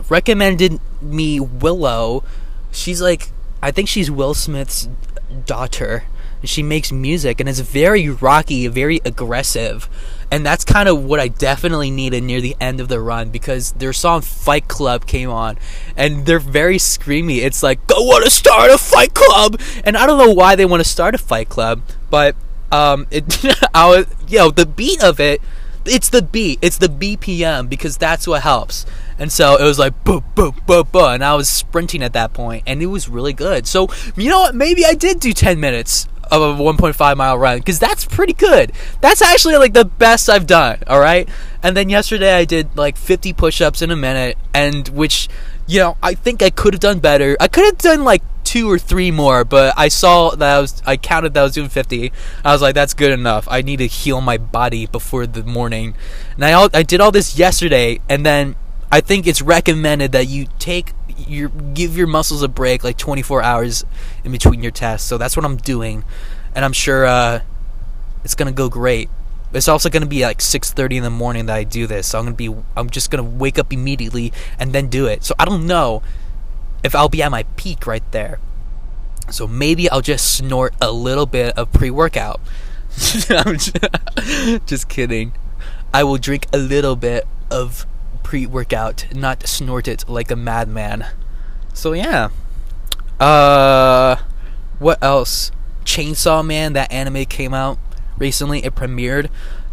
recommended 0.09 0.79
me 1.01 1.39
Willow. 1.39 2.23
She's 2.71 3.01
like, 3.01 3.31
I 3.61 3.71
think 3.71 3.87
she's 3.87 4.11
Will 4.11 4.33
Smith's 4.33 4.89
daughter. 5.45 6.03
She 6.43 6.63
makes 6.63 6.91
music 6.91 7.39
and 7.39 7.49
it's 7.49 7.59
very 7.59 8.09
rocky, 8.09 8.67
very 8.67 9.01
aggressive. 9.05 9.89
And 10.31 10.45
that's 10.45 10.65
kind 10.65 10.89
of 10.89 11.03
what 11.03 11.19
I 11.19 11.27
definitely 11.27 11.91
needed 11.91 12.23
near 12.23 12.41
the 12.41 12.55
end 12.59 12.79
of 12.79 12.87
the 12.87 12.99
run 12.99 13.29
because 13.29 13.73
their 13.73 13.93
song 13.93 14.21
Fight 14.21 14.67
Club 14.67 15.05
came 15.05 15.29
on 15.29 15.57
and 15.95 16.25
they're 16.25 16.39
very 16.39 16.77
screamy. 16.77 17.37
It's 17.43 17.63
like, 17.63 17.79
I 17.91 17.99
want 17.99 18.25
to 18.25 18.31
start 18.31 18.71
a 18.71 18.77
fight 18.77 19.13
club. 19.13 19.59
And 19.83 19.95
I 19.95 20.05
don't 20.05 20.17
know 20.17 20.33
why 20.33 20.55
they 20.55 20.65
want 20.65 20.83
to 20.83 20.89
start 20.89 21.15
a 21.15 21.19
fight 21.19 21.49
club, 21.49 21.81
but 22.09 22.35
um, 22.71 23.07
it, 23.11 23.23
I 23.73 23.87
was, 23.87 24.07
you 24.27 24.39
know, 24.39 24.51
the 24.51 24.65
beat 24.65 25.03
of 25.03 25.19
it, 25.19 25.41
it's 25.85 26.09
the 26.09 26.21
beat, 26.21 26.59
it's 26.61 26.77
the 26.77 26.87
BPM 26.87 27.69
because 27.69 27.97
that's 27.97 28.27
what 28.27 28.41
helps. 28.41 28.85
And 29.17 29.31
so 29.31 29.55
it 29.55 29.63
was 29.63 29.79
like 29.79 30.03
boop 30.03 30.23
boop 30.35 30.65
boop 30.65 30.91
boop, 30.91 31.13
and 31.13 31.23
I 31.23 31.35
was 31.35 31.47
sprinting 31.47 32.03
at 32.03 32.13
that 32.13 32.33
point, 32.33 32.63
and 32.67 32.81
it 32.81 32.87
was 32.87 33.07
really 33.07 33.33
good. 33.33 33.65
So 33.65 33.87
you 34.17 34.29
know 34.29 34.41
what? 34.41 34.55
Maybe 34.55 34.83
I 34.85 34.93
did 34.93 35.19
do 35.19 35.31
ten 35.31 35.59
minutes 35.59 36.07
of 36.31 36.59
a 36.59 36.63
1.5 36.63 37.17
mile 37.17 37.37
run 37.37 37.59
because 37.59 37.79
that's 37.79 38.05
pretty 38.05 38.33
good. 38.33 38.71
That's 39.01 39.21
actually 39.21 39.57
like 39.57 39.73
the 39.73 39.85
best 39.85 40.29
I've 40.29 40.47
done. 40.47 40.79
All 40.87 40.99
right. 40.99 41.27
And 41.63 41.75
then 41.75 41.89
yesterday 41.89 42.33
I 42.33 42.45
did 42.45 42.75
like 42.77 42.97
50 42.97 43.33
push-ups 43.33 43.81
in 43.81 43.91
a 43.91 43.95
minute, 43.95 44.37
and 44.53 44.87
which 44.89 45.29
you 45.67 45.79
know 45.79 45.97
I 46.01 46.13
think 46.13 46.41
I 46.41 46.49
could 46.49 46.73
have 46.73 46.81
done 46.81 46.99
better. 46.99 47.35
I 47.39 47.47
could 47.47 47.65
have 47.65 47.77
done 47.77 48.03
like 48.03 48.21
two 48.43 48.69
or 48.71 48.79
three 48.79 49.11
more, 49.11 49.43
but 49.43 49.73
I 49.75 49.87
saw 49.89 50.29
that 50.29 50.55
I 50.57 50.61
was 50.61 50.81
I 50.85 50.97
counted 50.97 51.33
that 51.33 51.41
I 51.41 51.43
was 51.43 51.53
doing 51.53 51.69
50. 51.69 52.11
I 52.43 52.53
was 52.53 52.61
like, 52.61 52.75
that's 52.75 52.93
good 52.93 53.11
enough. 53.11 53.47
I 53.49 53.61
need 53.61 53.77
to 53.77 53.87
heal 53.87 54.21
my 54.21 54.37
body 54.37 54.85
before 54.85 55.27
the 55.27 55.43
morning. 55.43 55.95
And 56.35 56.45
I 56.45 56.53
all, 56.53 56.69
I 56.73 56.83
did 56.83 57.01
all 57.01 57.11
this 57.11 57.37
yesterday, 57.37 57.99
and 58.07 58.25
then 58.25 58.55
I 58.91 59.01
think 59.01 59.27
it's 59.27 59.41
recommended 59.41 60.11
that 60.13 60.27
you 60.27 60.47
take 60.59 60.93
your 61.17 61.49
give 61.49 61.97
your 61.97 62.07
muscles 62.07 62.41
a 62.43 62.47
break 62.47 62.83
like 62.83 62.97
24 62.97 63.41
hours 63.41 63.85
in 64.23 64.31
between 64.31 64.61
your 64.61 64.71
tests. 64.71 65.07
So 65.07 65.17
that's 65.17 65.35
what 65.35 65.45
I'm 65.45 65.57
doing, 65.57 66.03
and 66.53 66.65
I'm 66.65 66.73
sure 66.73 67.05
uh, 67.05 67.41
it's 68.23 68.35
gonna 68.35 68.51
go 68.51 68.69
great. 68.69 69.09
It's 69.53 69.67
also 69.67 69.89
gonna 69.89 70.05
be 70.05 70.23
like 70.23 70.39
6:30 70.39 70.97
in 70.97 71.03
the 71.03 71.09
morning 71.09 71.45
that 71.45 71.55
I 71.55 71.63
do 71.63 71.87
this, 71.87 72.07
so 72.07 72.19
I'm 72.19 72.25
gonna 72.25 72.35
be 72.35 72.53
I'm 72.75 72.89
just 72.89 73.09
gonna 73.11 73.23
wake 73.23 73.57
up 73.57 73.71
immediately 73.71 74.33
and 74.59 74.73
then 74.73 74.87
do 74.87 75.07
it. 75.07 75.23
So 75.23 75.35
I 75.39 75.45
don't 75.45 75.65
know 75.67 76.03
if 76.83 76.95
I'll 76.95 77.09
be 77.09 77.23
at 77.23 77.31
my 77.31 77.43
peak 77.55 77.87
right 77.87 78.03
there. 78.11 78.39
So 79.31 79.47
maybe 79.47 79.89
I'll 79.89 80.01
just 80.01 80.35
snort 80.37 80.75
a 80.79 80.91
little 80.91 81.25
bit 81.25 81.57
of 81.57 81.71
pre-workout. 81.73 82.39
I'm 83.29 83.57
just, 83.57 83.77
just 84.67 84.87
kidding. 84.87 85.33
I 85.93 86.03
will 86.03 86.17
drink 86.17 86.45
a 86.53 86.57
little 86.57 86.95
bit 86.95 87.25
of 87.49 87.87
pre-workout, 88.25 89.05
not 89.13 89.45
snort 89.47 89.87
it 89.87 90.09
like 90.09 90.31
a 90.31 90.35
madman. 90.35 91.05
So 91.73 91.93
yeah. 91.93 92.29
Uh 93.19 94.17
what 94.79 95.01
else? 95.01 95.51
Chainsaw 95.85 96.43
Man, 96.43 96.73
that 96.73 96.91
anime 96.91 97.25
came 97.25 97.53
out 97.53 97.77
recently. 98.17 98.65
It 98.65 98.73
premiered. 98.73 99.27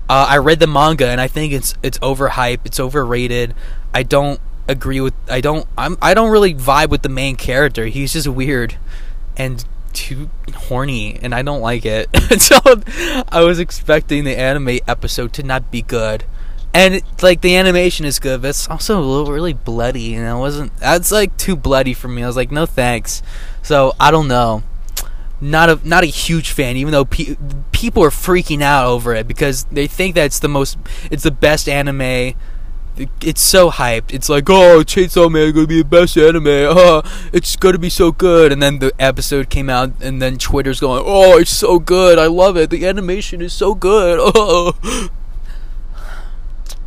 Uh, 0.07 0.27
I 0.29 0.37
read 0.37 0.61
the 0.61 0.67
manga 0.67 1.09
and 1.09 1.19
I 1.19 1.29
think 1.29 1.55
it's 1.55 1.75
it's 1.83 1.99
overhyped. 2.01 2.61
It's 2.67 2.79
overrated. 2.79 3.55
I 3.95 4.03
don't 4.03 4.39
agree 4.69 5.01
with. 5.01 5.15
I 5.31 5.41
don't. 5.41 5.67
I'm. 5.79 5.97
I 6.03 6.13
don't 6.13 6.31
really 6.31 6.55
vibe 6.55 6.91
with 6.91 7.01
the 7.01 7.09
main 7.09 7.37
character. 7.37 7.87
He's 7.87 8.13
just 8.13 8.29
weird 8.29 8.77
and 9.35 9.65
too 9.95 10.29
horny, 10.55 11.19
and 11.23 11.35
I 11.35 11.41
don't 11.41 11.63
like 11.63 11.87
it. 11.87 12.09
so 12.41 12.59
I 13.31 13.43
was 13.43 13.59
expecting 13.59 14.25
the 14.25 14.39
anime 14.39 14.79
episode 14.87 15.33
to 15.35 15.43
not 15.43 15.71
be 15.71 15.81
good. 15.81 16.25
And 16.75 17.03
like 17.21 17.43
the 17.43 17.57
animation 17.57 18.07
is 18.07 18.19
good, 18.19 18.43
but 18.43 18.49
it's 18.49 18.69
also 18.69 18.99
a 18.99 19.05
little 19.05 19.33
really 19.33 19.53
bloody, 19.53 20.15
and 20.15 20.27
it 20.27 20.39
wasn't. 20.39 20.75
That's 20.79 21.13
like 21.13 21.37
too 21.37 21.55
bloody 21.55 21.93
for 21.93 22.09
me. 22.09 22.23
I 22.23 22.27
was 22.27 22.37
like, 22.37 22.51
no 22.51 22.65
thanks. 22.65 23.23
So 23.63 23.95
I 24.01 24.11
don't 24.11 24.29
know 24.29 24.63
not 25.43 25.69
a 25.69 25.81
not 25.87 26.05
a 26.05 26.07
huge 26.07 26.53
fan, 26.53 26.77
even 26.77 26.93
though 26.93 27.05
pe- 27.05 27.37
people 27.73 28.03
are 28.05 28.11
freaking 28.11 28.63
out 28.63 28.87
over 28.87 29.13
it 29.15 29.27
because 29.27 29.65
they 29.65 29.89
think 29.89 30.15
that 30.15 30.27
it's 30.27 30.39
the 30.39 30.49
most, 30.49 30.79
it's 31.11 31.25
the 31.25 31.33
best 31.33 31.69
anime. 31.69 32.35
It's 33.23 33.41
so 33.41 33.71
hyped. 33.71 34.13
It's 34.13 34.29
like, 34.29 34.49
oh, 34.51 34.85
Chainsaw 34.85 35.31
Man 35.33 35.45
is 35.45 35.53
gonna 35.53 35.67
be 35.67 35.83
the 35.83 35.89
best 35.89 36.17
anime. 36.17 36.47
Uh, 36.47 37.03
it's 37.33 37.57
gonna 37.57 37.79
be 37.79 37.91
so 37.91 38.13
good. 38.13 38.53
And 38.53 38.63
then 38.63 38.79
the 38.79 38.93
episode 38.99 39.51
came 39.51 39.69
out, 39.69 39.93
and 40.01 40.23
then 40.23 40.39
Twitter's 40.39 40.79
going, 40.79 41.03
oh, 41.05 41.39
it's 41.39 41.51
so 41.51 41.79
good. 41.79 42.19
I 42.19 42.27
love 42.27 42.57
it. 42.57 42.71
The 42.71 42.87
animation 42.87 43.43
is 43.43 43.53
so 43.53 43.75
good. 43.75 44.21
Oh. 44.35 45.09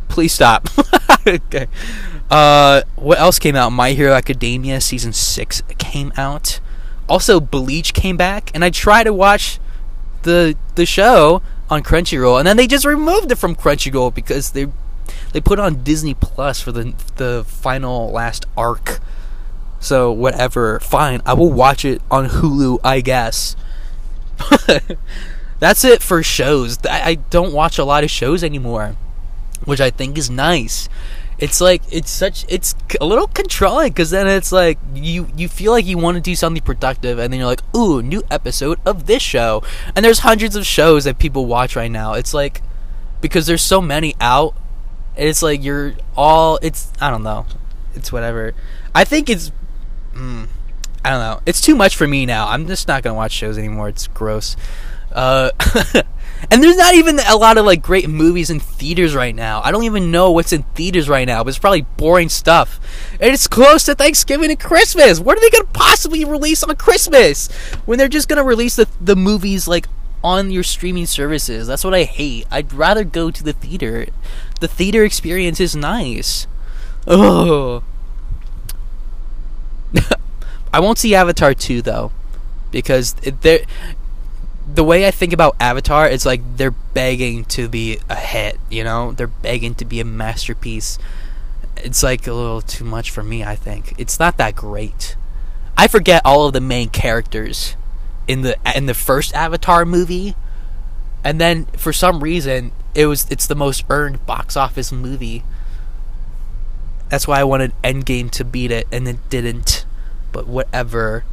Please 0.08 0.32
stop. 0.32 0.68
okay. 1.26 1.66
Uh, 2.30 2.82
what 2.96 3.18
else 3.18 3.38
came 3.38 3.54
out? 3.56 3.70
My 3.70 3.92
Hero 3.92 4.12
Academia 4.12 4.80
season 4.80 5.12
six 5.12 5.62
came 5.78 6.12
out 6.16 6.60
also 7.08 7.40
Bleach 7.40 7.94
came 7.94 8.16
back, 8.16 8.50
and 8.54 8.64
I 8.64 8.70
tried 8.70 9.04
to 9.04 9.12
watch 9.12 9.58
the 10.22 10.56
the 10.74 10.86
show 10.86 11.42
on 11.70 11.82
Crunchyroll, 11.82 12.38
and 12.38 12.46
then 12.46 12.56
they 12.56 12.66
just 12.66 12.84
removed 12.84 13.30
it 13.30 13.36
from 13.36 13.54
Crunchyroll 13.54 14.14
because 14.14 14.52
they 14.52 14.66
they 15.32 15.40
put 15.40 15.58
on 15.58 15.82
Disney 15.82 16.14
Plus 16.14 16.60
for 16.60 16.72
the 16.72 16.94
the 17.16 17.44
final 17.46 18.10
last 18.10 18.46
arc. 18.56 19.00
So 19.78 20.10
whatever, 20.10 20.80
fine, 20.80 21.20
I 21.26 21.34
will 21.34 21.52
watch 21.52 21.84
it 21.84 22.02
on 22.10 22.28
Hulu, 22.28 22.80
I 22.82 23.00
guess. 23.00 23.54
That's 25.58 25.84
it 25.84 26.02
for 26.02 26.22
shows. 26.22 26.78
I, 26.84 27.02
I 27.02 27.14
don't 27.14 27.52
watch 27.52 27.78
a 27.78 27.84
lot 27.84 28.02
of 28.02 28.10
shows 28.10 28.42
anymore, 28.42 28.96
which 29.66 29.80
I 29.80 29.90
think 29.90 30.16
is 30.16 30.30
nice. 30.30 30.88
It's 31.38 31.60
like 31.60 31.82
it's 31.90 32.10
such 32.10 32.46
it's 32.48 32.74
a 32.98 33.04
little 33.04 33.26
controlling 33.26 33.90
because 33.90 34.08
then 34.08 34.26
it's 34.26 34.52
like 34.52 34.78
you 34.94 35.28
you 35.36 35.48
feel 35.48 35.70
like 35.70 35.84
you 35.84 35.98
want 35.98 36.14
to 36.14 36.22
do 36.22 36.34
something 36.34 36.62
productive 36.62 37.18
and 37.18 37.30
then 37.30 37.38
you're 37.38 37.48
like 37.48 37.62
ooh 37.76 38.00
new 38.00 38.22
episode 38.30 38.80
of 38.86 39.04
this 39.04 39.22
show. 39.22 39.62
And 39.94 40.02
there's 40.02 40.20
hundreds 40.20 40.56
of 40.56 40.64
shows 40.64 41.04
that 41.04 41.18
people 41.18 41.44
watch 41.44 41.76
right 41.76 41.90
now. 41.90 42.14
It's 42.14 42.32
like 42.32 42.62
because 43.20 43.46
there's 43.46 43.62
so 43.62 43.82
many 43.82 44.14
out 44.18 44.54
it's 45.16 45.42
like 45.42 45.62
you're 45.64 45.94
all 46.16 46.58
it's 46.62 46.90
i 47.00 47.10
don't 47.10 47.22
know. 47.22 47.46
It's 47.94 48.12
whatever. 48.12 48.54
I 48.94 49.04
think 49.04 49.28
it's 49.28 49.50
mm, 50.14 50.46
i 51.04 51.10
don't 51.10 51.20
know. 51.20 51.40
It's 51.44 51.60
too 51.60 51.74
much 51.74 51.96
for 51.96 52.06
me 52.06 52.24
now. 52.24 52.48
I'm 52.48 52.66
just 52.66 52.88
not 52.88 53.02
gonna 53.02 53.14
watch 53.14 53.32
shows 53.32 53.58
anymore. 53.58 53.88
It's 53.88 54.06
gross. 54.06 54.56
Uh 55.12 55.50
And 56.50 56.62
there's 56.62 56.76
not 56.76 56.94
even 56.94 57.18
a 57.18 57.36
lot 57.36 57.58
of 57.58 57.64
like 57.64 57.82
great 57.82 58.08
movies 58.08 58.50
in 58.50 58.60
theaters 58.60 59.14
right 59.14 59.34
now. 59.34 59.60
I 59.62 59.72
don't 59.72 59.84
even 59.84 60.10
know 60.10 60.30
what's 60.30 60.52
in 60.52 60.62
theaters 60.74 61.08
right 61.08 61.26
now, 61.26 61.42
but 61.42 61.48
it's 61.48 61.58
probably 61.58 61.82
boring 61.82 62.28
stuff. 62.28 62.78
And 63.20 63.32
it's 63.32 63.46
close 63.46 63.84
to 63.84 63.94
Thanksgiving 63.94 64.50
and 64.50 64.60
Christmas. 64.60 65.18
What 65.20 65.36
are 65.36 65.40
they 65.40 65.50
gonna 65.50 65.64
possibly 65.72 66.24
release 66.24 66.62
on 66.62 66.74
Christmas 66.76 67.48
when 67.84 67.98
they're 67.98 68.08
just 68.08 68.28
gonna 68.28 68.44
release 68.44 68.76
the 68.76 68.88
the 69.00 69.16
movies 69.16 69.66
like 69.66 69.88
on 70.22 70.50
your 70.50 70.62
streaming 70.62 71.06
services? 71.06 71.66
That's 71.66 71.84
what 71.84 71.94
I 71.94 72.04
hate. 72.04 72.46
I'd 72.50 72.72
rather 72.72 73.04
go 73.04 73.30
to 73.30 73.42
the 73.42 73.52
theater. 73.52 74.06
The 74.60 74.68
theater 74.68 75.04
experience 75.04 75.60
is 75.60 75.74
nice. 75.74 76.46
Oh. 77.06 77.82
I 80.72 80.80
won't 80.80 80.98
see 80.98 81.14
Avatar 81.14 81.54
2 81.54 81.82
though 81.82 82.12
because 82.70 83.14
there 83.14 83.60
the 84.76 84.84
way 84.84 85.06
I 85.06 85.10
think 85.10 85.32
about 85.32 85.56
Avatar, 85.58 86.06
is 86.06 86.26
like 86.26 86.42
they're 86.58 86.70
begging 86.70 87.46
to 87.46 87.66
be 87.68 87.98
a 88.08 88.14
hit, 88.14 88.60
you 88.70 88.84
know? 88.84 89.12
They're 89.12 89.26
begging 89.26 89.74
to 89.76 89.84
be 89.84 90.00
a 90.00 90.04
masterpiece. 90.04 90.98
It's 91.78 92.02
like 92.02 92.26
a 92.26 92.34
little 92.34 92.60
too 92.60 92.84
much 92.84 93.10
for 93.10 93.22
me, 93.22 93.42
I 93.42 93.56
think. 93.56 93.94
It's 93.98 94.20
not 94.20 94.36
that 94.36 94.54
great. 94.54 95.16
I 95.78 95.88
forget 95.88 96.22
all 96.24 96.46
of 96.46 96.52
the 96.52 96.60
main 96.60 96.90
characters 96.90 97.74
in 98.28 98.42
the 98.42 98.56
in 98.74 98.86
the 98.86 98.94
first 98.94 99.34
Avatar 99.34 99.84
movie. 99.84 100.34
And 101.24 101.40
then 101.40 101.66
for 101.76 101.92
some 101.92 102.22
reason, 102.22 102.72
it 102.94 103.06
was 103.06 103.26
it's 103.30 103.46
the 103.46 103.54
most 103.54 103.84
earned 103.88 104.24
box 104.26 104.56
office 104.56 104.92
movie. 104.92 105.42
That's 107.08 107.26
why 107.26 107.40
I 107.40 107.44
wanted 107.44 107.72
Endgame 107.82 108.30
to 108.32 108.44
beat 108.44 108.70
it 108.70 108.86
and 108.92 109.08
it 109.08 109.28
didn't. 109.30 109.86
But 110.32 110.46
whatever. 110.46 111.24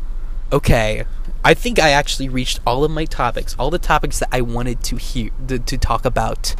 Okay, 0.51 1.05
I 1.43 1.53
think 1.53 1.79
I 1.79 1.89
actually 1.89 2.29
reached 2.29 2.59
all 2.65 2.83
of 2.83 2.91
my 2.91 3.05
topics, 3.05 3.55
all 3.59 3.69
the 3.69 3.79
topics 3.79 4.19
that 4.19 4.29
I 4.31 4.41
wanted 4.41 4.83
to 4.85 4.95
hear 4.95 5.31
to, 5.47 5.59
to 5.59 5.77
talk 5.77 6.05
about. 6.05 6.55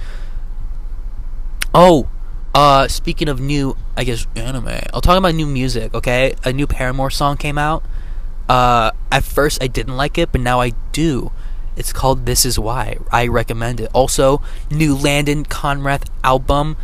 Oh, 1.73 2.09
uh, 2.53 2.87
speaking 2.87 3.29
of 3.29 3.39
new, 3.39 3.77
I 3.95 4.03
guess 4.03 4.27
anime. 4.35 4.67
I'll 4.93 5.01
talk 5.01 5.17
about 5.17 5.33
new 5.35 5.47
music. 5.47 5.93
Okay, 5.93 6.35
a 6.43 6.51
new 6.51 6.67
Paramore 6.67 7.09
song 7.09 7.37
came 7.37 7.57
out. 7.57 7.83
Uh, 8.49 8.91
at 9.11 9.23
first 9.23 9.63
I 9.63 9.67
didn't 9.67 9.95
like 9.95 10.17
it, 10.17 10.31
but 10.31 10.41
now 10.41 10.59
I 10.59 10.73
do. 10.91 11.31
It's 11.75 11.93
called 11.93 12.25
"This 12.25 12.45
Is 12.45 12.59
Why." 12.59 12.97
I 13.11 13.27
recommend 13.27 13.79
it. 13.79 13.89
Also, 13.93 14.41
new 14.69 14.95
Landon 14.95 15.45
Conrath 15.45 16.07
album. 16.23 16.77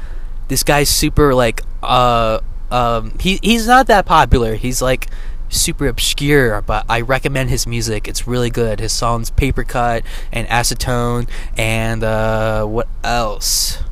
This 0.47 0.63
guy's 0.63 0.89
super 0.89 1.35
like 1.35 1.61
uh 1.83 2.39
um 2.71 3.17
he 3.19 3.39
he's 3.43 3.67
not 3.67 3.87
that 3.87 4.05
popular. 4.05 4.55
He's 4.55 4.81
like 4.81 5.07
super 5.49 5.87
obscure, 5.87 6.61
but 6.61 6.85
I 6.87 7.01
recommend 7.01 7.49
his 7.49 7.67
music. 7.67 8.07
It's 8.07 8.27
really 8.27 8.49
good. 8.49 8.79
His 8.79 8.93
songs 8.93 9.29
Paper 9.31 9.63
Cut 9.63 10.03
and 10.31 10.47
Acetone 10.47 11.27
and 11.57 12.03
uh, 12.03 12.65
what 12.65 12.87
else? 13.03 13.83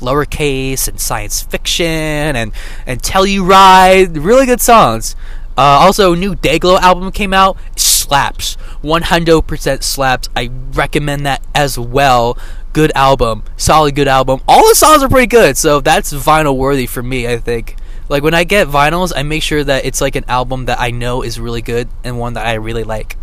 Lowercase 0.00 0.88
and 0.88 1.00
science 1.00 1.42
fiction 1.42 1.86
and 1.86 2.52
and 2.86 3.02
Telluride. 3.02 4.24
Really 4.24 4.46
good 4.46 4.60
songs. 4.60 5.16
Uh, 5.56 5.80
also, 5.80 6.14
new 6.14 6.34
Dayglow 6.34 6.78
album 6.80 7.10
came 7.10 7.32
out. 7.32 7.56
slaps. 7.76 8.56
100% 8.84 9.82
slaps. 9.82 10.28
I 10.36 10.50
recommend 10.72 11.24
that 11.24 11.42
as 11.54 11.78
well. 11.78 12.36
Good 12.74 12.92
album. 12.94 13.42
Solid 13.56 13.94
good 13.94 14.06
album. 14.06 14.42
All 14.46 14.68
the 14.68 14.74
songs 14.74 15.02
are 15.02 15.08
pretty 15.08 15.28
good, 15.28 15.56
so 15.56 15.80
that's 15.80 16.12
vinyl 16.12 16.56
worthy 16.56 16.86
for 16.86 17.02
me, 17.02 17.26
I 17.26 17.38
think. 17.38 17.76
Like 18.08 18.22
when 18.22 18.34
I 18.34 18.44
get 18.44 18.68
vinyls, 18.68 19.12
I 19.14 19.22
make 19.22 19.42
sure 19.42 19.64
that 19.64 19.84
it's 19.84 20.00
like 20.00 20.14
an 20.16 20.24
album 20.28 20.66
that 20.66 20.80
I 20.80 20.90
know 20.90 21.22
is 21.22 21.40
really 21.40 21.62
good 21.62 21.88
and 22.04 22.18
one 22.18 22.34
that 22.34 22.46
I 22.46 22.54
really 22.54 22.84
like. 22.84 23.16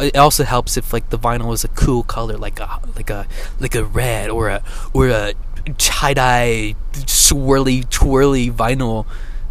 It 0.00 0.16
also 0.16 0.42
helps 0.42 0.76
if 0.76 0.92
like 0.92 1.10
the 1.10 1.18
vinyl 1.18 1.54
is 1.54 1.62
a 1.62 1.68
cool 1.68 2.02
color, 2.02 2.36
like 2.36 2.58
a 2.58 2.80
like 2.96 3.10
a 3.10 3.26
like 3.60 3.76
a 3.76 3.84
red 3.84 4.28
or 4.28 4.48
a 4.48 4.62
or 4.92 5.08
a 5.08 5.34
tie 5.78 6.14
dye 6.14 6.74
swirly 6.92 7.88
twirly 7.88 8.50
vinyl, 8.50 9.06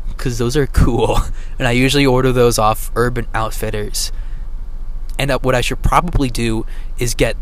because 0.09 0.38
those 0.38 0.57
are 0.57 0.68
cool. 0.68 1.20
And 1.59 1.68
I 1.68 1.72
usually 1.72 2.05
order 2.05 2.34
those 2.34 2.59
off 2.59 2.91
Urban 2.95 3.28
Outfitters. 3.34 4.11
And 5.18 5.32
uh, 5.32 5.39
what 5.39 5.55
I 5.55 5.61
should 5.61 5.82
probably 5.82 6.30
do 6.30 6.66
is 6.97 7.14
get 7.14 7.38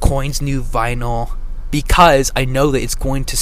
Coin's 0.00 0.40
new 0.42 0.62
vinyl 0.62 1.36
because 1.70 2.32
I 2.34 2.46
know 2.46 2.70
that 2.72 2.82
it's 2.82 2.96
going 2.96 3.24
to 3.26 3.36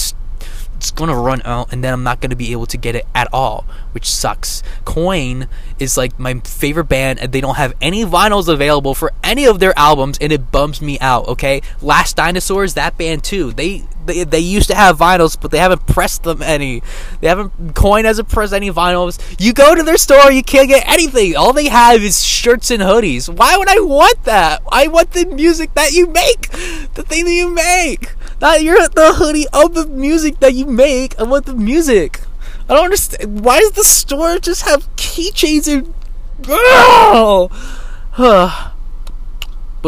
it's 0.79 0.93
to 1.11 1.17
run 1.17 1.43
out 1.45 1.73
and 1.73 1.83
then 1.83 1.93
I'm 1.93 2.05
not 2.05 2.21
to 2.31 2.37
be 2.37 2.53
able 2.53 2.67
to 2.67 2.77
get 2.77 2.95
it 2.95 3.05
at 3.13 3.29
all, 3.33 3.65
which 3.91 4.09
sucks. 4.09 4.63
Coin 4.85 5.49
is 5.79 5.97
like 5.97 6.19
my 6.19 6.41
favorite 6.41 6.85
band 6.85 7.19
and 7.19 7.33
they 7.33 7.41
don't 7.41 7.57
have 7.57 7.75
any 7.81 8.05
vinyls 8.05 8.49
available 8.49 8.95
for 8.95 9.13
any 9.23 9.47
of 9.47 9.59
their 9.61 9.77
albums 9.79 10.19
and 10.21 10.33
it 10.33 10.51
bums 10.51 10.81
me 10.81 10.99
out, 11.01 11.29
okay? 11.29 11.61
Last 11.81 12.17
Dinosaurs, 12.17 12.75
that 12.75 12.99
band 12.99 13.25
too. 13.25 13.53
They 13.53 13.85
they, 14.07 14.25
they 14.25 14.39
used 14.39 14.69
to 14.71 14.75
have 14.75 14.99
vinyls, 14.99 15.39
but 15.39 15.51
they 15.51 15.59
haven't 15.59 15.87
pressed 15.87 16.23
them 16.23 16.43
any. 16.43 16.83
They 17.21 17.29
haven't 17.29 17.75
Coin 17.75 18.07
hasn't 18.07 18.29
pressed 18.29 18.53
any 18.53 18.71
vinyls. 18.71 19.21
You 19.39 19.53
go 19.53 19.75
to 19.75 19.83
their 19.83 19.99
store, 19.99 20.33
you 20.33 20.43
can't 20.43 20.69
get 20.69 20.89
anything. 20.89 21.37
All 21.37 21.53
they 21.53 21.69
have 21.69 22.03
is 22.03 22.25
shirts 22.25 22.71
and 22.71 22.83
hoodies. 22.83 23.29
Why 23.29 23.57
would 23.57 23.69
I 23.69 23.81
want 23.81 24.25
that? 24.25 24.63
I 24.73 24.89
want 24.89 25.13
the 25.13 25.27
music 25.27 25.75
that 25.75 25.93
you 25.93 26.07
make. 26.07 26.51
The 26.95 27.05
thing 27.07 27.27
that 27.27 27.33
you 27.33 27.53
make. 27.53 28.15
Not 28.41 28.63
you're 28.63 28.89
the 28.89 29.15
hoodie 29.15 29.47
of 29.53 29.75
the 29.75 29.87
music 29.87 30.41
that 30.41 30.55
you 30.55 30.67
make. 30.67 31.19
I 31.21 31.25
want 31.25 31.47
the 31.47 31.55
music. 31.55 32.21
I 32.69 32.75
don't 32.75 32.85
understand. 32.85 33.45
Why 33.45 33.61
does 33.61 33.73
the 33.73 33.85
store 33.85 34.39
just 34.39 34.63
have 34.63 34.95
keychains 34.97 35.73
and. 35.73 35.95
Oh! 36.47 37.51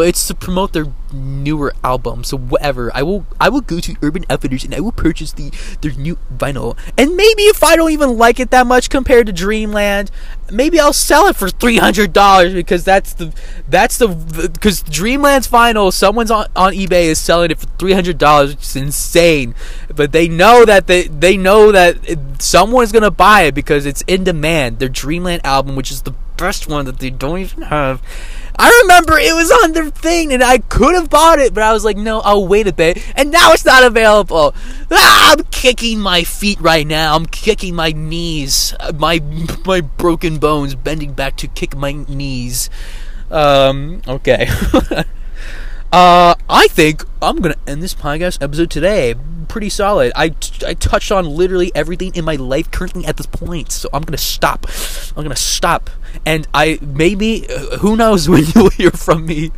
But 0.00 0.08
it's 0.08 0.26
to 0.28 0.34
promote 0.34 0.72
their 0.72 0.86
newer 1.12 1.74
album. 1.84 2.24
So 2.24 2.38
whatever, 2.38 2.90
I 2.94 3.02
will 3.02 3.26
I 3.38 3.50
will 3.50 3.60
go 3.60 3.80
to 3.80 3.96
Urban 4.00 4.24
Outfitters 4.30 4.64
and 4.64 4.74
I 4.74 4.80
will 4.80 4.92
purchase 4.92 5.30
the 5.32 5.52
their 5.82 5.92
new 5.92 6.16
vinyl. 6.34 6.74
And 6.96 7.18
maybe 7.18 7.42
if 7.42 7.62
I 7.62 7.76
don't 7.76 7.90
even 7.90 8.16
like 8.16 8.40
it 8.40 8.50
that 8.50 8.66
much 8.66 8.88
compared 8.88 9.26
to 9.26 9.32
Dreamland, 9.34 10.10
maybe 10.50 10.80
I'll 10.80 10.94
sell 10.94 11.26
it 11.26 11.36
for 11.36 11.50
three 11.50 11.76
hundred 11.76 12.14
dollars 12.14 12.54
because 12.54 12.82
that's 12.82 13.12
the 13.12 13.34
that's 13.68 13.98
the 13.98 14.08
because 14.54 14.82
Dreamland's 14.84 15.48
vinyl. 15.48 15.92
Someone's 15.92 16.30
on 16.30 16.46
on 16.56 16.72
eBay 16.72 17.04
is 17.04 17.18
selling 17.18 17.50
it 17.50 17.58
for 17.58 17.66
three 17.78 17.92
hundred 17.92 18.16
dollars, 18.16 18.54
which 18.54 18.64
is 18.64 18.76
insane. 18.76 19.54
But 19.94 20.12
they 20.12 20.28
know 20.28 20.64
that 20.64 20.86
they 20.86 21.08
they 21.08 21.36
know 21.36 21.72
that 21.72 21.98
someone's 22.40 22.90
gonna 22.90 23.10
buy 23.10 23.42
it 23.42 23.54
because 23.54 23.84
it's 23.84 24.00
in 24.06 24.24
demand. 24.24 24.78
Their 24.78 24.88
Dreamland 24.88 25.44
album, 25.44 25.76
which 25.76 25.90
is 25.90 26.04
the 26.04 26.14
best 26.38 26.68
one 26.68 26.86
that 26.86 27.00
they 27.00 27.10
don't 27.10 27.38
even 27.38 27.64
have. 27.64 28.00
I 28.62 28.80
remember 28.82 29.18
it 29.18 29.34
was 29.34 29.50
on 29.50 29.72
their 29.72 29.88
thing 29.88 30.34
and 30.34 30.42
I 30.42 30.58
could 30.58 30.94
have 30.94 31.08
bought 31.08 31.38
it, 31.38 31.54
but 31.54 31.62
I 31.62 31.72
was 31.72 31.82
like, 31.82 31.96
no, 31.96 32.20
I'll 32.20 32.46
wait 32.46 32.66
a 32.66 32.74
bit. 32.74 33.02
And 33.16 33.30
now 33.30 33.52
it's 33.52 33.64
not 33.64 33.84
available. 33.84 34.54
Ah, 34.90 35.32
I'm 35.32 35.44
kicking 35.44 35.98
my 35.98 36.24
feet 36.24 36.60
right 36.60 36.86
now. 36.86 37.16
I'm 37.16 37.24
kicking 37.24 37.74
my 37.74 37.92
knees. 37.92 38.74
My 38.94 39.20
my 39.64 39.80
broken 39.80 40.36
bones 40.36 40.74
bending 40.74 41.14
back 41.14 41.36
to 41.38 41.48
kick 41.48 41.74
my 41.74 41.92
knees. 41.92 42.68
Um, 43.30 44.02
okay. 44.06 44.46
uh, 45.92 46.34
I 46.48 46.68
think 46.68 47.04
I'm 47.20 47.38
to 47.54 47.70
end 47.70 47.82
this 47.82 47.94
podcast 47.94 48.42
episode 48.42 48.70
today. 48.70 49.14
Pretty 49.48 49.68
solid. 49.68 50.12
I, 50.14 50.28
t- 50.28 50.64
I 50.64 50.74
touched 50.74 51.10
on 51.10 51.26
literally 51.26 51.72
everything 51.74 52.14
in 52.14 52.24
my 52.24 52.36
life 52.36 52.70
currently 52.70 53.04
at 53.06 53.16
this 53.16 53.26
point, 53.26 53.72
so 53.72 53.88
I'm 53.92 54.02
to 54.12 54.22
stop. 54.22 54.66
I'm 55.16 55.24
to 55.30 55.36
stop. 55.36 55.90
And 56.24 56.46
I 56.54 56.78
maybe, 56.80 57.46
uh, 57.48 57.78
who 57.78 57.96
knows 57.96 58.28
when 58.28 58.44
you'll 58.54 58.70
hear 58.70 58.92
from 58.92 59.26
me. 59.26 59.50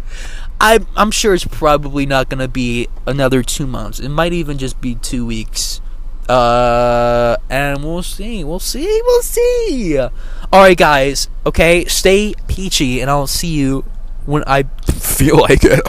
I, 0.59 0.79
I'm 0.97 1.11
sure 1.11 1.35
it's 1.35 1.45
probably 1.45 2.07
not 2.07 2.31
to 2.39 2.49
be 2.49 2.89
another 3.07 3.43
two 3.43 3.67
months. 3.67 4.01
It 4.01 4.09
might 4.09 4.33
even 4.33 4.59
just 4.59 4.81
be 4.81 4.95
two 4.95 5.27
weeks. 5.27 5.81
Uh, 6.29 7.37
and 7.51 7.85
we'll 7.85 8.03
see. 8.03 8.45
We'll 8.45 8.61
see. 8.61 9.03
We'll 9.05 9.23
see. 9.23 9.99
All 9.99 10.11
right, 10.53 10.77
guys. 10.77 11.29
Okay, 11.45 11.85
stay 11.87 12.35
peachy, 12.47 13.01
and 13.01 13.11
I'll 13.11 13.27
see 13.27 13.49
you 13.49 13.85
when 14.27 14.45
I 14.47 14.65
feel 14.91 15.37
like 15.39 15.61
it. 15.65 15.83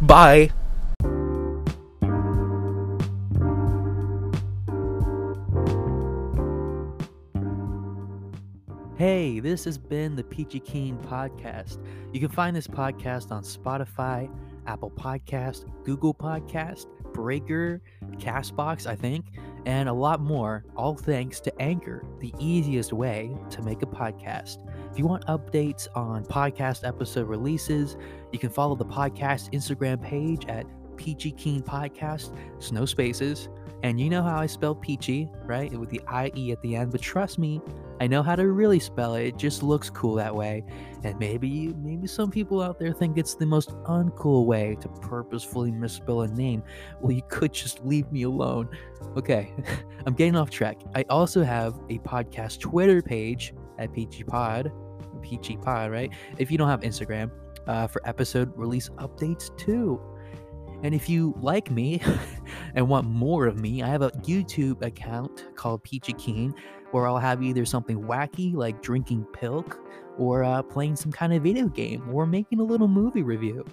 Bye. 0.00 0.50
Hey, 8.96 9.40
this 9.40 9.64
has 9.64 9.76
been 9.76 10.16
the 10.16 10.24
Peachy 10.24 10.58
Keen 10.58 10.96
podcast. 10.96 11.84
You 12.14 12.20
can 12.20 12.30
find 12.30 12.56
this 12.56 12.66
podcast 12.66 13.30
on 13.30 13.42
Spotify, 13.42 14.30
Apple 14.66 14.90
Podcast, 14.90 15.66
Google 15.84 16.14
Podcast, 16.14 16.86
Breaker, 17.12 17.82
Castbox, 18.12 18.86
I 18.86 18.96
think, 18.96 19.26
and 19.66 19.90
a 19.90 19.92
lot 19.92 20.20
more, 20.20 20.64
all 20.76 20.96
thanks 20.96 21.40
to 21.40 21.60
Anchor, 21.60 22.06
the 22.20 22.32
easiest 22.38 22.94
way 22.94 23.36
to 23.50 23.62
make 23.62 23.82
a 23.82 23.86
podcast. 23.86 24.58
If 24.96 25.00
you 25.00 25.06
want 25.06 25.26
updates 25.26 25.88
on 25.94 26.24
podcast 26.24 26.88
episode 26.88 27.28
releases, 27.28 27.98
you 28.32 28.38
can 28.38 28.48
follow 28.48 28.74
the 28.74 28.86
podcast 28.86 29.52
Instagram 29.52 30.02
page 30.02 30.46
at 30.46 30.64
Peachy 30.96 31.32
Keen 31.32 31.60
Podcast, 31.60 32.34
no 32.72 32.86
spaces. 32.86 33.50
And 33.82 34.00
you 34.00 34.08
know 34.08 34.22
how 34.22 34.38
I 34.38 34.46
spell 34.46 34.74
peachy, 34.74 35.30
right? 35.44 35.70
With 35.70 35.90
the 35.90 36.00
IE 36.10 36.50
at 36.50 36.62
the 36.62 36.76
end. 36.76 36.92
But 36.92 37.02
trust 37.02 37.38
me, 37.38 37.60
I 38.00 38.06
know 38.06 38.22
how 38.22 38.36
to 38.36 38.48
really 38.48 38.80
spell 38.80 39.16
it. 39.16 39.26
It 39.26 39.36
just 39.36 39.62
looks 39.62 39.90
cool 39.90 40.14
that 40.14 40.34
way. 40.34 40.64
And 41.04 41.18
maybe 41.18 41.74
maybe 41.74 42.06
some 42.06 42.30
people 42.30 42.62
out 42.62 42.78
there 42.78 42.94
think 42.94 43.18
it's 43.18 43.34
the 43.34 43.44
most 43.44 43.72
uncool 43.82 44.46
way 44.46 44.78
to 44.80 44.88
purposefully 44.88 45.72
misspell 45.72 46.22
a 46.22 46.28
name. 46.28 46.62
Well, 47.02 47.12
you 47.12 47.22
could 47.28 47.52
just 47.52 47.84
leave 47.84 48.10
me 48.10 48.22
alone. 48.22 48.70
Okay, 49.14 49.52
I'm 50.06 50.14
getting 50.14 50.36
off 50.36 50.48
track. 50.48 50.80
I 50.94 51.04
also 51.10 51.44
have 51.44 51.74
a 51.90 51.98
podcast 51.98 52.60
Twitter 52.60 53.02
page 53.02 53.52
at 53.78 53.92
Peachy 53.92 54.24
Pod. 54.24 54.72
Peachy 55.22 55.56
Pod, 55.56 55.90
right? 55.90 56.10
If 56.38 56.50
you 56.50 56.58
don't 56.58 56.68
have 56.68 56.80
Instagram, 56.80 57.30
uh, 57.66 57.86
for 57.86 58.06
episode 58.06 58.52
release 58.56 58.88
updates 58.98 59.56
too. 59.56 60.00
And 60.82 60.94
if 60.94 61.08
you 61.08 61.34
like 61.40 61.70
me 61.70 62.02
and 62.74 62.88
want 62.88 63.06
more 63.06 63.46
of 63.46 63.58
me, 63.58 63.82
I 63.82 63.88
have 63.88 64.02
a 64.02 64.10
YouTube 64.10 64.82
account 64.82 65.46
called 65.56 65.82
Peachy 65.82 66.12
Keen 66.14 66.54
where 66.92 67.06
I'll 67.06 67.18
have 67.18 67.42
either 67.42 67.64
something 67.64 68.02
wacky 68.02 68.54
like 68.54 68.82
drinking 68.82 69.26
pilk 69.32 69.80
or 70.18 70.44
uh, 70.44 70.62
playing 70.62 70.96
some 70.96 71.12
kind 71.12 71.32
of 71.32 71.42
video 71.42 71.66
game 71.66 72.08
or 72.12 72.26
making 72.26 72.60
a 72.60 72.64
little 72.64 72.88
movie 72.88 73.22
review. 73.22 73.64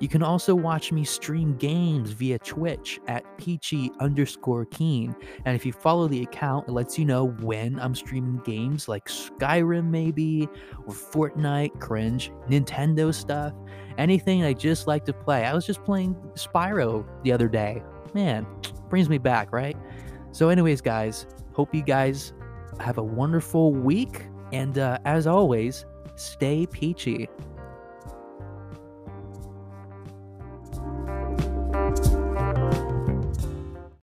You 0.00 0.08
can 0.08 0.22
also 0.22 0.54
watch 0.54 0.92
me 0.92 1.04
stream 1.04 1.56
games 1.56 2.10
via 2.10 2.38
Twitch 2.38 3.00
at 3.08 3.24
peachy 3.36 3.90
underscore 3.98 4.64
keen. 4.66 5.14
And 5.44 5.56
if 5.56 5.66
you 5.66 5.72
follow 5.72 6.06
the 6.06 6.22
account, 6.22 6.68
it 6.68 6.72
lets 6.72 6.98
you 6.98 7.04
know 7.04 7.28
when 7.40 7.78
I'm 7.80 7.94
streaming 7.94 8.40
games 8.44 8.86
like 8.86 9.08
Skyrim, 9.08 9.86
maybe, 9.86 10.48
or 10.86 10.94
Fortnite, 10.94 11.80
cringe, 11.80 12.30
Nintendo 12.48 13.12
stuff, 13.12 13.54
anything 13.98 14.44
I 14.44 14.52
just 14.52 14.86
like 14.86 15.04
to 15.06 15.12
play. 15.12 15.44
I 15.44 15.52
was 15.52 15.66
just 15.66 15.82
playing 15.82 16.14
Spyro 16.34 17.04
the 17.24 17.32
other 17.32 17.48
day. 17.48 17.82
Man, 18.14 18.46
brings 18.88 19.08
me 19.08 19.18
back, 19.18 19.52
right? 19.52 19.76
So, 20.30 20.48
anyways, 20.48 20.80
guys, 20.80 21.26
hope 21.52 21.74
you 21.74 21.82
guys 21.82 22.32
have 22.78 22.98
a 22.98 23.02
wonderful 23.02 23.72
week. 23.72 24.26
And 24.52 24.78
uh, 24.78 24.98
as 25.04 25.26
always, 25.26 25.84
stay 26.14 26.66
peachy. 26.66 27.28